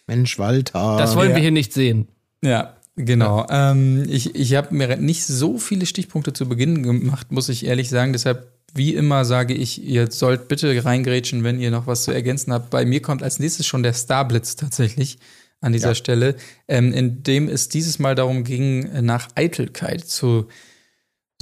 [0.07, 0.97] Mensch, Walter.
[0.99, 1.37] Das wollen ja.
[1.37, 2.09] wir hier nicht sehen.
[2.43, 3.47] Ja, genau.
[3.49, 7.89] Ähm, ich ich habe mir nicht so viele Stichpunkte zu Beginn gemacht, muss ich ehrlich
[7.91, 8.13] sagen.
[8.13, 12.53] Deshalb, wie immer, sage ich, ihr sollt bitte reingrätschen, wenn ihr noch was zu ergänzen
[12.53, 12.71] habt.
[12.71, 15.19] Bei mir kommt als nächstes schon der Starblitz tatsächlich
[15.61, 16.37] an dieser Stelle,
[16.69, 20.49] ähm, in dem es dieses Mal darum ging, nach Eitelkeit zu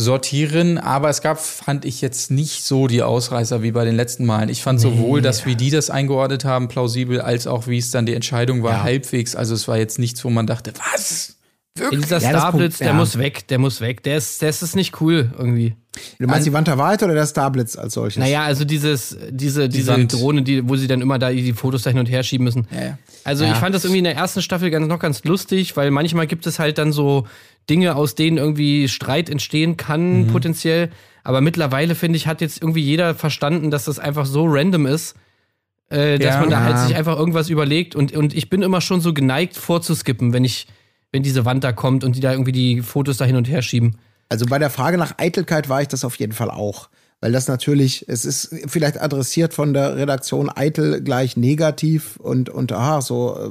[0.01, 4.24] sortieren, aber es gab, fand ich jetzt nicht so die Ausreißer wie bei den letzten
[4.26, 4.49] Malen.
[4.49, 8.07] Ich fand sowohl, dass wie die das eingeordnet haben, plausibel, als auch wie es dann
[8.07, 8.82] die Entscheidung war, Ja.
[8.84, 9.34] halbwegs.
[9.34, 11.34] Also es war jetzt nichts, wo man dachte, was?
[11.79, 12.03] Wirklich?
[12.03, 12.93] Dieser Ja, Starblitz, der ja.
[12.93, 14.03] muss weg, der muss weg.
[14.03, 15.74] Der ist, der ist es nicht cool irgendwie.
[16.18, 18.18] Du meinst die Wand der Wahrheit oder der Starblitz als solches?
[18.18, 20.12] Naja, also dieses, diese, diese Wand.
[20.12, 22.68] Drohne, die, wo sie dann immer da die Fotos da hin und her schieben müssen.
[22.72, 22.99] Ja, ja.
[23.24, 26.26] Also ich fand das irgendwie in der ersten Staffel ganz, noch ganz lustig, weil manchmal
[26.26, 27.26] gibt es halt dann so
[27.68, 30.26] Dinge, aus denen irgendwie Streit entstehen kann, Mhm.
[30.29, 30.91] potenziell.
[31.24, 35.14] Aber mittlerweile, finde ich, hat jetzt irgendwie jeder verstanden, dass das einfach so random ist,
[35.91, 36.41] äh, dass Ja.
[36.41, 37.97] man da halt sich einfach irgendwas überlegt.
[37.97, 40.66] Und, und ich bin immer schon so geneigt vorzuskippen, wenn ich,
[41.13, 43.63] wenn diese Wand da kommt und die da irgendwie die Fotos da hin und her
[43.63, 43.99] schieben.
[44.29, 46.89] Also bei der Frage nach Eitelkeit war ich das auf jeden Fall auch.
[47.21, 52.71] Weil das natürlich, es ist vielleicht adressiert von der Redaktion eitel gleich negativ und, und
[52.71, 53.51] aha, so äh,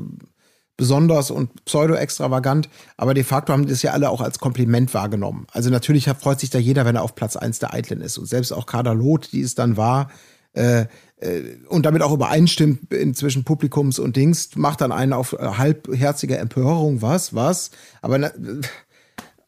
[0.78, 5.47] besonders und pseudo-extravagant, aber de facto haben die das ja alle auch als Kompliment wahrgenommen.
[5.51, 8.18] Also natürlich freut sich da jeder, wenn er auf Platz eins der Eitlen ist.
[8.18, 10.12] Und selbst auch Kader Loth, die es dann war,
[10.58, 10.86] äh,
[11.20, 16.38] äh, und damit auch übereinstimmt inzwischen Publikums und Dings, macht dann einen auf äh, halbherzige
[16.38, 18.32] Empörung, was, was, aber na,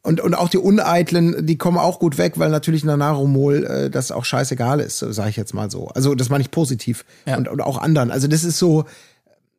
[0.01, 4.11] und, und auch die Uneitlen, die kommen auch gut weg, weil natürlich Nanaromol äh, das
[4.11, 5.89] auch scheißegal ist, sage ich jetzt mal so.
[5.89, 7.03] Also das meine ich positiv.
[7.27, 7.37] Ja.
[7.37, 8.09] Und, und auch anderen.
[8.09, 8.85] Also das ist so,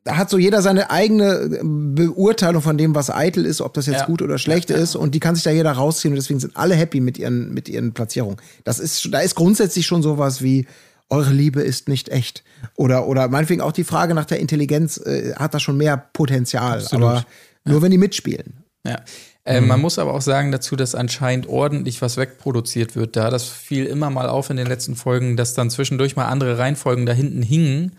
[0.03, 4.01] da hat so jeder seine eigene Beurteilung von dem, was eitel ist, ob das jetzt
[4.01, 4.07] Ja.
[4.07, 4.97] gut oder schlecht ist.
[4.97, 6.15] Und die kann sich da jeder rausziehen.
[6.15, 8.39] Und deswegen sind alle happy mit ihren, mit ihren Platzierungen.
[8.65, 10.67] Das ist, da ist grundsätzlich schon sowas wie,
[11.11, 12.45] eure Liebe ist nicht echt.
[12.77, 16.79] Oder, oder meinetwegen auch die Frage nach der Intelligenz, äh, hat da schon mehr Potenzial.
[16.79, 17.09] Absolut.
[17.09, 17.25] Aber
[17.65, 18.65] nur wenn die mitspielen.
[18.87, 19.03] Ja.
[19.45, 23.31] Äh, Man muss aber auch sagen dazu, dass anscheinend ordentlich was wegproduziert wird da.
[23.31, 27.07] Das fiel immer mal auf in den letzten Folgen, dass dann zwischendurch mal andere Reihenfolgen
[27.07, 27.97] da hinten hingen,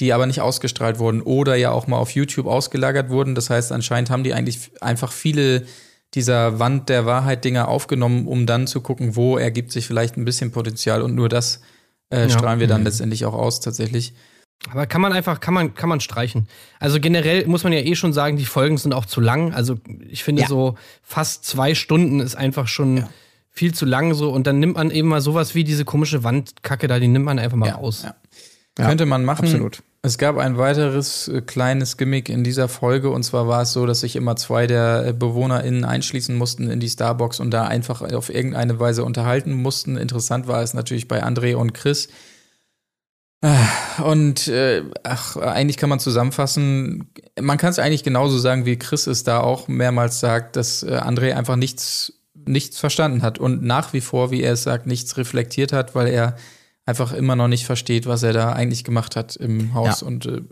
[0.00, 3.34] die aber nicht ausgestrahlt wurden oder ja auch mal auf YouTube ausgelagert wurden.
[3.34, 5.64] Das heißt, anscheinend haben die eigentlich einfach viele
[6.14, 10.52] dieser Wand der Wahrheit-Dinger aufgenommen, um dann zu gucken, wo ergibt sich vielleicht ein bisschen
[10.52, 11.60] Potenzial und nur das
[12.10, 14.14] äh, strahlen wir dann letztendlich auch aus tatsächlich.
[14.70, 16.48] Aber kann man einfach, kann man, kann man streichen.
[16.78, 19.52] Also generell muss man ja eh schon sagen, die Folgen sind auch zu lang.
[19.52, 19.76] Also
[20.08, 20.48] ich finde Ja.
[20.48, 23.04] so fast zwei Stunden ist einfach schon
[23.50, 24.30] viel zu lang so.
[24.30, 27.38] Und dann nimmt man eben mal sowas wie diese komische Wandkacke da, die nimmt man
[27.38, 28.02] einfach mal raus.
[28.04, 28.14] Ja.
[28.78, 29.44] Ja, Könnte man machen.
[29.44, 29.82] absolut.
[30.06, 33.86] Es gab ein weiteres äh, kleines Gimmick in dieser Folge und zwar war es so,
[33.86, 38.02] dass sich immer zwei der äh, BewohnerInnen einschließen mussten in die Starbox und da einfach
[38.02, 39.96] auf irgendeine Weise unterhalten mussten.
[39.96, 42.08] Interessant war es natürlich bei André und Chris.
[43.40, 48.78] Ah, Und äh, ach, eigentlich kann man zusammenfassen, man kann es eigentlich genauso sagen, wie
[48.78, 53.62] Chris es da auch mehrmals sagt, dass äh, André einfach nichts, nichts verstanden hat und
[53.62, 56.36] nach wie vor, wie er es sagt, nichts reflektiert hat, weil er
[56.86, 60.02] einfach immer noch nicht versteht, was er da eigentlich gemacht hat im Haus.
[60.02, 60.06] Ja.
[60.06, 60.42] Und äh,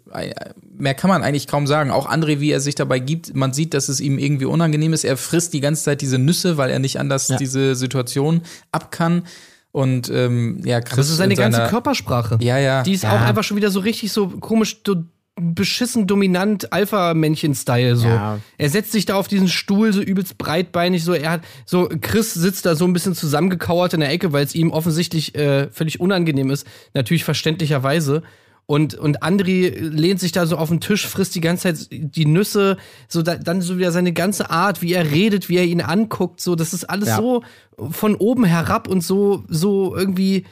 [0.79, 1.91] mehr kann man eigentlich kaum sagen.
[1.91, 5.05] Auch André, wie er sich dabei gibt, man sieht, dass es ihm irgendwie unangenehm ist.
[5.05, 7.37] Er frisst die ganze Zeit diese Nüsse, weil er nicht anders Ja.
[7.37, 9.25] diese Situation ab kann.
[9.73, 12.39] Und ähm, ja, Chris Das ist seine ganze Körpersprache.
[12.41, 12.83] Ja, ja.
[12.83, 13.17] Die ist Ja.
[13.17, 15.05] auch einfach schon wieder so richtig so komisch, do,
[15.41, 18.09] beschissen dominant Alpha-Männchen-Style so.
[18.09, 18.39] Ja.
[18.59, 21.15] Er setzt sich da auf diesen Stuhl so übelst breitbeinig so.
[21.15, 24.55] Er hat so Chris sitzt da so ein bisschen zusammengekauert in der Ecke, weil es
[24.55, 26.67] ihm offensichtlich äh, völlig unangenehm ist.
[26.95, 28.23] Natürlich verständlicherweise.
[28.67, 32.27] Und, und Andri lehnt sich da so auf den Tisch, frisst die ganze Zeit die
[32.27, 32.77] Nüsse,
[33.09, 36.41] so da, dann so wieder seine ganze Art, wie er redet, wie er ihn anguckt,
[36.41, 37.17] so, das ist alles Ja.
[37.17, 37.43] so
[37.91, 40.45] von oben herab und so, so irgendwie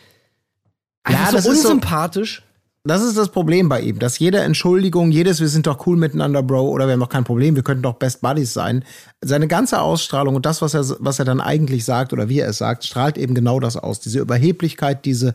[1.09, 2.43] Ja, so das ist so- unsympathisch.
[2.85, 6.43] Das ist das Problem bei ihm, dass jede Entschuldigung, jedes wir sind doch cool miteinander,
[6.43, 8.85] Bro, oder wir haben doch kein Problem, wir könnten doch Best Buddies sein.
[9.21, 12.49] Seine ganze Ausstrahlung und das, was er, was er dann eigentlich sagt oder wie er
[12.49, 14.01] es sagt, strahlt eben genau das aus.
[14.01, 15.35] Diese Überheblichkeit, diese,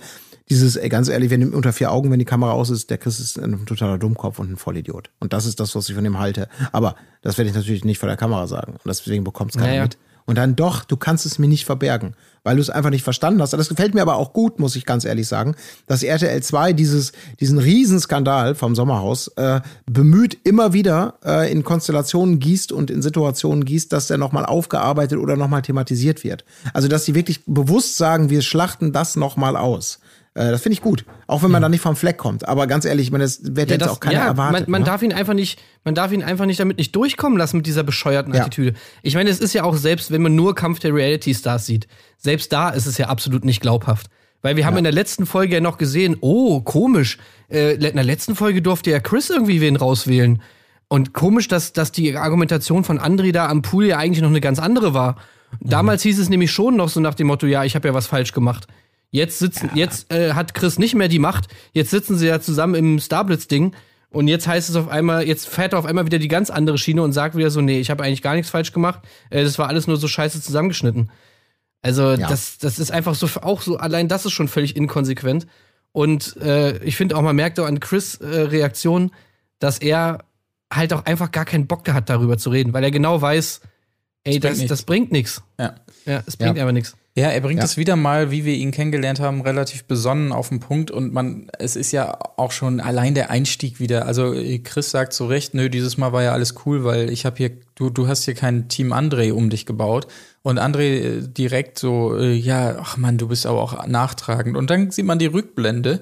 [0.50, 3.20] dieses, ey, ganz ehrlich, wenn unter vier Augen, wenn die Kamera aus ist, der Chris
[3.20, 5.12] ist ein totaler Dummkopf und ein Vollidiot.
[5.20, 6.50] Und das ist das, was ich von ihm halte.
[6.72, 8.74] Aber das werde ich natürlich nicht vor der Kamera sagen.
[8.74, 9.84] Und deswegen bekommt es keiner Naja.
[9.84, 9.98] mit.
[10.26, 13.42] Und dann doch, du kannst es mir nicht verbergen, weil du es einfach nicht verstanden
[13.42, 13.54] hast.
[13.54, 15.56] Das gefällt mir aber auch gut, muss ich ganz ehrlich sagen,
[15.86, 22.40] dass RTL 2 dieses, diesen Riesenskandal vom Sommerhaus äh, bemüht, immer wieder äh, in Konstellationen
[22.40, 26.44] gießt und in Situationen gießt, dass der nochmal aufgearbeitet oder nochmal thematisiert wird.
[26.74, 30.00] Also, dass sie wirklich bewusst sagen, wir schlachten das nochmal aus.
[30.36, 31.06] Äh, das finde ich gut.
[31.28, 32.48] Auch wenn man da nicht vom Fleck kommt.
[32.48, 34.68] Aber ganz ehrlich, ich meine, das wird jetzt auch keiner erwartet.
[34.68, 34.86] man, man ne?
[34.86, 37.84] darf ihn einfach nicht, man darf ihn einfach nicht damit nicht durchkommen lassen mit dieser
[37.84, 38.42] bescheuerten Ja.
[38.42, 38.78] Attitüde.
[39.02, 41.88] Ich meine, es ist ja auch selbst, wenn man nur Kampf der Reality Stars sieht,
[42.18, 44.08] selbst da ist es ja absolut nicht glaubhaft.
[44.42, 47.18] Weil wir haben in der letzten Folge ja noch gesehen, oh, komisch,
[47.50, 50.42] äh, in der letzten Folge durfte ja Chris irgendwie wen rauswählen.
[50.88, 54.42] Und komisch, dass, dass die Argumentation von Andri da am Pool ja eigentlich noch eine
[54.42, 55.16] ganz andere war.
[55.62, 58.06] Damals hieß es nämlich schon noch so nach dem Motto, ja, ich habe ja was
[58.08, 58.68] falsch gemacht.
[59.16, 61.48] Jetzt sitzen, jetzt äh, hat Chris nicht mehr die Macht.
[61.72, 63.74] Jetzt sitzen sie ja zusammen im Starblitz-Ding.
[64.10, 66.78] Und jetzt heißt es auf einmal, jetzt fährt er auf einmal wieder die ganz andere
[66.78, 69.02] Schiene und sagt wieder so, nee, ich habe eigentlich gar nichts falsch gemacht.
[69.30, 71.12] Äh, das war alles nur so scheiße zusammengeschnitten.
[71.82, 72.28] Also Ja.
[72.28, 75.48] das, das ist einfach so, auch so, allein das ist schon völlig inkonsequent.
[75.92, 79.12] Und äh, ich finde auch, man merkt auch an Chris äh, Reaktion,
[79.60, 80.26] dass er
[80.74, 83.62] halt auch einfach gar keinen Bock hat, darüber zu reden, weil er genau weiß,
[84.26, 85.42] ey, das, das bringt nichts.
[85.60, 85.76] ja.
[86.06, 86.64] Ja, es bringt Ja.
[86.64, 86.96] einfach nichts.
[87.18, 87.66] Ja, er bringt Ja.
[87.66, 91.50] es wieder mal, wie wir ihn kennengelernt haben, relativ besonnen auf den Punkt und man,
[91.60, 94.06] es ist ja auch schon allein der Einstieg wieder.
[94.06, 97.26] Also äh, Chris sagt zu Recht, nö, dieses Mal war ja alles cool, weil ich
[97.26, 100.08] habe hier, du, du hast hier kein Team André um dich gebaut
[100.42, 104.70] und André äh, direkt so, äh, ja, ach man, du bist aber auch nachtragend und
[104.70, 106.02] dann sieht man die Rückblende,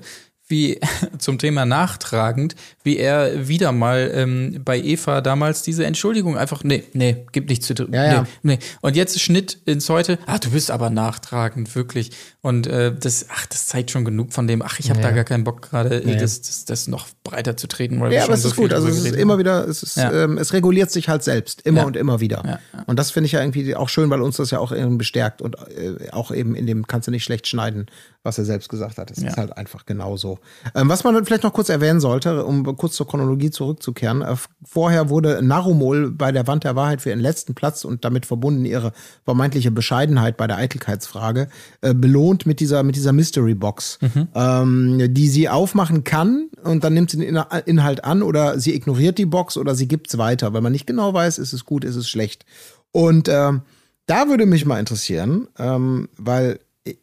[0.53, 0.79] wie
[1.17, 6.83] zum Thema nachtragend, wie er wieder mal ähm, bei Eva damals diese Entschuldigung einfach, nee,
[6.93, 8.21] nee, gibt nicht zu Ja, ja.
[8.43, 8.59] Nee, nee.
[8.81, 10.19] Und jetzt Schnitt ins Heute.
[10.27, 12.11] Ah, du bist aber nachtragend, wirklich.
[12.41, 14.61] Und äh, das, ach, das zeigt schon genug von dem.
[14.61, 17.67] Ach, ich habe da gar keinen Bock gerade, äh, das, das, das noch breiter zu
[17.67, 17.99] treten.
[17.99, 18.73] Weil Ja, aber es so ist gut.
[18.73, 20.11] Also es ist immer wieder, es ist, Ja.
[20.25, 21.85] ähm, es reguliert sich halt selbst, immer Ja.
[21.87, 22.43] und immer wieder.
[22.45, 24.97] Ja, Und das finde ich ja irgendwie auch schön, weil uns das ja auch irgendwie
[24.97, 27.87] bestärkt und äh, auch eben in dem kannst du nicht schlecht schneiden
[28.23, 29.11] was er selbst gesagt hat.
[29.11, 29.27] Es Ja.
[29.29, 30.39] ist halt einfach genauso.
[30.75, 34.21] Ähm, was man vielleicht noch kurz erwähnen sollte, um kurz zur Chronologie zurückzukehren.
[34.21, 38.25] Äh, vorher wurde Narumol bei der Wand der Wahrheit für ihren letzten Platz und damit
[38.25, 38.93] verbunden ihre
[39.25, 41.47] vermeintliche Bescheidenheit bei der Eitelkeitsfrage
[41.81, 43.99] äh, belohnt mit dieser, mit dieser Mystery Box,
[44.33, 48.73] ähm, die sie aufmachen kann und dann nimmt sie den Inha- Inhalt an oder sie
[48.73, 51.83] ignoriert die Box oder sie gibt's weiter, weil man nicht genau weiß, ist es gut,
[51.83, 52.45] ist es schlecht.
[52.91, 53.63] Und ähm,
[54.05, 56.93] da würde mich mal interessieren, ähm, weil äh,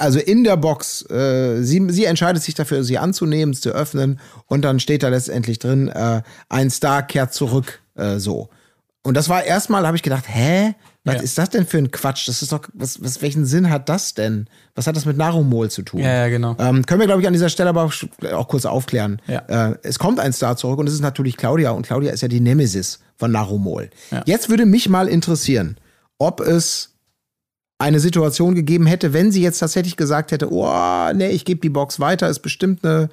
[0.00, 4.18] also in der Box, äh, sie, sie entscheidet sich dafür, sie anzunehmen, es zu öffnen
[4.46, 8.48] und dann steht da letztendlich drin, äh, ein Star kehrt zurück, äh, so.
[9.02, 10.74] Und das war erstmal, habe ich gedacht, hä?
[11.04, 11.20] Was Ja.
[11.22, 12.28] ist das denn für ein Quatsch?
[12.28, 14.48] Das ist doch, was, was, welchen Sinn hat das denn?
[14.74, 16.00] Was hat das mit Narumol zu tun?
[16.00, 16.54] Ja, ja, genau.
[16.58, 17.94] Ähm, können wir, glaube ich, an dieser Stelle aber auch,
[18.34, 19.22] auch kurz aufklären.
[19.26, 19.70] Ja.
[19.70, 22.28] Äh, es kommt ein Star zurück und es ist natürlich Claudia und Claudia ist ja
[22.28, 23.88] die Nemesis von Narumol.
[24.10, 24.22] Ja.
[24.26, 25.78] Jetzt würde mich mal interessieren,
[26.18, 26.89] ob es
[27.80, 31.70] eine Situation gegeben hätte, wenn sie jetzt tatsächlich gesagt hätte, oh, nee, ich gebe die
[31.70, 33.08] Box weiter, ist bestimmt eine,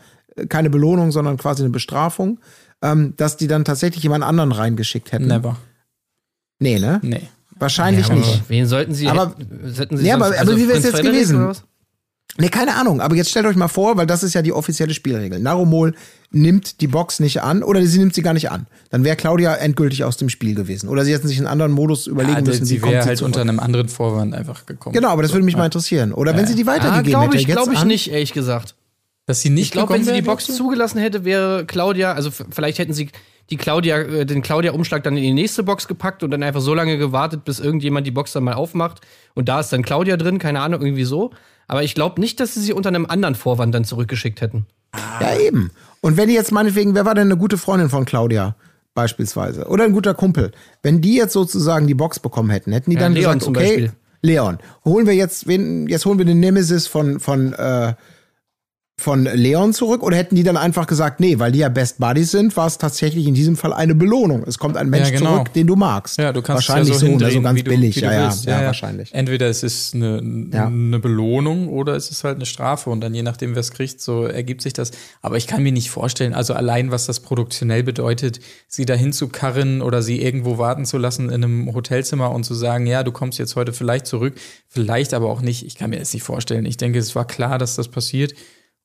[0.50, 2.40] keine Belohnung, sondern quasi eine Bestrafung,
[2.82, 5.28] ähm, dass die dann tatsächlich jemand anderen reingeschickt hätten.
[5.28, 5.58] Never.
[6.60, 7.00] Nee, ne?
[7.02, 7.22] Nee.
[7.60, 8.44] Wahrscheinlich Ja, nicht.
[8.50, 11.14] Wen sollten sie Aber- sollten sie Nee, aber- sonst- aber wie wär's Prinz jetzt Frederik
[11.28, 11.52] gewesen?
[12.38, 13.02] Nee, keine Ahnung.
[13.02, 15.40] Aber jetzt stellt euch mal vor, weil das ist ja die offizielle Spielregel.
[15.40, 15.96] Narumol
[16.30, 18.68] nimmt die Box nicht an oder sie nimmt sie gar nicht an.
[18.90, 20.90] Dann wäre Claudia endgültig aus dem Spiel gewesen.
[20.90, 23.08] Oder sie hätten sich einen anderen Modus überlegen Ja, müssen, wie sie kommt wäre sie
[23.10, 23.28] halt zurück.
[23.30, 24.94] unter einem anderen Vorwand einfach gekommen.
[24.94, 26.12] Genau, aber das würde mich mal interessieren.
[26.14, 27.38] Oder wenn sie die Ah, weitergegeben glaube hätte.
[27.38, 28.76] ich, glaube ich an- nicht, ehrlich gesagt.
[29.26, 30.54] Dass sie nicht Ich glaube, wenn sie die Box du?
[30.54, 33.10] zugelassen hätte, wäre Claudia, also vielleicht hätten sie
[33.50, 36.74] die Claudia, äh, den Claudia-Umschlag dann in die nächste Box gepackt und dann einfach so
[36.74, 39.00] lange gewartet, bis irgendjemand die Box dann mal aufmacht.
[39.34, 41.32] Und da ist dann Claudia drin, keine Ahnung, irgendwie so.
[41.70, 44.66] Aber ich glaube nicht, dass sie sie unter einem anderen Vorwand dann zurückgeschickt hätten.
[45.22, 45.72] Ja, eben.
[46.02, 48.56] Und wenn die jetzt meinetwegen, wer war denn eine gute Freundin von Claudia?
[48.94, 49.68] Beispielsweise.
[49.68, 50.52] Oder ein guter Kumpel.
[50.82, 53.92] Wenn die jetzt sozusagen die Box bekommen hätten, hätten die Ja, dann Leon gesagt, okay.
[54.24, 57.94] Leon, holen wir jetzt, wen, jetzt holen wir den Nemesis von, von, äh,
[59.00, 62.32] von Leon zurück oder hätten die dann einfach gesagt, nee, weil die ja Best Buddies
[62.32, 64.44] sind, war es tatsächlich in diesem Fall eine Belohnung.
[64.48, 65.36] Es kommt ein Mensch Ja, genau.
[65.36, 66.18] zurück, den du magst.
[66.18, 67.96] Ja, du kannst es wahrscheinlich ja so, so, ne, hindrehen, so ganz wie du, billig,
[67.98, 68.46] ja, ja, willst.
[68.46, 69.14] ja, wahrscheinlich.
[69.14, 70.66] Entweder es ist eine, Ja.
[70.66, 74.02] eine Belohnung oder es ist halt eine Strafe und dann je nachdem, wer es kriegt,
[74.02, 74.90] so ergibt sich das.
[75.22, 79.28] Aber ich kann mir nicht vorstellen, also allein was das produktionell bedeutet, sie dahin zu
[79.28, 83.12] karren oder sie irgendwo warten zu lassen in einem Hotelzimmer und zu sagen, ja, du
[83.12, 84.34] kommst jetzt heute vielleicht zurück,
[84.68, 85.68] vielleicht aber auch nicht.
[85.68, 86.66] Ich kann mir das nicht vorstellen.
[86.66, 88.34] Ich denke, es war klar, dass das passiert.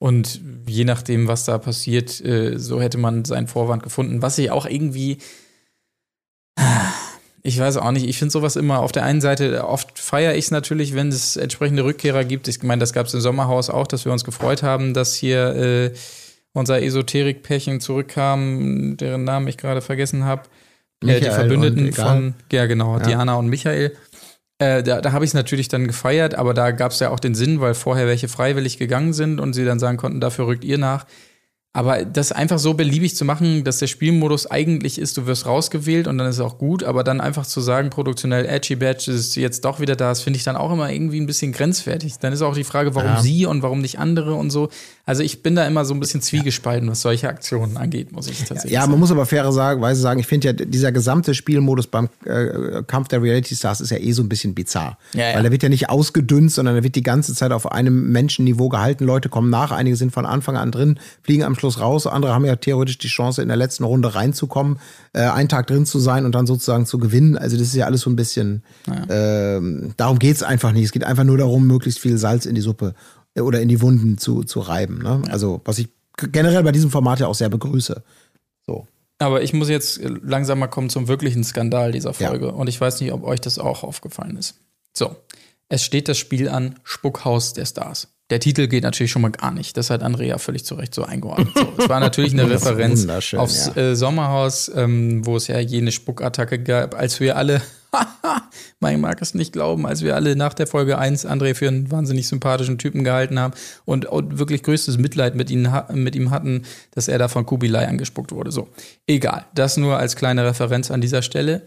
[0.03, 4.51] Und je nachdem, was da passiert, äh, so hätte man seinen Vorwand gefunden, was ich
[4.51, 5.19] auch irgendwie
[7.45, 10.47] ich weiß auch nicht, ich finde sowas immer auf der einen Seite, oft feiere ich
[10.47, 12.49] es natürlich, wenn es entsprechende Rückkehrer gibt.
[12.49, 15.55] Ich meine, das gab es im Sommerhaus auch, dass wir uns gefreut haben, dass hier
[15.57, 15.93] äh,
[16.53, 20.43] unser Esoterik-Pärchen zurückkam, deren Namen ich gerade vergessen habe.
[21.05, 23.05] Äh, die Verbündeten von, ja genau, Ja.
[23.05, 23.97] Diana und Michael.
[24.63, 27.21] Äh, da da habe ich es natürlich dann gefeiert, aber da gab es ja auch
[27.21, 30.65] den Sinn, weil vorher welche freiwillig gegangen sind und sie dann sagen konnten, dafür rückt
[30.65, 31.05] ihr nach.
[31.75, 36.07] Aber das einfach so beliebig zu machen, dass der Spielmodus eigentlich ist, du wirst rausgewählt
[36.07, 39.37] und dann ist es auch gut, aber dann einfach zu sagen, produktionell Edgy Badge ist
[39.37, 42.19] jetzt doch wieder da, das finde ich dann auch immer irgendwie ein bisschen grenzwertig.
[42.21, 43.23] Dann ist auch die Frage, warum Ja.
[43.23, 44.69] sie und warum nicht andere und so.
[45.05, 48.39] Also ich bin da immer so ein bisschen zwiegespalten, was solche Aktionen angeht, muss ich
[48.39, 48.93] tatsächlich Ja, sagen.
[48.93, 53.21] man muss aber fairerweise sagen, ich finde ja, dieser gesamte Spielmodus beim äh, Kampf der
[53.21, 54.99] Reality Stars ist ja eh so ein bisschen bizarr.
[55.15, 55.35] Ja, ja.
[55.35, 58.69] Weil der wird ja nicht ausgedünnt, sondern der wird die ganze Zeit auf einem Menschenniveau
[58.69, 59.05] gehalten.
[59.05, 62.45] Leute kommen nach, einige sind von Anfang an drin, fliegen am Schluss raus, andere haben
[62.45, 64.79] ja theoretisch die Chance, in der letzten Runde reinzukommen,
[65.15, 67.37] äh, einen Tag drin zu sein und dann sozusagen zu gewinnen.
[67.37, 68.63] Also das ist ja alles so ein bisschen,
[69.11, 70.85] ähm, darum geht's einfach nicht.
[70.85, 73.81] Es geht einfach nur darum, möglichst viel Salz in die Suppe äh, oder in die
[73.81, 74.99] Wunden zu, zu reiben.
[74.99, 75.23] Ne?
[75.31, 78.03] Also was ich generell bei diesem Format ja auch sehr begrüße.
[78.67, 78.87] So.
[79.19, 82.29] Aber ich muss jetzt langsam mal kommen zum wirklichen Skandal dieser Ja.
[82.29, 82.53] Folge.
[82.53, 84.57] Und ich weiß nicht, ob euch das auch aufgefallen ist.
[84.93, 85.17] So,
[85.69, 88.09] es steht das Spiel an Spuckhaus der Stars.
[88.31, 89.77] Der Titel geht natürlich schon mal gar nicht.
[89.77, 91.49] Das hat Andrea völlig zu Recht so eingeordnet.
[91.55, 93.77] So, es war natürlich eine Referenz aufs ja.
[93.77, 97.61] äh, Sommerhaus, ähm, wo es ja jene Spuckattacke gab, als wir alle,
[98.81, 101.91] man mag es nicht glauben, als wir alle nach der Folge 1 André für einen
[101.91, 106.63] wahnsinnig sympathischen Typen gehalten haben und, wirklich größtes Mitleid mit, ha- mit ihm hatten,
[106.93, 108.51] dass er da von Kubilai angespuckt wurde.
[108.53, 108.69] So,
[109.07, 109.45] egal.
[109.55, 111.63] Das nur als kleine Referenz an dieser Stelle.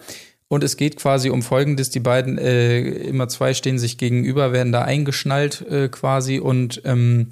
[0.47, 4.71] Und es geht quasi um Folgendes: Die beiden, äh, immer zwei stehen sich gegenüber, werden
[4.71, 7.31] da eingeschnallt äh, quasi und ähm,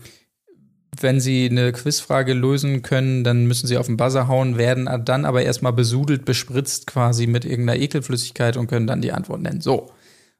[0.99, 5.25] wenn sie eine Quizfrage lösen können, dann müssen sie auf den Buzzer hauen, werden dann
[5.25, 9.61] aber erstmal besudelt, bespritzt quasi mit irgendeiner Ekelflüssigkeit und können dann die Antwort nennen.
[9.61, 9.91] So.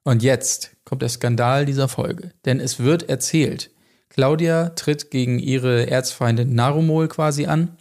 [0.04, 2.32] Und jetzt kommt der Skandal dieser Folge.
[2.46, 3.72] Denn es wird erzählt,
[4.10, 7.78] Claudia tritt gegen ihre Erzfeindin Narumol quasi an.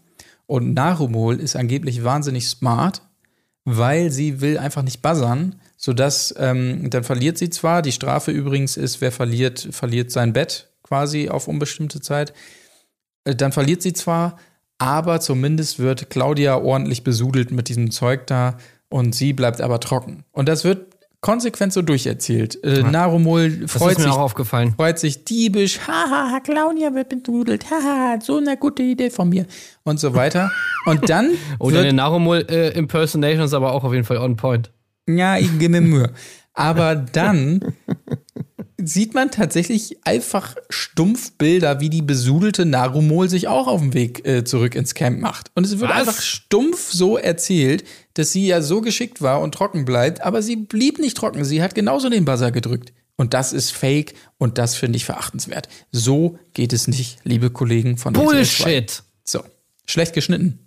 [0.46, 3.02] Und Narumol ist angeblich wahnsinnig smart,
[3.64, 7.82] weil sie will einfach nicht buzzern, sodass ähm, dann verliert sie zwar.
[7.82, 12.32] Die Strafe übrigens ist, wer verliert, verliert sein Bett quasi auf unbestimmte Zeit.
[13.24, 14.36] Äh, Dann verliert sie zwar,
[14.78, 18.56] aber zumindest wird Claudia ordentlich besudelt mit diesem Zeug da
[18.88, 20.24] und sie bleibt aber trocken.
[20.32, 22.62] Und das wird konsequent so durcherzählt.
[22.64, 24.12] Äh, Narumol Das freut sich
[24.76, 29.46] freut sich diebisch, haha, Claudia wird bedudelt, haha, so eine gute Idee von mir
[29.84, 30.50] und so weiter.
[30.84, 31.30] Und dann
[31.60, 32.76] Oh, deine Narumol äh,
[33.44, 34.72] ist aber auch auf jeden Fall on point.
[35.08, 36.10] ja, ich gebe mir Mühe.
[36.54, 37.72] Aber dann
[38.84, 44.26] sieht man tatsächlich einfach stumpf Bilder, wie die besudelte Narumol sich auch auf dem Weg
[44.26, 45.50] äh, zurück ins Camp macht.
[45.54, 45.98] Und es wird Was?
[45.98, 47.84] einfach stumpf so erzählt,
[48.14, 51.44] dass sie ja so geschickt war und trocken bleibt, aber sie blieb nicht trocken.
[51.44, 52.92] Sie hat genauso den Buzzer gedrückt.
[53.16, 55.68] Und das ist fake und das finde ich verachtenswert.
[55.92, 58.64] So geht es nicht, liebe Kollegen von RTL 2.
[58.64, 59.02] Bullshit!
[59.24, 59.44] So,
[59.86, 60.58] schlecht geschnitten.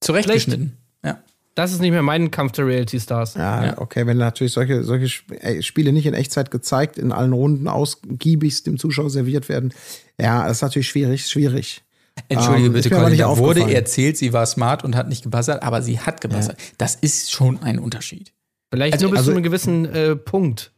[0.00, 0.46] Zurecht Schlecht.
[0.46, 0.76] geschnitten.
[1.04, 1.22] Ja.
[1.54, 3.34] Das ist nicht mehr mein Kampf der Reality Stars.
[3.34, 7.68] Ja, okay, wenn natürlich solche, solche Sp- Spiele nicht in Echtzeit gezeigt, in allen Runden
[7.68, 9.72] ausgiebigst dem Zuschauer serviert werden,
[10.20, 11.82] ja, das ist natürlich schwierig, schwierig.
[12.28, 15.62] Entschuldige Ähm, bitte, Colin, nicht da wurde erzählt, sie war smart und hat nicht gebuzzert,
[15.62, 16.56] aber sie hat gebuzzert.
[16.78, 18.32] Das ist schon ein Unterschied.
[18.70, 20.72] Vielleicht Also- nur bis also- zu einem gewissen äh, Punkt.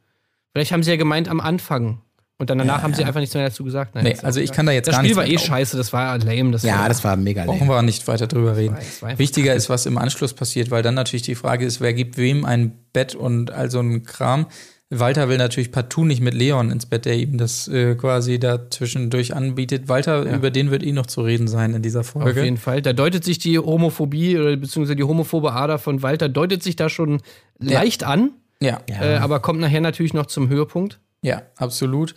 [0.52, 2.00] Vielleicht haben sie ja gemeint am Anfang.
[2.38, 3.94] Und dann danach haben sie einfach nichts mehr dazu gesagt.
[3.94, 5.92] Naja, Nee, also ich kann da jetzt Das gar Spiel nichts war eh scheiße, das
[5.94, 6.50] war lame.
[6.50, 7.70] Das Ja, war, das war mega Brauchen lame.
[7.70, 8.74] wir nicht weiter drüber reden.
[8.76, 11.80] das war einfach Wichtiger ist, was im Anschluss passiert, weil dann natürlich die Frage ist,
[11.80, 14.46] wer gibt wem ein Bett und all so ein Kram.
[14.90, 18.70] Walter will natürlich partout nicht mit Leon ins Bett, der ihm das äh, quasi da
[18.70, 19.88] zwischendurch anbietet.
[19.88, 22.44] Walter, über den wird eh noch zu reden sein in dieser Auf Folge.
[22.44, 22.82] jeden Fall.
[22.82, 26.88] Da deutet sich die Homophobie oder beziehungsweise die homophobe Ader von Walter deutet sich da
[26.88, 27.20] schon
[27.58, 28.30] leicht an,
[28.60, 31.00] Ja, äh, aber kommt nachher natürlich noch zum Höhepunkt.
[31.26, 32.14] Ja, absolut.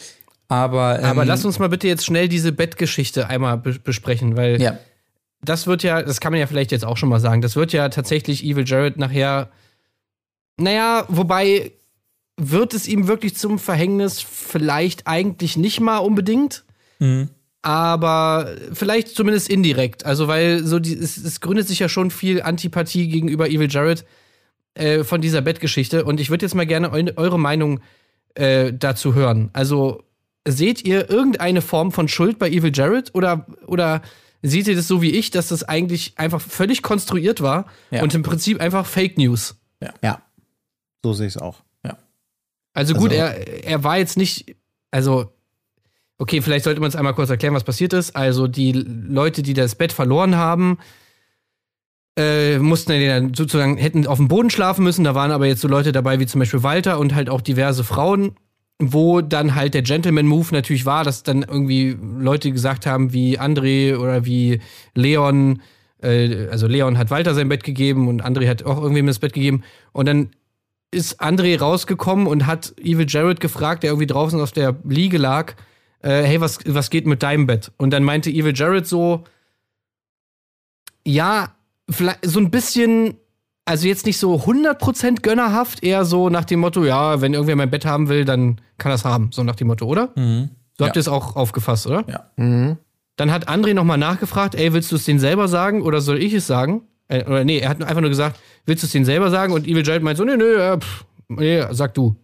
[0.47, 4.61] Aber, ähm, Aber lass uns mal bitte jetzt schnell diese Bettgeschichte einmal be besprechen, weil
[4.61, 4.77] Ja,
[5.43, 7.71] das wird ja, das kann man ja vielleicht jetzt auch schon mal sagen, das wird
[7.73, 9.49] ja tatsächlich Evil Jared nachher,
[10.57, 11.71] naja, wobei
[12.37, 14.21] wird es ihm wirklich zum Verhängnis?
[14.21, 16.63] Vielleicht eigentlich nicht mal unbedingt,
[16.99, 17.29] Mhm.
[17.61, 20.05] aber vielleicht zumindest indirekt.
[20.05, 24.05] Also, weil so die, es, es gründet sich ja schon viel Antipathie gegenüber Evil Jared
[24.73, 27.79] äh, von dieser Bettgeschichte und ich würde jetzt mal gerne eu eure Meinung
[28.35, 29.49] äh, dazu hören.
[29.53, 30.03] Also,
[30.47, 34.01] seht ihr irgendeine Form von Schuld bei Evil Jared oder, oder
[34.41, 38.01] seht ihr das so wie ich, dass das eigentlich einfach völlig konstruiert war Ja.
[38.03, 39.55] und im Prinzip einfach Fake News?
[40.01, 40.21] Ja,
[41.03, 41.63] so sehe ich es auch.
[42.73, 44.55] Also gut, Also- er, er war jetzt nicht,
[44.91, 45.33] also,
[46.17, 48.15] okay, vielleicht sollte man es einmal kurz erklären, was passiert ist.
[48.15, 50.77] Also die Leute, die das Bett verloren haben,
[52.19, 55.05] äh, mussten dann sozusagen, hätten auf dem Boden schlafen müssen.
[55.05, 57.85] Da waren aber jetzt so Leute dabei wie zum Beispiel Walter und halt auch diverse
[57.85, 58.33] Frauen,
[58.77, 63.97] wo dann halt der Gentleman-Move natürlich war, dass dann irgendwie Leute gesagt haben wie André
[63.97, 64.59] oder wie
[64.95, 65.61] Leon,
[66.01, 69.31] äh, also Leon hat Walter sein Bett gegeben und André hat auch irgendwem das Bett
[69.31, 69.63] gegeben.
[69.93, 70.31] Und dann
[70.91, 75.53] ist André rausgekommen und hat Evil Jared gefragt, der irgendwie draußen auf der Liege lag,
[76.01, 77.71] äh, hey, was, was geht mit deinem Bett?
[77.77, 79.23] Und dann meinte Evil Jared so,
[81.05, 81.55] ja,
[82.23, 83.15] so ein bisschen,
[83.65, 87.69] also jetzt nicht so 100% gönnerhaft, eher so nach dem Motto, ja, wenn irgendwer mein
[87.69, 90.11] Bett haben will, dann kann das haben, so nach dem Motto, oder?
[90.15, 90.49] Mhm.
[90.77, 90.99] So habt Ja.
[90.99, 92.05] ihr es auch aufgefasst, oder?
[92.07, 92.29] Ja.
[92.37, 92.77] Mhm.
[93.15, 96.33] Dann hat André nochmal nachgefragt, ey, willst du es denen selber sagen oder soll ich
[96.33, 96.83] es sagen?
[97.09, 99.51] Äh, oder nee, er hat einfach nur gesagt, willst du es denen selber sagen?
[99.51, 102.15] Und Evil Jared meint so, nee, nee, äh, pff, nee, sag du.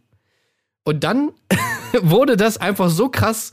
[0.83, 1.31] Und dann
[2.01, 3.51] wurde das einfach so krass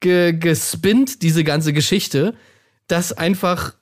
[0.00, 2.34] ge gespinnt, diese ganze Geschichte,
[2.88, 3.74] dass einfach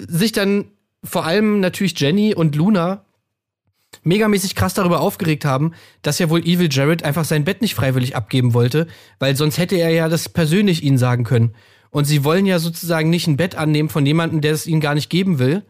[0.00, 0.64] sich dann
[1.04, 3.04] vor allem natürlich Jenny und Luna
[4.02, 5.72] megamäßig krass darüber aufgeregt haben,
[6.02, 8.86] dass ja wohl Evil Jared einfach sein Bett nicht freiwillig abgeben wollte,
[9.18, 11.54] weil sonst hätte er ja das persönlich ihnen sagen können.
[11.90, 14.94] Und sie wollen ja sozusagen nicht ein Bett annehmen von jemandem, der es ihnen gar
[14.94, 15.64] nicht geben will.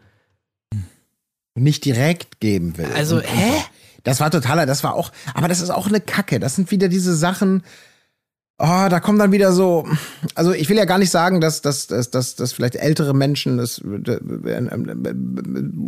[1.55, 2.89] Nicht direkt geben will.
[2.93, 3.63] Also, hä?
[4.03, 6.39] Das war totaler, das war auch, aber das ist auch eine Kacke.
[6.39, 7.63] Das sind wieder diese Sachen,
[8.59, 9.87] oh, da kommen dann wieder so,
[10.35, 13.57] also ich will ja gar nicht sagen, dass, dass, dass, dass, dass vielleicht ältere Menschen
[13.57, 14.19] das, äh,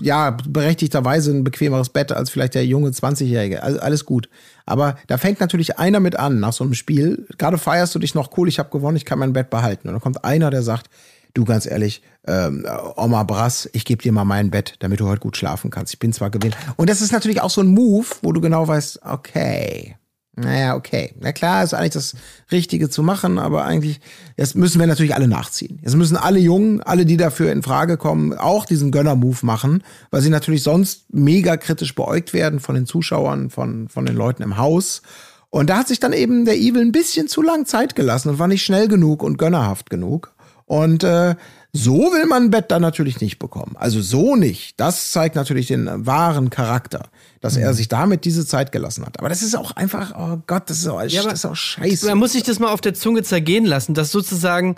[0.02, 3.62] ja, berechtigterweise ein bequemeres Bett als vielleicht der junge 20-Jährige.
[3.62, 4.30] Also alles gut.
[4.66, 7.28] Aber da fängt natürlich einer mit an nach so einem Spiel.
[7.38, 9.90] Gerade feierst du dich noch cool, ich habe gewonnen, ich kann mein Bett behalten.
[9.90, 10.90] Und dann kommt einer, der sagt,
[11.34, 12.66] du ganz ehrlich, ähm,
[12.96, 15.94] Oma Brass, ich gebe dir mal mein Bett, damit du heute gut schlafen kannst.
[15.94, 16.56] Ich bin zwar gewinnt.
[16.78, 19.96] Und das ist natürlich auch so ein Move, wo du genau weißt, okay,
[20.44, 21.14] naja, okay.
[21.20, 22.16] Na klar, ist eigentlich das
[22.52, 24.00] Richtige zu machen, aber eigentlich,
[24.38, 25.80] jetzt müssen wir natürlich alle nachziehen.
[25.82, 30.22] Jetzt müssen alle Jungen, alle, die dafür in Frage kommen, auch diesen Gönner-Move machen, weil
[30.22, 34.58] sie natürlich sonst mega kritisch beäugt werden von den Zuschauern, von, von den Leuten im
[34.58, 35.02] Haus.
[35.50, 38.40] Und da hat sich dann eben der Evil ein bisschen zu lang Zeit gelassen und
[38.40, 40.34] war nicht schnell genug und gönnerhaft genug.
[40.66, 41.36] Und äh,
[41.74, 43.76] so will man ein Bett dann natürlich nicht bekommen.
[43.76, 44.80] Also so nicht.
[44.80, 47.10] Das zeigt natürlich den wahren Charakter,
[47.42, 47.64] dass Mhm.
[47.64, 49.20] er sich damit diese Zeit gelassen hat.
[49.20, 52.06] Aber das ist auch einfach, oh Gott, das ist auch, aber das ist auch scheiße.
[52.08, 54.76] Man muss sich das mal auf der Zunge zergehen lassen, dass sozusagen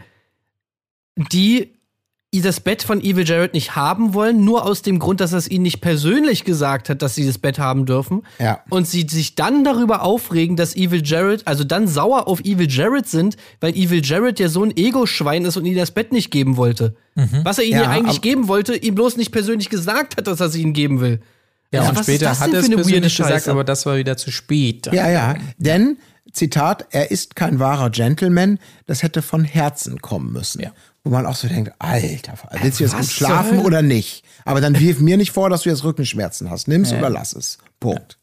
[1.32, 1.72] die
[2.36, 5.48] das Bett von Evil Jared nicht haben wollen, nur aus dem Grund, dass er es
[5.48, 8.24] ihnen nicht persönlich gesagt hat, dass sie das Bett haben dürfen.
[8.40, 8.62] Ja.
[8.72, 13.08] Und sie sich dann darüber aufregen, dass Evil Jared, also dann sauer auf Evil Jared
[13.08, 16.58] sind, weil Evil Jared ja so ein Ego-Schwein ist und ihnen das Bett nicht geben
[16.58, 16.96] wollte.
[17.44, 20.40] Was er ihnen Ja, ja, eigentlich geben wollte, ihm bloß nicht persönlich gesagt hat, dass
[20.40, 21.20] er sie ihnen geben will.
[21.74, 23.52] Ja, Also und was ist später das hat er es persönlich gesagt, Scheiße?
[23.52, 24.88] aber das war wieder zu spät.
[24.94, 25.36] Ja, ja.
[25.58, 25.98] Denn,
[26.32, 30.62] Zitat, er ist kein wahrer Gentleman, das hätte von Herzen kommen müssen.
[30.62, 30.72] Ja.
[31.04, 33.64] Wo man auch so denkt, Alter, willst du jetzt gut schlafen Hölle?
[33.64, 34.24] oder nicht?
[34.46, 36.68] Aber dann wirf mir nicht vor, dass du jetzt Rückenschmerzen hast.
[36.68, 37.58] Nimm's oder lass es.
[37.80, 38.18] Punkt.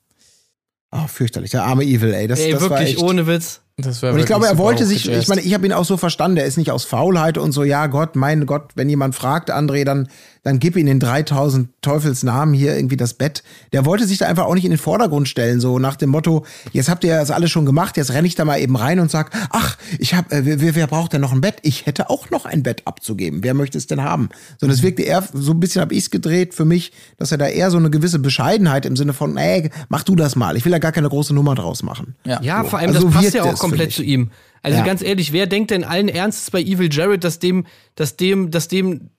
[0.92, 1.50] Oh, fürchterlich.
[1.52, 2.26] Der arme Evil, ey.
[2.26, 2.98] Das, Ey, das war wirklich, echt.
[3.02, 3.60] ohne Witz.
[3.76, 5.96] Das war Und ich glaube, er wollte sich, ich meine, ich habe ihn auch so
[5.96, 9.50] verstanden, er ist nicht aus Faulheit und so, ja Gott, mein Gott, wenn jemand fragt,
[9.52, 10.08] André, dann,
[10.42, 13.42] dann gib ihm in 3000 Teufelsnamen hier irgendwie das Bett.
[13.72, 16.44] Der wollte sich da einfach auch nicht in den Vordergrund stellen, so nach dem Motto,
[16.72, 19.10] jetzt habt ihr das alles schon gemacht, jetzt renne ich da mal eben rein und
[19.10, 21.56] sag, ach, ich hab, äh, wer, wer braucht denn noch ein Bett?
[21.62, 23.42] Ich hätte auch noch ein Bett abzugeben.
[23.42, 24.28] Wer möchte es denn haben?
[24.58, 27.38] So, das wirkte eher, so ein bisschen habe ich es gedreht für mich, dass er
[27.38, 30.56] da eher so eine gewisse Bescheidenheit im Sinne von, ey, mach du das mal.
[30.56, 32.14] Ich will da gar keine große Nummer draus machen.
[32.24, 32.40] Ja.
[32.42, 34.30] Ja, So, vor allem, also das passt ja auch es komplett zu ihm.
[34.62, 34.84] Also Ja.
[34.84, 38.68] ganz ehrlich, wer denkt denn allen Ernstes bei Evil Jared, dass dem, dass dem, dass
[38.68, 39.10] dem,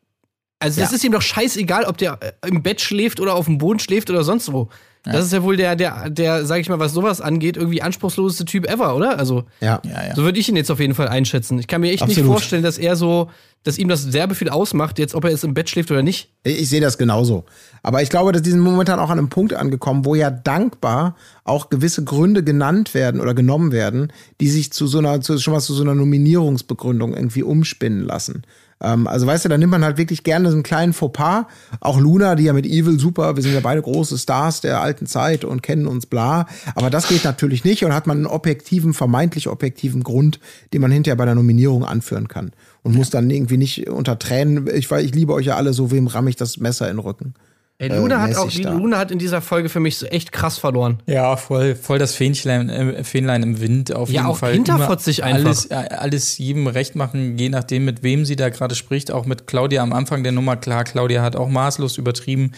[0.61, 0.95] also das Ja.
[0.95, 4.09] ist ihm doch scheißegal, ob der äh, im Bett schläft oder auf dem Boden schläft
[4.09, 4.69] oder sonst wo.
[5.03, 8.45] Das ist ja wohl der, der, der, sag ich mal, was sowas angeht, irgendwie anspruchsloseste
[8.45, 9.17] Typ ever, oder?
[9.17, 9.81] Also, Ja.
[9.83, 10.15] Ja, ja.
[10.15, 11.57] so würde ich ihn jetzt auf jeden Fall einschätzen.
[11.57, 12.33] Ich kann mir echt nicht Absolut.
[12.33, 13.31] vorstellen, dass er so,
[13.63, 16.29] dass ihm das sehr viel ausmacht, jetzt ob er jetzt im Bett schläft oder nicht.
[16.43, 17.45] Ich, ich sehe das genauso.
[17.81, 21.15] Aber ich glaube, dass diesen momentan auch an einem Punkt angekommen, wo ja dankbar
[21.45, 25.55] auch gewisse Gründe genannt werden oder genommen werden, die sich zu so einer, zu, schon
[25.55, 28.43] mal zu so einer Nominierungsbegründung irgendwie umspinnen lassen.
[28.81, 31.45] Ähm, also weißt du, da nimmt man halt wirklich gerne so einen kleinen Fauxpas.
[31.79, 35.05] Auch Luna, die ja mit Evil super, wir sind ja beide große Stars der alten
[35.05, 36.47] Zeit und kennen uns bla.
[36.75, 40.39] Aber das geht natürlich nicht und hat man einen objektiven, vermeintlich objektiven Grund,
[40.73, 42.51] den man hinterher bei der Nominierung anführen kann.
[42.83, 45.91] Und muss dann irgendwie nicht unter Tränen, ich, weil ich liebe euch ja alle, so
[45.91, 47.35] wem ramme ich das Messer in den Rücken.
[47.81, 48.61] Ey, Luna hat auch, die.
[48.61, 50.99] Luna hat in dieser Folge für mich so echt krass verloren.
[51.07, 54.53] Ja, voll, voll das Fähnlein, äh, Fähnlein im Wind auf Ja, jeden auch Fall.
[54.53, 55.45] hinterfotzig Immer einfach.
[55.47, 59.11] Alles, äh, alles jedem recht machen, je nachdem, mit wem sie da gerade spricht.
[59.11, 60.57] Auch mit Claudia am Anfang der Nummer.
[60.57, 62.51] Klar, Claudia hat auch maßlos übertrieben.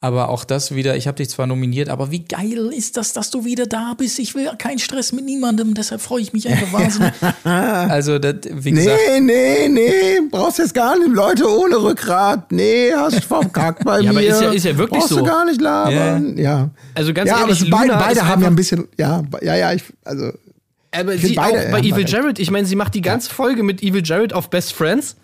[0.00, 3.30] Aber auch das wieder, ich habe dich zwar nominiert, aber wie geil ist das, dass
[3.30, 4.20] du wieder da bist?
[4.20, 7.12] Ich will keinen Stress mit niemandem, deshalb freue ich mich einfach wahnsinnig.
[7.44, 11.08] also, das, wie gesagt, Nee, nee, nee, brauchst jetzt gar nicht.
[11.10, 12.52] Leute ohne Rückgrat.
[12.52, 14.18] Nee, hast verkackt bei Ja, mir.
[14.18, 15.16] aber ist ja- ist ja wirklich brauchst so.
[15.18, 16.38] du gar nicht labern.
[16.38, 16.70] Ja.
[16.94, 19.72] Also ganz ja, ehrlich, aber beide, Luna beide haben ja ein bisschen, ja, ja, ja,
[19.72, 20.30] ich, also,
[20.92, 22.06] Aber Ich sie auch bei Evil.
[22.08, 25.16] Jared, ich meine, sie macht die ganze Folge mit Evil Jared auf Best Friends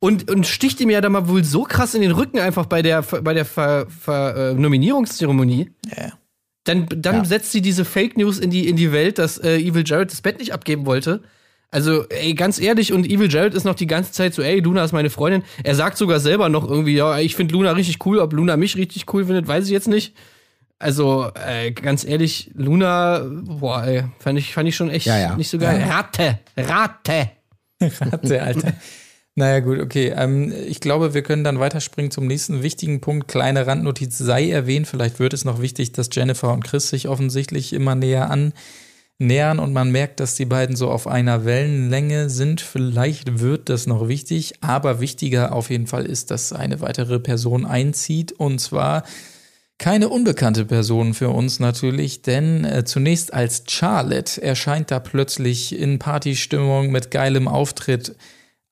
[0.00, 2.82] und, und sticht ihm ja da mal wohl so krass in den Rücken einfach bei
[2.82, 5.70] der, bei der Ver, Ver, äh, Nominierungszeremonie.
[5.96, 6.12] Ja.
[6.64, 7.24] Dann, dann Ja.
[7.24, 10.20] setzt sie diese Fake News in die, in die Welt, dass äh, Evil Jared das
[10.22, 11.22] Bett nicht abgeben wollte.
[11.70, 14.82] Also, ey, ganz ehrlich, und Evil Jared ist noch die ganze Zeit so, ey, Luna
[14.84, 15.44] ist meine Freundin.
[15.62, 18.18] Er sagt sogar selber noch irgendwie, ja, ich finde Luna richtig cool.
[18.18, 20.14] Ob Luna mich richtig cool findet, weiß ich jetzt nicht.
[20.80, 25.36] Also, äh, ganz ehrlich, Luna, boah, ey, fand ich, fand ich schon echt Ja, ja.
[25.36, 25.84] nicht so geil.
[25.88, 27.30] Ratte, Ratte.
[27.80, 28.72] Ratte, Alter.
[29.36, 30.12] Naja, gut, okay.
[30.16, 33.28] Ähm, ich glaube, wir können dann weiterspringen zum nächsten wichtigen Punkt.
[33.28, 34.88] Kleine Randnotiz sei erwähnt.
[34.88, 39.72] Vielleicht wird es noch wichtig, dass Jennifer und Chris sich offensichtlich immer näher annähern und
[39.72, 42.60] man merkt, dass die beiden so auf einer Wellenlänge sind.
[42.60, 47.64] Vielleicht wird das noch wichtig, aber wichtiger auf jeden Fall ist, dass eine weitere Person
[47.64, 49.04] einzieht und zwar
[49.78, 55.98] keine unbekannte Person für uns natürlich, denn äh, zunächst als Charlotte erscheint da plötzlich in
[55.98, 58.14] Partystimmung mit geilem Auftritt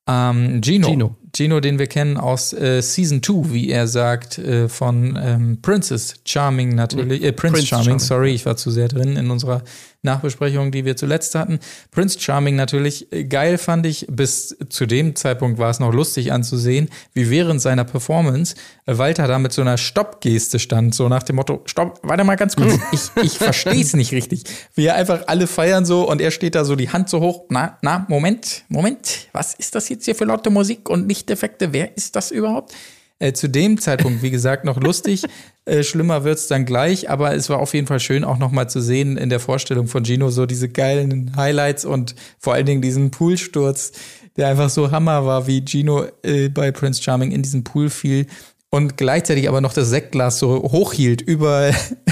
[0.09, 0.87] ähm, Gino.
[0.87, 1.15] Gino.
[1.35, 6.15] Gino, den wir kennen aus äh, Season 2, wie er sagt, äh, von ähm, Princess
[6.25, 7.23] Charming natürlich.
[7.23, 7.99] Äh, Prince, Prince Charming, Charming.
[7.99, 9.63] sorry, ich war zu sehr drin in unserer
[10.01, 11.59] Nachbesprechung, die wir zuletzt hatten.
[11.91, 14.07] Prince Charming natürlich äh, geil fand ich.
[14.09, 19.27] Bis zu dem Zeitpunkt war es noch lustig anzusehen, wie während seiner Performance äh, Walter
[19.27, 22.79] da mit so einer Stoppgeste stand, so nach dem Motto, stopp, warte mal ganz kurz,
[22.93, 24.43] ich, ich verstehe es nicht richtig.
[24.73, 27.45] Wie er einfach alle feiern so und er steht da so die Hand so hoch,
[27.49, 31.95] na, na, Moment, Moment, was ist das jetzt hier für laute Musik und Lichteffekte, wer
[31.97, 32.73] ist das überhaupt?
[33.19, 35.23] Äh, zu dem Zeitpunkt, wie gesagt, noch lustig.
[35.65, 38.67] Äh, schlimmer wird's dann gleich, aber es war auf jeden Fall schön, auch noch mal
[38.67, 42.81] zu sehen in der Vorstellung von Gino so diese geilen Highlights und vor allen Dingen
[42.81, 43.91] diesen Poolsturz,
[44.35, 48.25] der einfach so Hammer war, wie Gino äh, bei Prince Charming in diesen Pool fiel
[48.71, 51.71] und gleichzeitig aber noch das Sektglas so hochhielt über,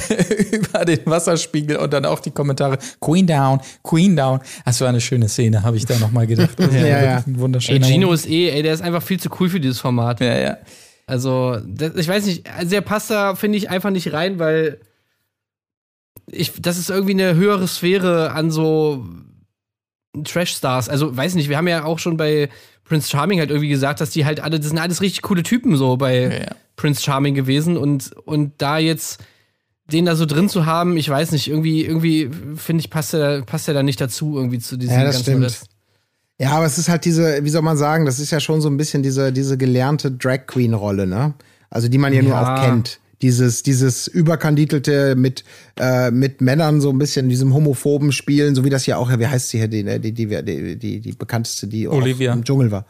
[0.52, 4.40] über den Wasserspiegel und dann auch die Kommentare Queen down, Queen down.
[4.66, 6.58] Das war eine schöne Szene, habe ich da nochmal gedacht.
[6.60, 6.76] Ja, ja.
[6.76, 8.26] wirklich Ein Ey, wunderschöner Gino Moment.
[8.26, 10.20] ist eh, ey, der ist einfach viel zu cool für dieses Format.
[10.20, 10.58] Ja, ja.
[11.06, 14.80] Also, das, ich weiß nicht, also der passt da, finde ich, einfach nicht rein, weil
[16.30, 19.06] ich, das ist irgendwie eine höhere Sphäre an so
[20.24, 20.90] Trash-Stars.
[20.90, 22.50] Also, weiß nicht, wir haben ja auch schon bei
[22.86, 25.76] Prince Charming halt irgendwie gesagt, dass die halt alle, das sind alles richtig coole Typen
[25.76, 26.56] so bei Ja, ja.
[26.76, 29.24] Prince Charming gewesen und, und da jetzt
[29.92, 33.42] den da so drin zu haben, ich weiß nicht, irgendwie, irgendwie finde ich, passt er,
[33.44, 35.46] passt er da nicht dazu, irgendwie zu diesem Ja, das ganzen stimmt.
[35.46, 35.66] Rest.
[36.40, 38.70] Ja, aber es ist halt diese, wie soll man sagen, das ist ja schon so
[38.70, 41.34] ein bisschen diese, diese gelernte Drag Queen Rolle, ne?
[41.70, 42.56] Also die man ja, nur Ja.
[42.58, 43.00] auch kennt.
[43.22, 45.44] Dieses, dieses überkandidelte mit,
[45.80, 49.10] äh, mit Männern so ein bisschen in diesem homophoben Spielen, so wie das ja auch,
[49.18, 52.34] wie heißt sie hier, die, die, die, die, die, die bekannteste, die Olivia.
[52.34, 52.86] im Dschungel war.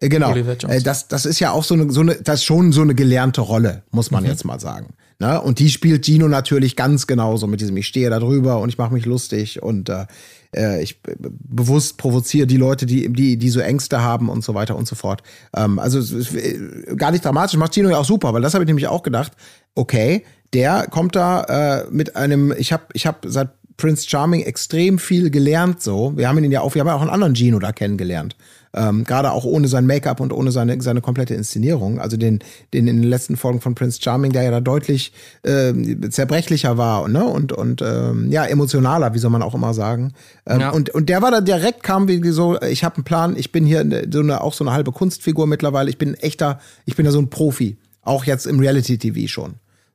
[0.00, 0.30] Äh, Genau.
[0.30, 0.76] Olivia Jones.
[0.76, 2.94] Äh, Das, das ist ja auch so eine, so eine, das ist schon so eine
[2.94, 4.94] gelernte Rolle, muss man jetzt mal sagen.
[5.18, 5.40] Ne?
[5.40, 8.78] Und die spielt Gino natürlich ganz genauso mit diesem, ich stehe da drüber und ich
[8.78, 10.06] mache mich lustig und äh,
[10.54, 14.54] äh, ich b- bewusst provoziere die Leute, die, die, die so Ängste haben und so
[14.54, 15.22] weiter und so fort.
[15.56, 15.98] Ähm, also
[16.36, 19.02] äh, gar nicht dramatisch, macht Gino ja auch super, weil das habe ich nämlich auch
[19.02, 19.32] gedacht,
[19.74, 24.98] okay, der kommt da äh, mit einem, ich habe ich hab seit Prince Charming extrem
[24.98, 26.16] viel gelernt so.
[26.16, 28.36] Wir haben ihn ja auch, wir haben ja auch einen anderen Gino da kennengelernt.
[28.74, 32.00] Ähm, Gerade auch ohne sein Make-up und ohne seine, seine komplette Inszenierung.
[32.00, 32.40] Also den,
[32.72, 35.12] den in den letzten Folgen von Prince Charming, der ja da deutlich
[35.44, 37.24] ähm, zerbrechlicher war ne?
[37.24, 40.12] und, und ähm, ja, emotionaler, wie soll man auch immer sagen.
[40.46, 40.70] Ähm, Ja.
[40.70, 43.64] und, und der war da direkt, kam wie so, ich habe einen Plan, ich bin
[43.64, 47.04] hier so eine, auch so eine halbe Kunstfigur mittlerweile, ich bin ein echter, ich bin
[47.04, 47.76] da so ein Profi.
[48.02, 49.54] Auch jetzt im Reality-TV schon.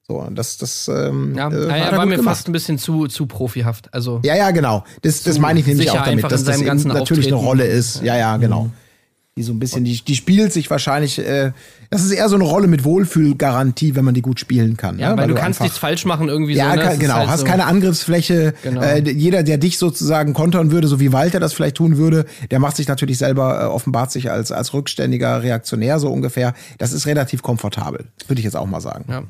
[0.10, 2.38] So, das, das ähm, Ja, äh, war gut mir gemacht.
[2.38, 3.94] fast ein bisschen zu, zu profihaft.
[3.94, 4.84] Also, Ja, ja, genau.
[5.04, 7.36] Das, das meine ich nämlich auch damit, dass das natürlich eine.
[7.36, 8.02] Rolle ist.
[8.02, 8.72] Ja, ja, genau.
[9.40, 11.54] Die so ein bisschen, die, die spielt sich wahrscheinlich, äh,
[11.90, 15.00] das ist eher so eine Rolle mit Wohlfühlgarantie, wenn man die gut spielen kann.
[15.00, 15.18] ja, ne?
[15.22, 16.76] weil, du kannst einfach- nichts falsch machen irgendwie ja, so.
[16.76, 16.84] Ne?
[16.84, 18.54] Es ist genau, halt hast so, keine Angriffsfläche.
[18.64, 18.82] Genau.
[18.82, 22.60] Äh, jeder, der dich sozusagen kontern würde, so wie Walter das vielleicht tun würde, der
[22.60, 26.54] macht sich natürlich selber, äh, offenbart sich als, als rückständiger Reaktionär so ungefähr.
[26.80, 29.06] Das ist relativ komfortabel, würde ich jetzt auch mal sagen.
[29.08, 29.24] Ja.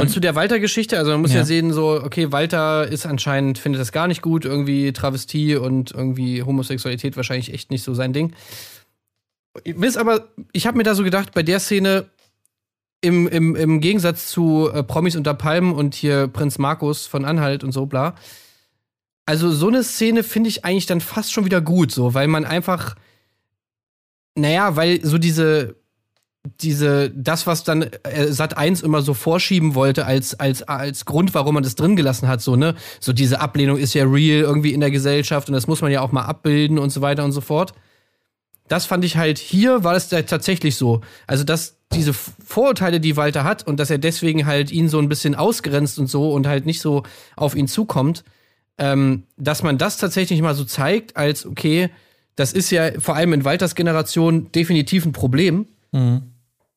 [0.00, 1.40] Und zu der Walter-Geschichte, also man muss ja.
[1.40, 1.44] Ja.
[1.44, 6.42] sehen, so, okay, Walter ist anscheinend, findet das gar nicht gut, irgendwie Travestie und irgendwie
[6.42, 8.32] Homosexualität wahrscheinlich echt nicht so sein Ding.
[9.64, 12.10] Mir ist aber, ich habe mir da so gedacht, bei der Szene,
[13.02, 17.64] im, im, im Gegensatz zu äh, Promis unter Palmen und hier Prinz Markus von Anhalt
[17.64, 18.14] und so, bla.
[19.26, 22.44] Also, so eine Szene finde ich eigentlich dann fast schon wieder gut, so, weil man
[22.44, 22.96] einfach,
[24.34, 25.76] naja, weil so diese,
[26.60, 31.34] diese, das, was dann äh, Sat 1 immer so vorschieben wollte, als, als, als Grund,
[31.34, 32.74] warum man das drin gelassen hat, so, ne?
[32.98, 36.00] So diese Ablehnung ist ja real irgendwie in der Gesellschaft und das muss man ja
[36.00, 37.74] auch mal abbilden und so weiter und so fort.
[38.70, 41.00] Das fand ich halt, hier war das ja tatsächlich so.
[41.26, 45.08] Also, dass diese Vorurteile, die Walter hat und dass er deswegen halt ihn so ein
[45.08, 47.02] bisschen ausgrenzt und so und halt nicht so
[47.36, 48.22] auf ihn zukommt,
[48.78, 51.90] ähm, dass man das tatsächlich mal so zeigt, als okay,
[52.36, 55.66] das ist ja vor allem in Walters Generation definitiv ein Problem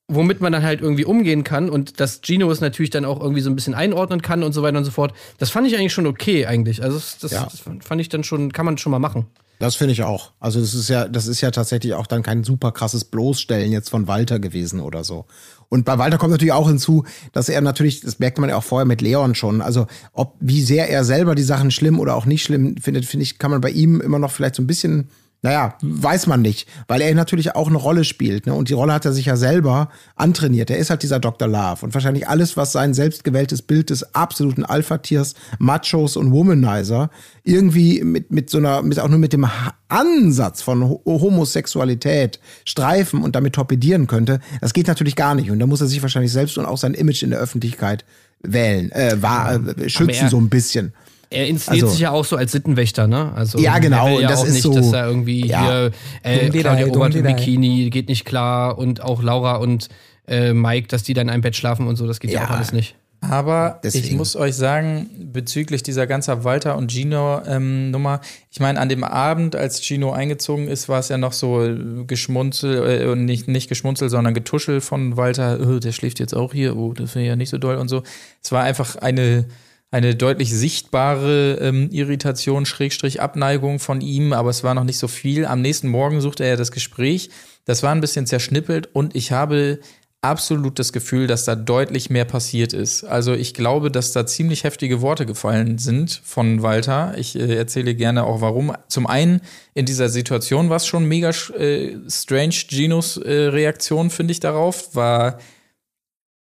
[0.07, 3.41] womit man dann halt irgendwie umgehen kann und dass Gino es natürlich dann auch irgendwie
[3.41, 5.14] so ein bisschen einordnen kann und so weiter und so fort.
[5.38, 6.84] Das fand ich eigentlich schon okay eigentlich.
[6.84, 7.44] Also das, Ja.
[7.44, 9.28] das fand ich dann schon, kann man schon mal machen.
[9.60, 10.32] Das finde ich auch.
[10.40, 13.90] Also das ist ja, das ist ja tatsächlich auch dann kein super krasses Bloßstellen jetzt
[13.90, 15.26] von Walter gewesen oder so.
[15.70, 18.64] Und bei Walter kommt natürlich auch hinzu, dass er natürlich, das merkt man ja auch
[18.64, 22.26] vorher mit Leon schon, also ob wie sehr er selber die Sachen schlimm oder auch
[22.26, 25.10] nicht schlimm findet, finde ich, kann man bei ihm immer noch vielleicht so ein bisschen,
[25.44, 28.53] naja, weiß man nicht, weil er natürlich auch eine Rolle spielt, ne?
[28.53, 30.70] Und die Rolle hat er sich ja selber antrainiert.
[30.72, 31.48] Er ist halt dieser Dr.
[31.48, 37.10] Love und wahrscheinlich alles, was sein selbstgewähltes Bild des absoluten Alpha-Tiers, Machos und Womanizer
[37.44, 39.45] irgendwie mit, mit so einer, mit auch nur mit dem
[39.90, 45.52] Ansatz von Ho- Homosexualität streifen und damit torpedieren könnte, das geht natürlich gar nicht.
[45.52, 48.06] Und da muss er sich wahrscheinlich selbst und auch sein Image in der Öffentlichkeit
[48.41, 50.94] wählen, äh, wahr, äh, schützen er- so ein bisschen.
[51.34, 53.31] Er inszeniert Also- sich ja auch so als Sittenwächter, ne?
[53.35, 55.45] Also Ja, genau, Er will ja und das auch ist nicht, so- dass er irgendwie
[55.47, 55.64] Ja.
[55.65, 55.91] hier
[56.23, 57.35] äh, Claudia Obert dumm im.
[57.35, 59.89] Bikini geht nicht klar und auch Laura und
[60.27, 62.45] äh, Mike, dass die dann in einem Bett schlafen und so, das geht ja, Ja.
[62.47, 62.95] auch alles nicht.
[63.22, 64.18] Aber ich Deswegen.
[64.18, 68.19] muss euch sagen, bezüglich dieser ganzen Walter und Gino-Nummer,
[68.51, 71.77] ich meine, an dem Abend, als Gino eingezogen ist, war es ja noch so äh,
[72.05, 76.76] geschmunzel, äh, nicht, nicht geschmunzel, sondern getuschel von Walter, oh, der schläft jetzt auch hier,
[76.76, 78.03] oh, das wäre ja nicht so doll und so.
[78.43, 79.45] Es war einfach eine,
[79.94, 85.07] eine deutlich sichtbare ähm, Irritation, Schrägstrich Abneigung von ihm, aber es war noch nicht so
[85.07, 85.45] viel.
[85.45, 87.30] Am nächsten Morgen suchte er das Gespräch.
[87.65, 89.78] Das war ein bisschen zerschnippelt und ich habe
[90.22, 93.03] absolut das Gefühl, dass da deutlich mehr passiert ist.
[93.03, 97.14] Also ich glaube, dass da ziemlich heftige Worte gefallen sind von Walter.
[97.15, 98.74] Ich äh, erzähle gerne auch warum.
[98.88, 99.41] Zum einen
[99.76, 102.56] in dieser Situation war es schon mega äh, strange.
[102.68, 105.38] Ginos äh, Reaktion finde ich darauf war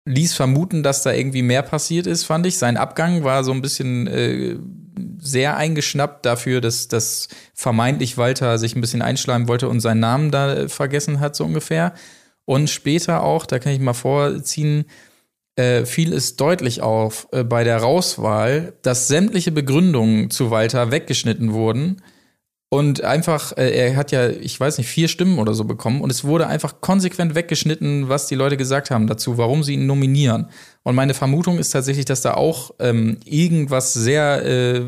[0.09, 2.59] ließ vermuten, dass da irgendwie mehr passiert ist, fand ich.
[2.59, 4.57] Sein Abgang war so ein bisschen äh,
[5.19, 10.31] sehr eingeschnappt dafür, dass, dass vermeintlich Walter sich ein bisschen einschleimen wollte und seinen Namen
[10.31, 11.95] da äh, vergessen hat, so ungefähr.
[12.45, 14.87] Und später auch, da kann ich mal vorziehen,
[15.57, 21.53] äh, fiel es deutlich auf äh, bei der Rauswahl, dass sämtliche Begründungen zu Walter weggeschnitten
[21.53, 22.01] wurden
[22.70, 26.11] und einfach, äh, er hat ja, ich weiß nicht, vier Stimmen oder so bekommen und
[26.11, 30.49] es wurde einfach konsequent weggeschnitten, was die Leute gesagt haben dazu, warum sie ihn nominieren.
[30.82, 34.82] Und meine Vermutung ist tatsächlich, dass da auch ähm, irgendwas sehr, äh,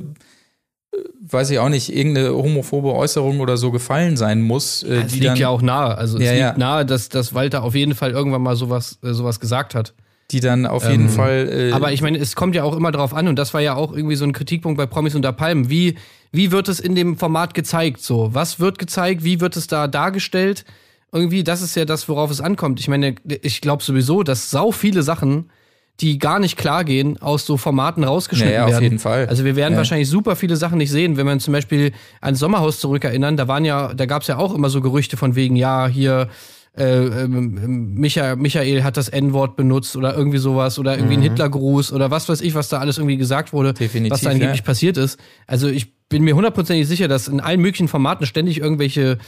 [1.23, 4.83] weiß ich auch nicht, irgendeine homophobe Äußerung oder so gefallen sein muss.
[4.83, 5.97] Äh, Es die liegt dann, ja auch nahe.
[5.97, 6.59] Also es Ja, liegt ja.
[6.59, 9.95] nahe, dass, dass Walter auf jeden Fall irgendwann mal sowas, äh, sowas gesagt hat.
[10.31, 11.49] Die dann auf jeden Fall.
[11.71, 13.75] Äh, Aber ich meine, es kommt ja auch immer drauf an, und das war ja
[13.75, 15.69] auch irgendwie so ein Kritikpunkt bei Promis unter Palmen.
[15.71, 15.97] Wie,
[16.33, 18.01] wie wird es in dem Format gezeigt?
[18.01, 19.25] So, was wird gezeigt?
[19.25, 20.65] Wie wird es da dargestellt?
[21.13, 22.79] Irgendwie, das ist ja das, worauf es ankommt.
[22.79, 25.51] Ich meine, ich glaube sowieso, dass sau viele Sachen,
[25.99, 28.85] die gar nicht klar gehen, aus so Formaten rausgeschnitten Ja, ja, auf werden.
[28.85, 29.27] jeden Fall.
[29.29, 29.79] Also wir werden Ja.
[29.79, 33.65] wahrscheinlich super viele Sachen nicht sehen, wenn man zum Beispiel ans Sommerhaus zurückerinnern, da waren
[33.65, 36.29] ja, da gab es ja auch immer so Gerüchte von wegen, ja, hier
[36.77, 41.93] äh, ähm, Micha, Michael hat das N-Wort benutzt oder irgendwie sowas oder irgendwie ein Hitlergruß
[41.93, 44.65] oder was weiß ich, was da alles irgendwie gesagt wurde, Definitiv, was da angeblich ja.
[44.65, 45.19] passiert ist.
[45.47, 49.19] Also ich bin mir hundertprozentig sicher, dass in allen möglichen Formaten ständig irgendwelche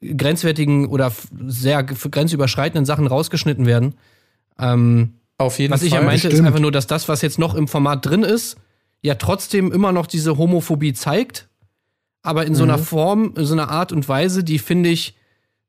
[0.00, 1.12] grenzwertigen oder
[1.46, 3.94] sehr grenzüberschreitenden Sachen rausgeschnitten werden.
[4.58, 5.86] Ähm, auf jeden was Fall.
[5.88, 6.46] ich ja meinte, ist Stimmt.
[6.46, 8.56] einfach nur, dass das, was jetzt noch im Format drin ist,
[9.00, 11.48] ja trotzdem immer noch diese Homophobie zeigt,
[12.22, 15.16] aber in so einer Form, in so einer Art und Weise, die finde ich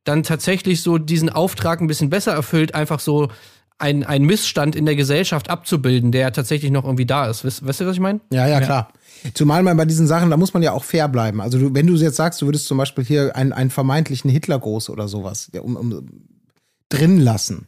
[0.03, 3.29] dann tatsächlich so diesen Auftrag ein bisschen besser erfüllt, einfach so
[3.77, 7.43] ein, ein Missstand in der Gesellschaft abzubilden, der tatsächlich noch irgendwie da ist.
[7.43, 8.21] Weißt, weißt du, was ich meine?
[8.31, 8.89] Ja, ja, klar.
[9.33, 11.41] Zumal man bei diesen Sachen, da muss man ja auch fair bleiben.
[11.41, 14.89] Also du, wenn du jetzt sagst, du würdest zum Beispiel hier einen, einen vermeintlichen Hitlergruß
[14.89, 16.07] oder sowas um, um,
[16.89, 17.67] drin lassen,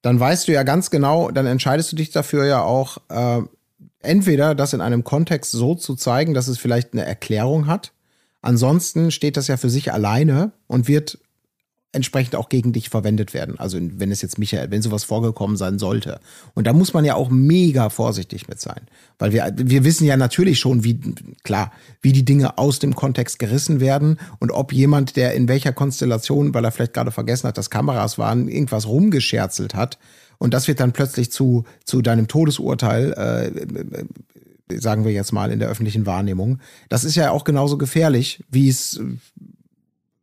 [0.00, 3.42] dann weißt du ja ganz genau, dann entscheidest du dich dafür ja auch, äh,
[4.00, 7.92] entweder das in einem Kontext so zu zeigen, dass es vielleicht eine Erklärung hat.
[8.40, 11.18] Ansonsten steht das ja für sich alleine und wird
[11.92, 13.58] entsprechend auch gegen dich verwendet werden.
[13.58, 16.20] Also wenn es jetzt Michael, wenn sowas vorgekommen sein sollte.
[16.54, 18.80] Und da muss man ja auch mega vorsichtig mit sein.
[19.18, 20.98] Weil wir, wir wissen ja natürlich schon, wie,
[21.44, 21.70] klar,
[22.00, 26.54] wie die Dinge aus dem Kontext gerissen werden und ob jemand, der in welcher Konstellation,
[26.54, 29.98] weil er vielleicht gerade vergessen hat, dass Kameras waren, irgendwas rumgescherzelt hat.
[30.38, 35.58] Und das wird dann plötzlich zu, zu deinem Todesurteil, äh, sagen wir jetzt mal in
[35.58, 36.58] der öffentlichen Wahrnehmung.
[36.88, 38.98] Das ist ja auch genauso gefährlich, wie es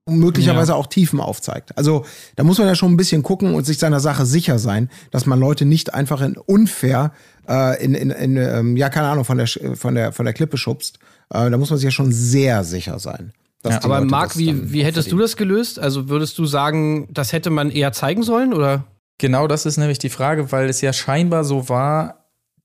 [0.09, 1.77] möglicherweise auch Tiefen aufzeigt.
[1.77, 2.05] Also
[2.35, 5.25] da muss man ja schon ein bisschen gucken und sich seiner Sache sicher sein, dass
[5.25, 7.11] man Leute nicht einfach in unfair
[7.47, 10.57] äh, in, in, in ähm, ja keine Ahnung von der von der von der Klippe
[10.57, 10.99] schubst.
[11.29, 13.33] Äh, da muss man sich ja schon sehr sicher sein.
[13.65, 15.21] Ja, Aber Leute Marc, wie, wie hättest du verdienen.
[15.21, 15.79] das gelöst?
[15.79, 18.85] Also würdest du sagen, das hätte man eher zeigen sollen oder?
[19.17, 22.18] Genau das ist nämlich die Frage, weil es ja scheinbar so war,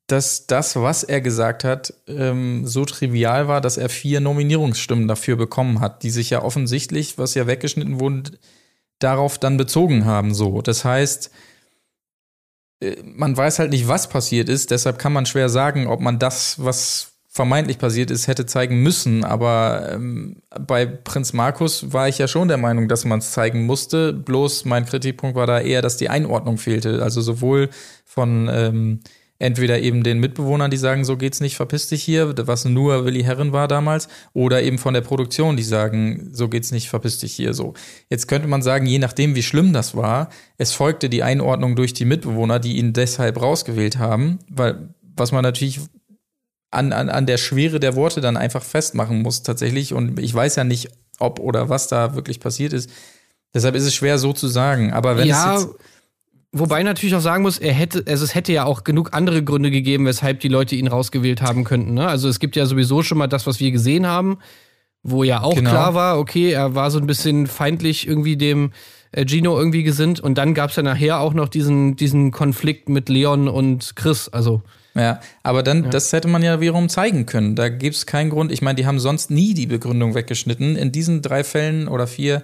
[0.07, 5.37] dass das, was er gesagt hat, ähm, so trivial war, dass er vier Nominierungsstimmen dafür
[5.37, 8.37] bekommen hat, die sich ja offensichtlich, was ja weggeschnitten wurden,
[8.99, 10.35] darauf dann bezogen haben.
[10.35, 11.31] So, das heißt,
[12.81, 14.71] äh, man weiß halt nicht, was passiert ist.
[14.71, 19.25] Deshalb kann man schwer sagen, ob man das, was vermeintlich passiert ist, hätte zeigen müssen.
[19.25, 23.67] Aber ähm, bei Prinz Markus war ich ja schon der Meinung, dass man es zeigen
[23.67, 24.13] musste.
[24.13, 27.03] Bloß mein Kritikpunkt war da eher, dass die Einordnung fehlte.
[27.03, 27.71] Also sowohl
[28.05, 29.01] von ähm,
[29.39, 33.23] entweder eben den Mitbewohnern, die sagen, so geht's nicht, verpiss dich hier, was nur Willi
[33.23, 37.35] Herren war damals, oder eben von der Produktion, die sagen, so geht's nicht, verpiss dich
[37.35, 37.75] hier so.
[38.09, 41.93] Jetzt könnte man sagen, je nachdem, wie schlimm das war, es folgte die Einordnung durch
[41.93, 45.81] die Mitbewohner, die ihn deshalb rausgewählt haben, weil was man natürlich
[46.75, 49.95] an, an, an der Schwere der Worte dann einfach festmachen muss tatsächlich.
[49.95, 52.91] Und ich weiß ja nicht, ob oder was da wirklich passiert ist.
[53.55, 54.93] Deshalb ist es schwer so zu sagen.
[54.93, 55.75] Aber wenn ja, es jetzt
[56.55, 59.71] wobei natürlich auch sagen muss, er hätte, also es hätte ja auch genug andere Gründe
[59.71, 61.95] gegeben, weshalb die Leute ihn rausgewählt haben könnten.
[61.95, 62.07] Ne?
[62.09, 64.39] Also es gibt ja sowieso schon mal das, was wir gesehen haben,
[65.03, 65.71] wo ja auch Genau.
[65.71, 68.73] klar war, okay, er war so ein bisschen feindlich irgendwie dem
[69.13, 72.89] äh, Gino irgendwie gesinnt und dann gab es ja nachher auch noch diesen, diesen Konflikt
[72.89, 74.29] mit Leon und Chris.
[74.31, 74.63] Also
[74.95, 77.55] Ja, aber dann, das hätte man ja wiederum zeigen können.
[77.55, 78.51] Da gibt es keinen Grund.
[78.51, 80.77] Ich meine, die haben sonst nie die Begründung weggeschnitten.
[80.77, 82.43] In diesen drei Fällen oder vier,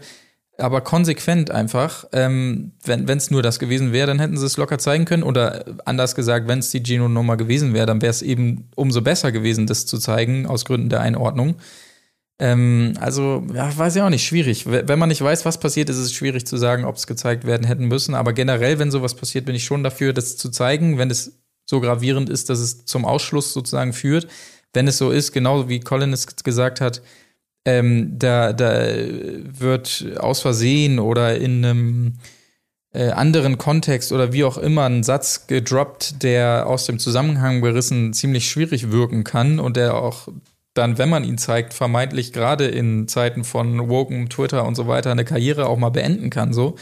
[0.61, 2.07] aber konsequent einfach.
[2.13, 5.23] Ähm, wenn es nur das gewesen wäre, dann hätten sie es locker zeigen können.
[5.23, 9.33] Oder anders gesagt, wenn es die Gino-Nummer gewesen wäre, dann wäre es eben umso besser
[9.33, 11.57] gewesen, das zu zeigen, aus Gründen der Einordnung.
[12.39, 14.65] Ähm, also, ja, weiß ich auch nicht, schwierig.
[14.67, 17.67] Wenn man nicht weiß, was passiert, ist es schwierig zu sagen, ob es gezeigt werden
[17.67, 18.15] hätten müssen.
[18.15, 21.81] Aber generell, wenn sowas passiert, bin ich schon dafür, das zu zeigen, wenn es so
[21.81, 24.27] gravierend ist, dass es zum Ausschluss sozusagen führt.
[24.73, 27.03] Wenn es so ist, genau wie Colin es gesagt hat,
[27.65, 32.15] ähm, da, da wird aus Versehen oder in einem
[32.93, 38.13] äh, anderen Kontext oder wie auch immer einen Satz gedroppt, der aus dem Zusammenhang gerissen
[38.13, 40.29] ziemlich schwierig wirken kann und der auch
[40.75, 45.11] dann, wenn man ihn zeigt, vermeintlich gerade in Zeiten von Woken, Twitter und so weiter
[45.11, 46.77] eine Karriere auch mal beenden kann, so,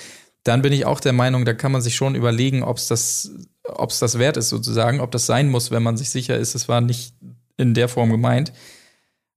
[0.44, 3.32] dann bin ich auch der Meinung, da kann man sich schon überlegen, ob es das,
[3.64, 6.54] ob es das wert ist, sozusagen, ob das sein muss, wenn man sich sicher ist,
[6.54, 7.14] es war nicht
[7.56, 8.52] in der Form gemeint.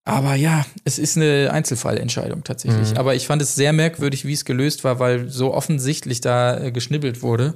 [0.03, 2.91] Aber ja, es ist eine Einzelfallentscheidung tatsächlich.
[2.91, 2.97] Mhm.
[2.97, 6.71] Aber ich fand es sehr merkwürdig, wie es gelöst war, weil so offensichtlich da äh,
[6.71, 7.55] geschnibbelt wurde.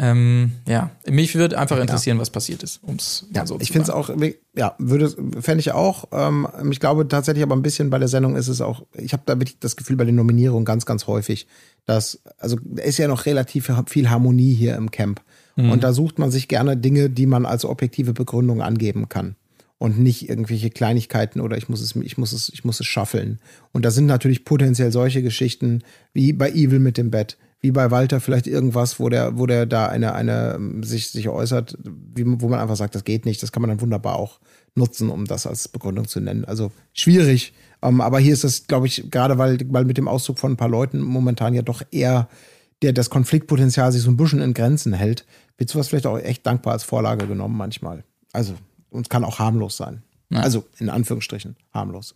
[0.00, 3.90] Ähm, ja, mich würde einfach interessieren, was passiert ist, ums Ja, so ich finde es
[3.90, 4.10] auch,
[4.54, 5.10] ja, würde,
[5.40, 6.04] fände ich auch.
[6.12, 9.24] Ähm, ich glaube tatsächlich aber ein bisschen bei der Sendung ist es auch, ich habe
[9.26, 11.48] da wirklich das Gefühl bei den Nominierungen ganz, ganz häufig,
[11.84, 15.20] dass, also da ist ja noch relativ viel Harmonie hier im Camp.
[15.56, 19.34] Und da sucht man sich gerne Dinge, die man als objektive Begründung angeben kann.
[19.78, 23.38] Und nicht irgendwelche Kleinigkeiten oder ich muss es, ich muss es, ich muss es schaffeln.
[23.72, 25.82] Und da sind natürlich potenziell solche Geschichten
[26.12, 29.66] wie bei Evil mit dem Bett, wie bei Walter vielleicht irgendwas, wo der, wo der
[29.66, 33.40] da eine, eine ähm, sich, sich äußert, wie, wo man einfach sagt, das geht nicht.
[33.42, 34.40] Das kann man dann wunderbar auch
[34.74, 36.44] nutzen, um das als Begründung zu nennen.
[36.44, 37.52] Also schwierig.
[37.80, 40.56] Ähm, aber hier ist es, glaube ich, gerade weil, weil mit dem Auszug von ein
[40.56, 42.28] paar Leuten momentan ja doch eher
[42.82, 45.24] der das Konfliktpotenzial sich so ein bisschen in Grenzen hält,
[45.56, 48.04] wird sowas vielleicht auch echt dankbar als Vorlage genommen manchmal.
[48.32, 48.54] Also,
[48.90, 50.02] und kann auch harmlos sein.
[50.30, 52.14] Also, in Anführungsstrichen, harmlos.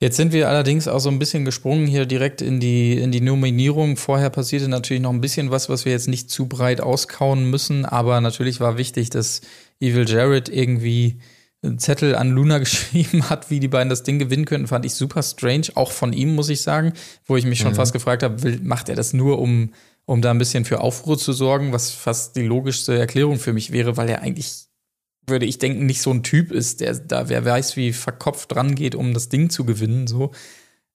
[0.00, 3.20] Jetzt sind wir allerdings auch so ein bisschen gesprungen hier direkt in die, in die
[3.20, 3.96] Nominierung.
[3.96, 7.84] Vorher passierte natürlich noch ein bisschen was, was wir jetzt nicht zu breit auskauen müssen,
[7.84, 9.40] aber natürlich war wichtig, dass
[9.80, 11.18] Evil Jared irgendwie
[11.62, 14.94] einen Zettel an Luna geschrieben hat, wie die beiden das Ding gewinnen könnten, fand ich
[14.94, 16.92] super strange, auch von ihm, muss ich sagen,
[17.26, 19.72] wo ich mich schon fast gefragt habe, macht er das nur, um,
[20.04, 23.72] um da ein bisschen für Aufruhr zu sorgen, was fast die logischste Erklärung für mich
[23.72, 24.67] wäre, weil er eigentlich
[25.28, 28.74] würde ich denken, nicht so ein Typ ist, der da wer weiß, wie verkopft dran
[28.74, 30.06] geht, um das Ding zu gewinnen.
[30.06, 30.32] So.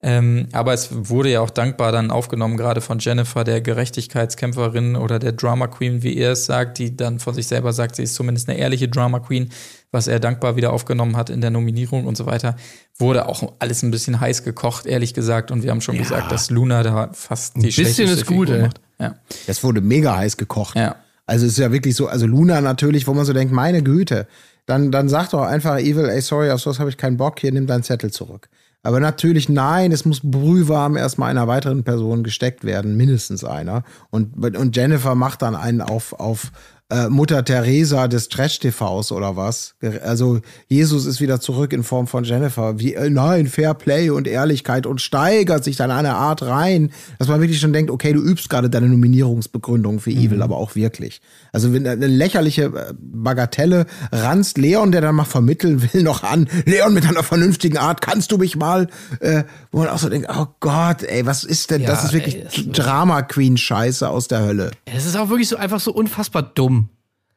[0.06, 5.18] Ähm, aber es wurde ja auch dankbar dann aufgenommen, gerade von Jennifer, der Gerechtigkeitskämpferin oder
[5.18, 8.16] der Drama Queen, wie er es sagt, die dann von sich selber sagt, sie ist
[8.16, 9.50] zumindest eine ehrliche Drama Queen,
[9.92, 12.58] was er dankbar wieder aufgenommen hat in der Nominierung und so weiter.
[12.98, 15.52] Wurde auch alles ein bisschen heiß gekocht, ehrlich gesagt.
[15.52, 18.56] Und wir haben schon gesagt, dass Luna da fast die bisschen schlechteste ist gut, Figur
[18.56, 18.62] ey.
[18.64, 18.82] macht.
[19.00, 19.16] Ja.
[19.48, 20.76] Das wurde mega heiß gekocht.
[20.76, 20.98] Ja.
[21.26, 24.28] Also es ist ja wirklich so, also Luna natürlich, wo man so denkt, meine Güte,
[24.66, 27.52] dann, dann sag doch einfach Evil, ey, sorry, auf sowas habe ich keinen Bock, hier
[27.52, 28.50] nimm deinen Zettel zurück.
[28.86, 33.84] Aber natürlich, nein, es muss brühwarm erstmal einer weiteren Person gesteckt werden, mindestens einer.
[34.10, 36.52] Und, und Jennifer macht dann einen auf, auf
[36.94, 39.76] äh, Mutter Teresa des Trash-TVs oder was.
[40.04, 42.80] Also Jesus ist wieder zurück in Form von Jennifer.
[42.80, 47.28] Wie, äh, nein, Fair Play und Ehrlichkeit und steigert sich dann eine Art rein, dass
[47.28, 51.22] man wirklich schon denkt, okay, du übst gerade deine Nominierungsbegründung für Evil, aber auch wirklich.
[51.52, 56.48] Also wenn eine lächerliche äh, Bagatelle ranzt Leon, der dann mal vermitteln will, noch an.
[56.66, 58.88] Leon mit einer vernünftigen Art, kannst du mich mal?
[59.20, 61.82] Äh, wo man auch so denkt, oh Gott, ey, was ist denn?
[61.82, 64.72] Ja, das ist wirklich ey, das ist- Drama Queen Scheiße aus der Hölle.
[64.86, 66.83] Es ist auch wirklich so einfach so unfassbar dumm.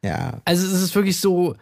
[0.07, 0.41] Ja.
[0.45, 1.55] Also es ist wirklich so.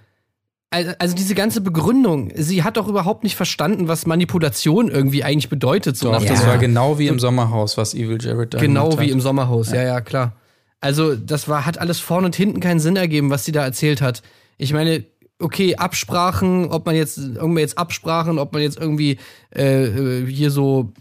[0.72, 5.96] Also diese ganze Begründung, sie hat doch überhaupt nicht verstanden, was Manipulation irgendwie eigentlich bedeutet.
[5.96, 9.06] So Doch, nach das war genau wie im Sommerhaus, was Evil Jared da Genau wie
[9.06, 9.12] hat.
[9.12, 9.84] im Sommerhaus, ja.
[9.84, 10.34] ja, klar.
[10.82, 14.02] Also, das war, hat alles vorne und hinten keinen Sinn ergeben, was sie da erzählt
[14.02, 14.22] hat.
[14.58, 15.06] Ich meine,
[15.40, 19.18] okay, Absprachen, ob man jetzt, irgendwie jetzt Absprachen, ob man jetzt irgendwie
[19.56, 20.92] äh, äh, hier so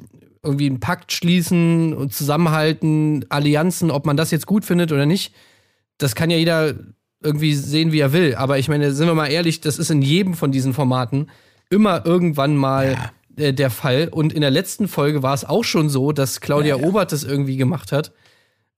[0.42, 5.34] irgendwie einen Pakt schließen und zusammenhalten, Allianzen, ob man das jetzt gut findet oder nicht,
[5.98, 6.74] das kann ja jeder
[7.24, 8.34] irgendwie sehen, wie er will.
[8.34, 11.30] Aber ich meine, sind wir mal ehrlich, das ist in jedem von diesen Formaten
[11.70, 12.96] immer irgendwann mal
[13.36, 14.08] äh, der Fall.
[14.10, 17.56] Und in der letzten Folge war es auch schon so, dass Claudia Obert das irgendwie
[17.56, 18.12] gemacht hat,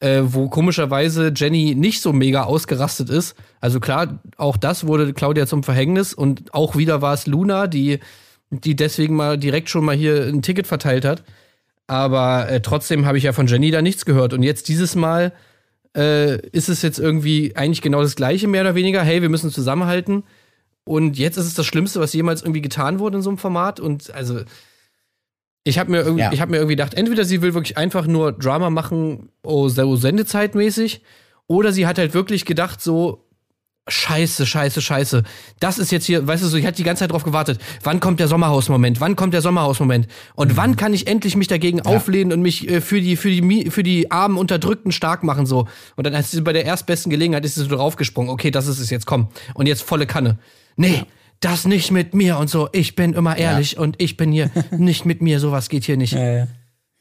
[0.01, 3.35] äh, wo komischerweise Jenny nicht so mega ausgerastet ist.
[3.61, 7.99] Also klar, auch das wurde Claudia zum Verhängnis und auch wieder war es Luna, die,
[8.51, 11.25] die deswegen mal direkt schon mal hier ein Ticket verteilt hat.
[11.87, 14.33] Aber äh, trotzdem habe ich ja von Jenny da nichts gehört.
[14.33, 15.33] Und jetzt dieses Mal
[15.97, 19.03] äh, ist es jetzt irgendwie eigentlich genau das Gleiche, mehr oder weniger.
[19.03, 20.25] Hey, wir müssen zusammenhalten.
[20.85, 23.81] Und jetzt ist es das Schlimmste, was jemals irgendwie getan wurde in so einem Format.
[23.81, 24.41] Und also,
[25.65, 26.33] ich habe mir, irgendwie- Ja.
[26.33, 29.97] ich hab mir irgendwie gedacht, entweder sie will wirklich einfach nur Drama machen, oh, so
[29.97, 31.03] sendezeitmäßig,
[31.49, 33.26] oder sie hat halt wirklich gedacht, so,
[33.89, 35.23] Scheiße, scheiße, scheiße.
[35.61, 37.61] Das ist jetzt hier, weißt du so, ich hatte die ganze Zeit drauf gewartet.
[37.85, 39.01] Wann kommt der Sommerhausmoment?
[39.01, 40.09] Wann kommt der Sommerhausmoment?
[40.35, 43.71] Und wann kann ich endlich mich dagegen auflehnen und mich äh, für die für die
[43.71, 45.69] für die armen Unterdrückten stark machen so?
[45.95, 48.29] Und dann ist sie bei der erstbesten Gelegenheit ist sie so draufgesprungen.
[48.31, 49.29] Okay, das ist es jetzt, komm.
[49.55, 50.39] Und jetzt volle Kanne.
[50.75, 51.05] Nee,
[51.39, 52.69] das nicht mit mir und so.
[52.73, 55.39] Ich bin immer ehrlich und ich bin hier nicht mit mir.
[55.39, 56.13] Sowas geht hier nicht.
[56.15, 56.47] Ja, ja.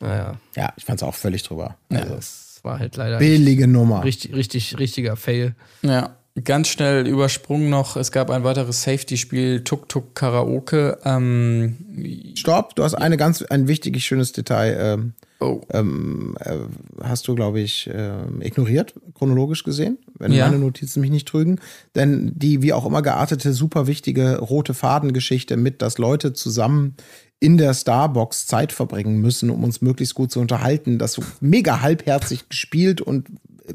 [0.02, 1.78] Naja, Ja, ich fand's auch völlig drüber.
[1.90, 4.03] Also, das war halt leider billige Nummer.
[4.03, 5.56] richtig richtig richtiger Fail.
[5.82, 7.95] Ja, ganz schnell übersprungen noch.
[7.95, 10.98] Es gab ein weiteres Safety-Spiel, Tuk Tuk Karaoke.
[11.06, 15.62] Ähm, Stopp, du hast eine ganz, ein wichtig schönes Detail ähm, Oh.
[15.72, 16.56] ähm, äh,
[17.03, 20.45] hast du, glaube ich, ähm, ignoriert, chronologisch gesehen, wenn Ja.
[20.45, 21.60] meine Notizen mich nicht trügen.
[21.94, 26.95] Denn die wie auch immer geartete, super wichtige rote Fadengeschichte mit, dass Leute zusammen
[27.41, 31.82] in der Starbox Zeit verbringen müssen, um uns möglichst gut zu unterhalten, das so mega
[31.82, 33.28] halbherzig gespielt und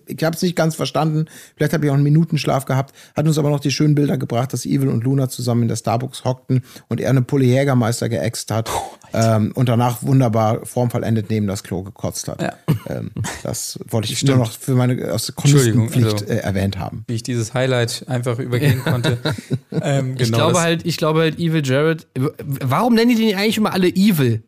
[0.06, 1.26] ich habe es nicht ganz verstanden.
[1.56, 2.94] Vielleicht habe ich auch einen Minutenschlaf gehabt.
[3.16, 5.76] Hat uns aber noch die schönen Bilder gebracht, dass Evil und Luna zusammen in der
[5.76, 8.70] Starbucks hockten und er eine Pulle Jägermeister geäxt hat
[9.12, 12.42] ähm, und danach wunderbar formvollendet neben das Klo gekotzt hat.
[12.42, 12.52] Ja.
[12.88, 13.10] Ähm,
[13.42, 14.36] das wollte ich Stimmt.
[14.38, 17.04] nur noch für meine aus Chronistenpflicht also- äh, erwähnt haben.
[17.08, 19.18] Wie ich dieses Highlight einfach übergehen konnte.
[19.72, 22.06] ähm, Ich genau glaube das- halt, ich glaube halt Evil Jared.
[22.44, 24.42] Warum nennen die den eigentlich immer alle Evil?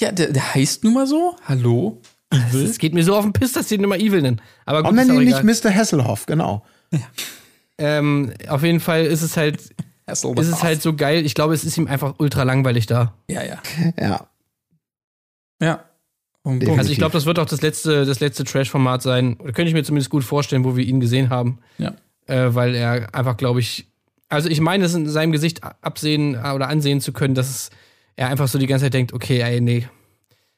[0.00, 1.36] Ja, der, der heißt nun mal so.
[1.46, 2.02] Hallo?
[2.30, 4.40] Es geht mir so auf den Piss, dass die ihn immer Evil nennen.
[4.64, 5.44] Aber gut, Warum nennen egal.
[5.44, 5.72] nicht Mr.
[5.72, 6.26] Hasselhoff?
[6.26, 6.64] Genau.
[7.78, 9.60] Ähm, auf jeden Fall ist es halt,
[10.06, 11.24] ist es halt so geil.
[11.24, 13.14] Ich glaube, es ist ihm einfach ultra langweilig da.
[13.28, 13.62] Ja, ja.
[13.98, 14.26] Ja.
[15.60, 15.84] Ja.
[16.44, 16.78] Definitiv.
[16.78, 19.34] Also ich glaube, das wird auch das letzte, das letzte Trash-Format sein.
[19.34, 21.58] Oder könnte ich mir zumindest gut vorstellen, wo wir ihn gesehen haben.
[21.78, 21.94] Ja.
[22.26, 23.88] Äh, weil er einfach, glaube ich,
[24.28, 27.70] also ich meine, es in seinem Gesicht absehen äh, oder ansehen zu können, dass es,
[28.14, 29.88] er einfach so die ganze Zeit denkt, okay, ey, nee,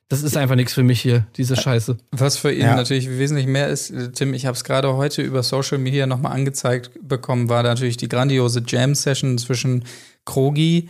[0.09, 1.97] das ist einfach nichts für mich hier, diese Scheiße.
[2.13, 2.77] Was für ihn Ja.
[2.77, 6.33] natürlich wesentlich mehr ist, äh, Tim, ich habe es gerade heute über Social Media nochmal
[6.33, 9.85] angezeigt bekommen, war natürlich die grandiose Jam-Session zwischen
[10.25, 10.89] Krogi,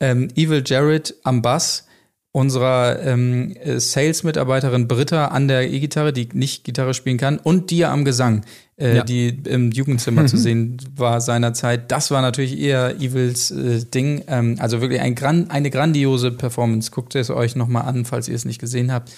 [0.00, 1.86] ähm, Evil Jared am Bass,
[2.32, 7.90] unserer ähm, äh, Sales-Mitarbeiterin Britta an der E-Gitarre, die nicht Gitarre spielen kann, und dir
[7.90, 8.44] am Gesang,
[8.80, 9.04] äh, Ja.
[9.04, 11.90] die im Jugendzimmer zu sehen war seinerzeit.
[11.92, 14.24] Das war natürlich eher Evils äh, Ding.
[14.26, 16.90] Ähm, also wirklich ein gran eine grandiose Performance.
[16.90, 19.12] Guckt es euch nochmal an, falls ihr es nicht gesehen habt.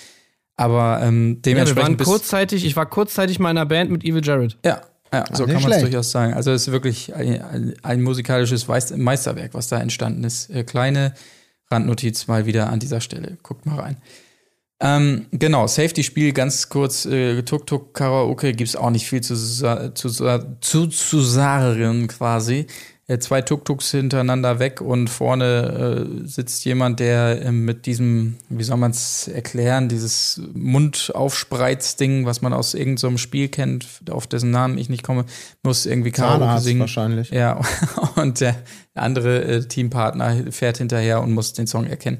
[0.57, 4.05] Aber ähm, Ja, wir dementsprechend waren kurzzeitig, ich war kurzzeitig mal in einer Band mit
[4.05, 4.59] Evil Jared.
[4.65, 4.83] ja,
[5.13, 6.35] ja, so nicht kann man es durchaus sagen.
[6.35, 10.51] Also es ist wirklich ein, ein, musikalisches Meisterwerk, was da entstanden ist.
[10.51, 11.15] Äh, kleine
[11.71, 13.37] Randnotiz mal wieder an dieser Stelle.
[13.43, 13.97] Guckt mal rein.
[14.85, 19.93] Ähm, genau, Safety-Spiel, ganz kurz, äh, Tuk-Tuk-Karaoke gibt's auch nicht viel zu, zu,
[20.61, 22.67] zu, zu sagen quasi.
[23.07, 28.65] Äh, zwei Tuk-Tuks hintereinander weg und vorne äh, sitzt jemand, der äh, mit diesem, wie
[28.65, 34.79] soll man es erklären, dieses Mundaufspreizding, was man aus irgendeinem Spiel kennt, auf dessen Namen
[34.79, 35.27] ich nicht komme,
[35.63, 36.81] muss irgendwie Karaoke Zahnarzt singen.
[36.81, 37.31] wahrscheinlich.
[37.31, 37.61] Ja,
[38.17, 38.57] und der
[38.95, 42.19] andere äh, Teampartner fährt hinterher und muss den Song erkennen.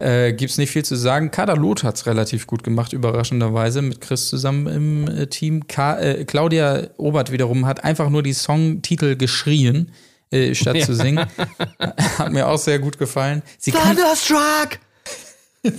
[0.00, 1.30] Äh, gibt's nicht viel zu sagen.
[1.30, 5.68] Kader Loth hat's relativ gut gemacht, überraschenderweise, mit Chris zusammen im äh, Team.
[5.68, 9.92] Ka äh, Claudia Obert wiederum hat einfach nur die Songtitel geschrien,
[10.30, 11.24] äh, statt zu singen.
[12.18, 13.42] hat mir auch sehr gut gefallen.
[13.58, 14.78] Sie Thunderstruck!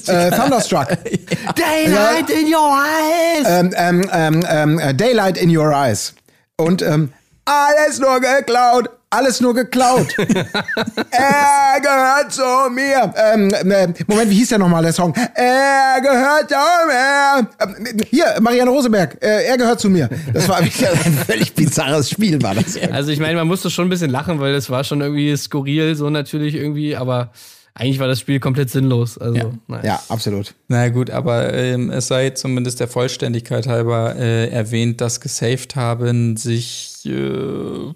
[0.07, 0.87] Äh, Thunderstruck.
[1.55, 3.45] Daylight in your eyes!
[3.47, 6.15] ähm, ähm, ähm, ähm, äh, Daylight in Your Eyes.
[6.57, 7.13] Und ähm,
[7.45, 10.07] alles nur geklaut, alles nur geklaut.
[10.17, 13.13] er gehört zu mir.
[13.15, 15.13] Ähm, äh, Moment, wie hieß der nochmal, der Song?
[15.33, 16.55] Er gehört zu
[16.87, 17.49] mir.
[17.59, 20.09] Ähm, hier, Marianne Rosenberg, äh, er gehört zu mir.
[20.33, 22.77] Das war wirklich ein völlig bizarres Spiel, war das.
[22.91, 25.95] Also ich meine, man musste schon ein bisschen lachen, weil das war schon irgendwie skurril,
[25.95, 27.31] so natürlich irgendwie, aber
[27.77, 29.17] eigentlich war das Spiel komplett sinnlos.
[29.17, 29.51] Also, Ja.
[29.67, 29.83] naja.
[29.85, 30.53] Ja, absolut.
[30.69, 36.37] Na gut, aber ähm, es sei zumindest der Vollständigkeit halber äh, erwähnt, dass gesaved haben
[36.37, 37.93] sich äh,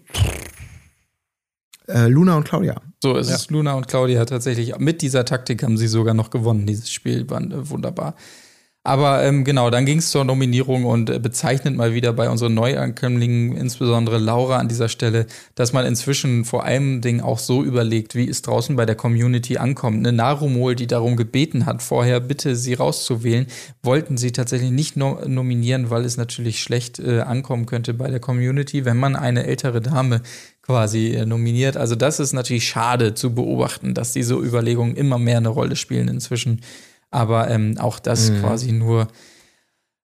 [1.89, 2.75] Äh, Luna und Claudia.
[3.01, 6.67] so es ist Luna und Claudia tatsächlich mit dieser Taktik haben sie sogar noch gewonnen.
[6.67, 8.15] Dieses Spiel war äh, wunderbar.
[8.85, 12.53] Aber ähm, genau, dann ging es zur Nominierung und äh, bezeichnet mal wieder bei unseren
[12.53, 18.15] Neuankömmlingen, insbesondere Laura an dieser Stelle, dass man inzwischen vor allem Ding auch so überlegt,
[18.15, 19.97] wie es draußen bei der Community ankommt.
[19.97, 23.47] Eine Narumol, die darum gebeten hat, vorher bitte sie rauszuwählen,
[23.83, 28.21] wollten sie tatsächlich nicht no nominieren, weil es natürlich schlecht äh, ankommen könnte bei der
[28.21, 30.21] Community, wenn man eine ältere Dame
[30.69, 31.77] quasi äh, nominiert.
[31.77, 36.07] Also das ist natürlich schade zu beobachten, dass diese Überlegungen immer mehr eine Rolle spielen
[36.07, 36.61] inzwischen.
[37.09, 39.07] Aber ähm, auch das quasi nur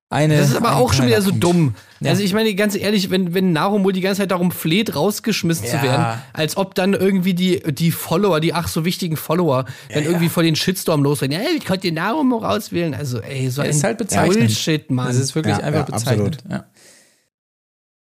[0.10, 0.38] eine.
[0.38, 1.44] Das ist aber auch schon wieder so Punkt.
[1.44, 1.76] dumm.
[2.00, 2.10] Ja.
[2.10, 5.76] Also ich meine, ganz ehrlich, wenn, wenn Narumul die ganze Zeit darum fleht, rausgeschmissen zu
[5.76, 5.84] Ja.
[5.84, 10.30] werden, als ob dann irgendwie die, die Follower, die ach so wichtigen Follower, dann irgendwie
[10.30, 11.40] vor den Shitstorm losrennen.
[11.40, 12.96] Ja, ich konnte den Narumul rauswählen.
[12.96, 14.40] Also ey, so Ja, ein ist halt bezeichnend.
[14.40, 15.08] Bullshit, Mann.
[15.08, 16.38] Das ist wirklich Ja, einfach ja, bezeichnend.
[16.50, 16.66] Ja.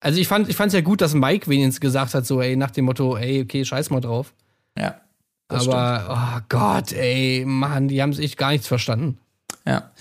[0.06, 2.69] Also ich fand ich fand's ja gut, dass Mike wenigstens gesagt hat, so ey, nach
[2.69, 4.36] dem Motto, ey, okay, scheiß mal drauf.
[4.77, 5.02] ja.
[5.48, 9.18] Aber, oh Gott, ey, Mann, die haben sich gar nichts verstanden.
[9.65, 9.91] Ja.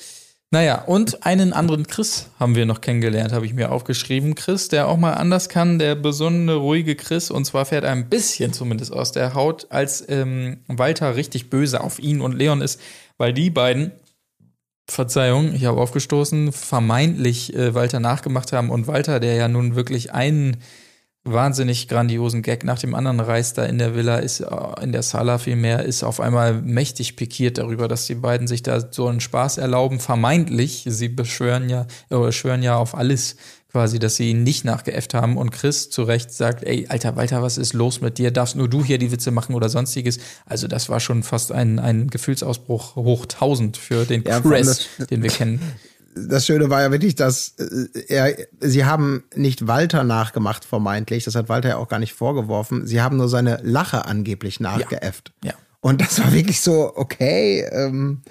[0.50, 4.34] Naja, und einen anderen Chris haben wir noch kennengelernt, habe ich mir aufgeschrieben.
[4.34, 7.30] Chris, der auch mal anders kann, der besonnene, ruhige Chris.
[7.30, 11.82] Und zwar fährt er ein bisschen zumindest aus der Haut, als ähm, Walter richtig böse
[11.82, 12.80] auf ihn und Leon ist,
[13.16, 13.90] weil die beiden,
[14.86, 18.70] Verzeihung, ich habe aufgestoßen, vermeintlich äh, Walter nachgemacht haben.
[18.70, 20.58] Und Walter, der ja nun wirklich ein
[21.24, 25.02] wahnsinnig grandiosen Gag nach dem anderen reißt da in der Villa, ist äh, in der
[25.02, 29.20] Sala vielmehr, ist auf einmal mächtig pikiert darüber, dass die beiden sich da so einen
[29.20, 30.84] Spaß erlauben, vermeintlich.
[30.86, 33.36] Sie beschwören ja, äh, schwören ja auf alles
[33.74, 37.42] quasi, dass sie ihn nicht nachgeäfft haben und Chris zu Recht sagt, ey, alter Walter,
[37.42, 38.30] was ist los mit dir?
[38.30, 40.18] Darfst nur du hier die Witze machen oder sonstiges?
[40.46, 45.08] Also das war schon fast ein, ein Gefühlsausbruch hoch tausend für den Ja, Chris, das-
[45.08, 45.60] den wir kennen.
[46.14, 51.24] das Schöne war ja wirklich, dass äh, er, sie haben nicht Walter nachgemacht, vermeintlich.
[51.24, 52.86] Das hat Walter ja auch gar nicht vorgeworfen.
[52.86, 55.32] Sie haben nur seine Lache angeblich nachgeäfft.
[55.42, 55.54] Ja.
[55.80, 57.66] Und das war wirklich so, okay.
[57.72, 58.22] Ähm,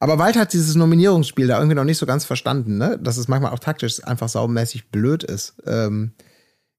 [0.00, 2.98] aber Walter hat dieses Nominierungsspiel da irgendwie noch nicht so ganz verstanden, ne?
[3.00, 5.54] Dass es manchmal auch taktisch einfach saumäßig blöd ist.
[5.66, 6.12] Ähm,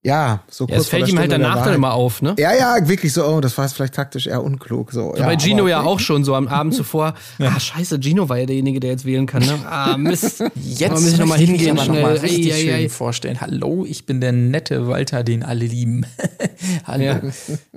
[0.04, 2.34] ja, so Ja, kurz es vor fällt der ihm halt danach dann immer auf, ne?
[2.40, 4.92] Ja, ja, wirklich so, oh, das war jetzt vielleicht taktisch eher unklug.
[4.92, 7.14] So, So bei Gino aber- ja auch schon so am Abend zuvor.
[7.38, 9.44] Ah, scheiße, Gino war ja derjenige, der jetzt wählen kann.
[9.44, 9.60] Ne?
[9.70, 10.44] Ah, Mist.
[10.56, 12.74] Jetzt muss ich noch mal möchte ich mich hingehen, aber noch mal richtig Ei, schön
[12.74, 12.90] ei.
[12.90, 13.42] vorstellen.
[13.42, 16.04] Hallo, ich bin der nette Walter, den alle lieben.
[16.86, 17.04] Hallo.
[17.04, 17.22] Ja.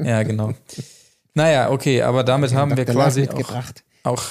[0.02, 0.22] Ja.
[0.22, 0.54] genau.
[1.34, 3.84] Naja, okay, aber damit haben wir quasi auch, mitgebracht.
[4.04, 4.22] auch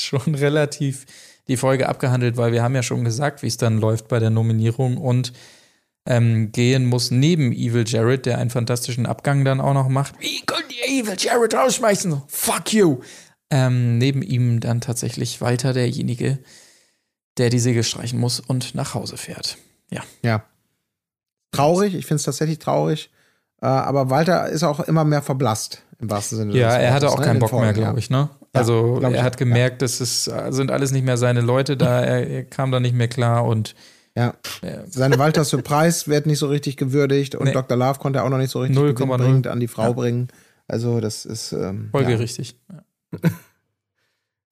[0.00, 1.06] schon relativ
[1.48, 4.30] die Folge abgehandelt, weil wir haben ja schon gesagt, wie es dann läuft bei der
[4.30, 5.32] Nominierung und
[6.06, 10.14] ähm, gehen muss neben Evil Jared, der einen fantastischen Abgang dann auch noch macht.
[10.20, 12.22] Wie könnt ihr Evil Jared rausschmeißen?
[12.28, 13.00] Fuck you!
[13.50, 16.38] Ähm, neben ihm dann tatsächlich Walter derjenige,
[17.38, 19.58] der die Segel streichen muss und nach Hause fährt.
[19.90, 20.02] Ja.
[20.22, 20.44] Ja.
[21.52, 23.10] Traurig, ich finde es tatsächlich traurig.
[23.60, 27.18] Äh, aber Walter ist auch immer mehr verblasst, im wahrsten Sinne Ja, er hatte auch
[27.18, 27.98] ne, keinen Bock mehr, Folgen, glaube ja.
[27.98, 28.28] ich, ne?
[28.52, 32.26] Also ich er hat gemerkt, das ist, sind alles nicht mehr seine Leute da, er,
[32.26, 33.74] er kam da nicht mehr klar und
[34.16, 34.34] Ja.
[34.62, 34.82] Ja.
[34.88, 37.52] Seine Walter Surprise wird nicht so richtig gewürdigt und Nee.
[37.52, 37.76] Dr.
[37.76, 38.94] Love konnte er auch noch nicht so richtig 0,0.
[38.94, 40.28] gewinnbringend an die Frau bringen.
[40.66, 41.52] Also, das ist.
[41.52, 42.56] Ähm, folgerichtig.
[43.12, 43.30] Ja.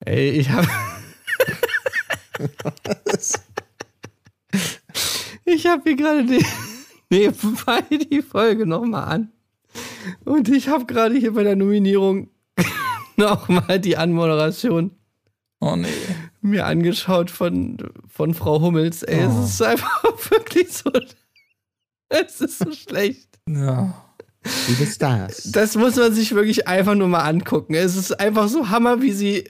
[0.05, 0.67] Ey, ich habe.
[5.45, 6.45] ich habe hier gerade die,
[7.09, 9.31] nebenbei die Folge nochmal an.
[10.25, 12.29] Und ich habe gerade hier bei der Nominierung
[13.29, 14.91] nochmal die Anmoderation
[15.59, 15.87] Oh nee.
[16.41, 17.77] mir angeschaut von,
[18.07, 19.01] von Frau Hummels.
[19.03, 19.41] Ey, Oh.
[19.43, 20.91] es ist einfach wirklich so.
[22.09, 23.27] Es ist so schlecht.
[23.49, 23.55] Ja.
[23.55, 24.03] Ja.
[24.69, 25.51] Liebe Stars.
[25.51, 27.73] Das muss man sich wirklich einfach nur mal angucken.
[27.73, 29.43] Es ist einfach so Hammer, wie sie,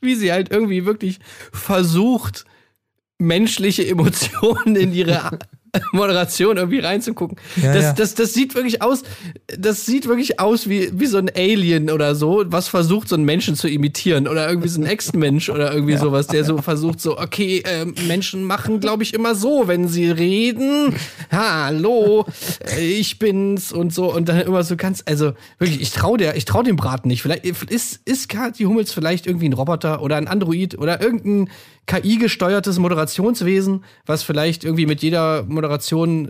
[0.00, 1.18] wie sie halt irgendwie wirklich
[1.52, 2.46] versucht,
[3.18, 5.38] menschliche Emotionen in ihre
[5.92, 7.36] Moderation irgendwie reinzugucken.
[7.56, 7.92] Ja, das, ja.
[7.92, 9.02] Das, das sieht wirklich aus,
[9.46, 13.24] das sieht wirklich aus wie, wie so ein Alien oder so, was versucht, so einen
[13.24, 14.26] Menschen zu imitieren.
[14.26, 18.44] Oder irgendwie so ein Ex-Mensch oder irgendwie sowas, der so versucht, so, okay, ähm, Menschen
[18.44, 20.94] machen, glaube ich, immer so, wenn sie reden.
[21.30, 22.26] Hallo,
[22.76, 24.12] äh, ich bin's und so.
[24.12, 27.22] Und dann immer so ganz, also wirklich, ich trau der, ich trau dem Braten nicht.
[27.22, 31.50] Vielleicht ist, ist Kathi Hummels vielleicht irgendwie ein Roboter oder ein Android oder irgendein
[31.86, 35.59] KI-gesteuertes Moderationswesen, was vielleicht irgendwie mit jeder Moderation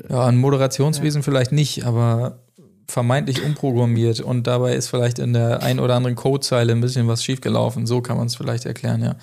[0.08, 2.38] Ja, ein Moderationswesen vielleicht nicht, aber
[2.86, 7.24] vermeintlich umprogrammiert und dabei ist vielleicht in der ein oder anderen Codezeile ein bisschen was
[7.24, 7.86] schiefgelaufen.
[7.86, 9.16] So kann man es vielleicht erklären, ja.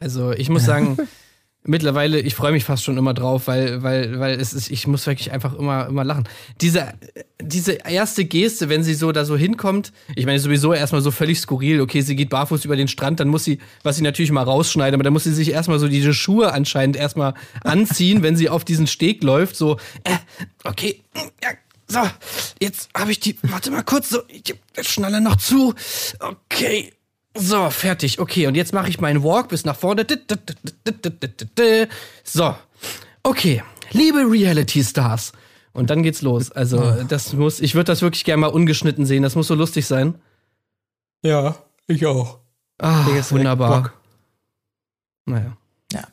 [0.00, 0.96] Also ich muss sagen,
[1.64, 5.06] mittlerweile, ich freue mich fast schon immer drauf, weil, weil, weil es ist, ich muss
[5.06, 6.28] wirklich einfach immer, immer lachen.
[6.60, 6.92] Diese,
[7.40, 11.40] diese erste Geste, wenn sie so da so hinkommt, ich meine sowieso erstmal so völlig
[11.40, 14.42] skurril, okay, sie geht barfuß über den Strand, dann muss sie, was sie natürlich mal
[14.42, 18.48] rausschneiden, aber dann muss sie sich erstmal so diese Schuhe anscheinend erstmal anziehen, wenn sie
[18.48, 20.16] auf diesen Steg läuft, so, äh,
[20.64, 21.00] okay,
[21.42, 21.50] ja,
[21.86, 22.00] so,
[22.60, 25.74] jetzt habe ich die, warte mal kurz, so, ich Schnalle noch zu,
[26.20, 26.92] okay,
[27.36, 28.18] so, fertig.
[28.18, 30.06] Okay, und jetzt mache ich meinen Walk bis nach vorne.
[32.24, 32.54] So.
[33.22, 35.32] Okay, liebe Reality Stars.
[35.72, 36.50] Und dann geht's los.
[36.52, 39.22] Also, das muss, ich würde das wirklich gerne mal ungeschnitten sehen.
[39.22, 40.20] Das muss so lustig sein.
[41.22, 41.56] Ja,
[41.86, 42.40] ich auch.
[42.78, 43.92] Ah, wunderbar.
[45.24, 45.56] Naja.
[45.92, 46.08] Ja.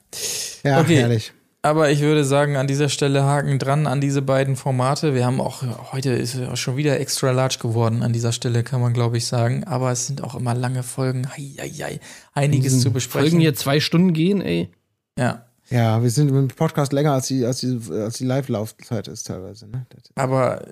[0.63, 0.97] Ja, Okay.
[0.97, 1.33] herrlich.
[1.61, 5.13] Aber ich würde sagen, an dieser Stelle Haken dran an diese beiden Formate.
[5.13, 5.61] Wir haben auch,
[5.91, 9.25] heute ist ja schon wieder extra large geworden an dieser Stelle, kann man glaube ich
[9.25, 9.65] sagen.
[9.65, 11.29] Aber es sind auch immer lange Folgen.
[11.29, 11.99] Hei, hei, hei.
[12.33, 13.29] Einiges zu besprechen.
[13.29, 14.69] Folgen hier zwei Stunden gehen, ey.
[15.17, 15.45] Ja.
[15.69, 19.67] Ja, wir sind im Podcast länger als die, als die, als die Live-Laufzeit ist teilweise.
[19.67, 19.85] Ne?
[20.15, 20.63] Aber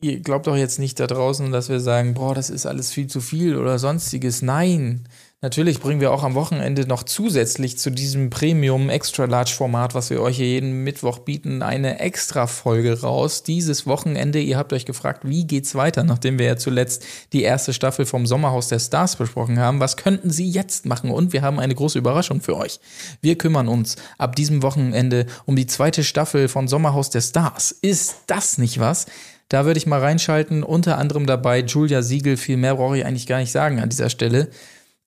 [0.00, 3.06] ihr glaubt doch jetzt nicht da draußen, dass wir sagen, boah, das ist alles viel
[3.08, 4.40] zu viel oder sonstiges.
[4.40, 5.08] Nein.
[5.42, 10.08] Natürlich bringen wir auch am Wochenende noch zusätzlich zu diesem Premium Extra Large Format, was
[10.08, 13.42] wir euch hier jeden Mittwoch bieten, eine extra Folge raus.
[13.42, 17.04] Dieses Wochenende, ihr habt euch gefragt, wie geht's weiter, nachdem wir ja zuletzt
[17.34, 19.78] die erste Staffel vom Sommerhaus der Stars besprochen haben.
[19.78, 21.10] Was könnten sie jetzt machen?
[21.10, 22.80] Und wir haben eine große Überraschung für euch.
[23.20, 27.72] Wir kümmern uns ab diesem Wochenende um die zweite Staffel von Sommerhaus der Stars.
[27.72, 29.04] Ist das nicht was?
[29.50, 30.62] Da würde ich mal reinschalten.
[30.62, 32.38] Unter anderem dabei Julia Siegel.
[32.38, 34.48] Viel mehr brauche ich eigentlich gar nicht sagen an dieser Stelle.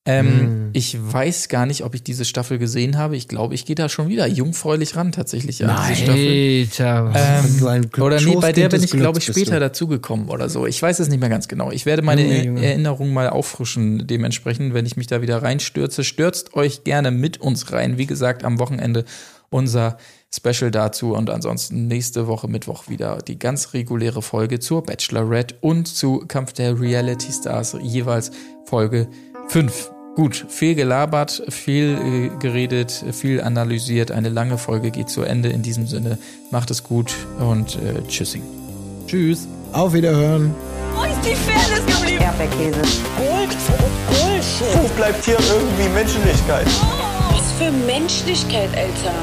[0.09, 3.15] Ähm, Ich weiß gar nicht, ob ich diese Staffel gesehen habe.
[3.17, 6.21] Ich glaube, ich gehe da schon wieder jungfräulich ran tatsächlich an diese Staffel.
[7.15, 10.65] Ähm, Glück- oder nee, bei der bin ich, glaube ich, später dazugekommen oder so.
[10.67, 11.71] Ich weiß es nicht mehr ganz genau.
[11.71, 12.65] Ich werde meine Junge, Er- Junge.
[12.65, 16.03] Erinnerung mal auffrischen, dementsprechend, wenn ich mich da wieder reinstürze.
[16.03, 17.97] Stürzt euch gerne mit uns rein.
[17.97, 19.05] Wie gesagt, am Wochenende
[19.49, 19.97] unser
[20.31, 25.87] Special dazu und ansonsten nächste Woche Mittwoch wieder die ganz reguläre Folge zur Bachelorette und
[25.87, 28.29] zu Kampf der Reality Stars, jeweils
[28.65, 29.07] Folge
[29.47, 29.89] 5.
[30.19, 34.11] Gut, viel gelabert, viel äh, geredet, viel analysiert.
[34.11, 35.47] Eine lange Folge geht zu Ende.
[35.47, 36.17] In diesem Sinne,
[36.51, 38.43] macht es gut und äh, tschüssing.
[39.07, 39.47] Tschüss.
[39.71, 40.53] Auf Wiederhören.
[40.93, 42.21] Wo ist die Fairness geblieben?
[42.21, 42.81] Erdbeerkäse.
[43.15, 43.55] Gold,
[44.09, 44.83] Bullshit.
[44.83, 46.67] Wo bleibt hier irgendwie Menschlichkeit?
[47.31, 49.15] Was für Menschlichkeit, Alter.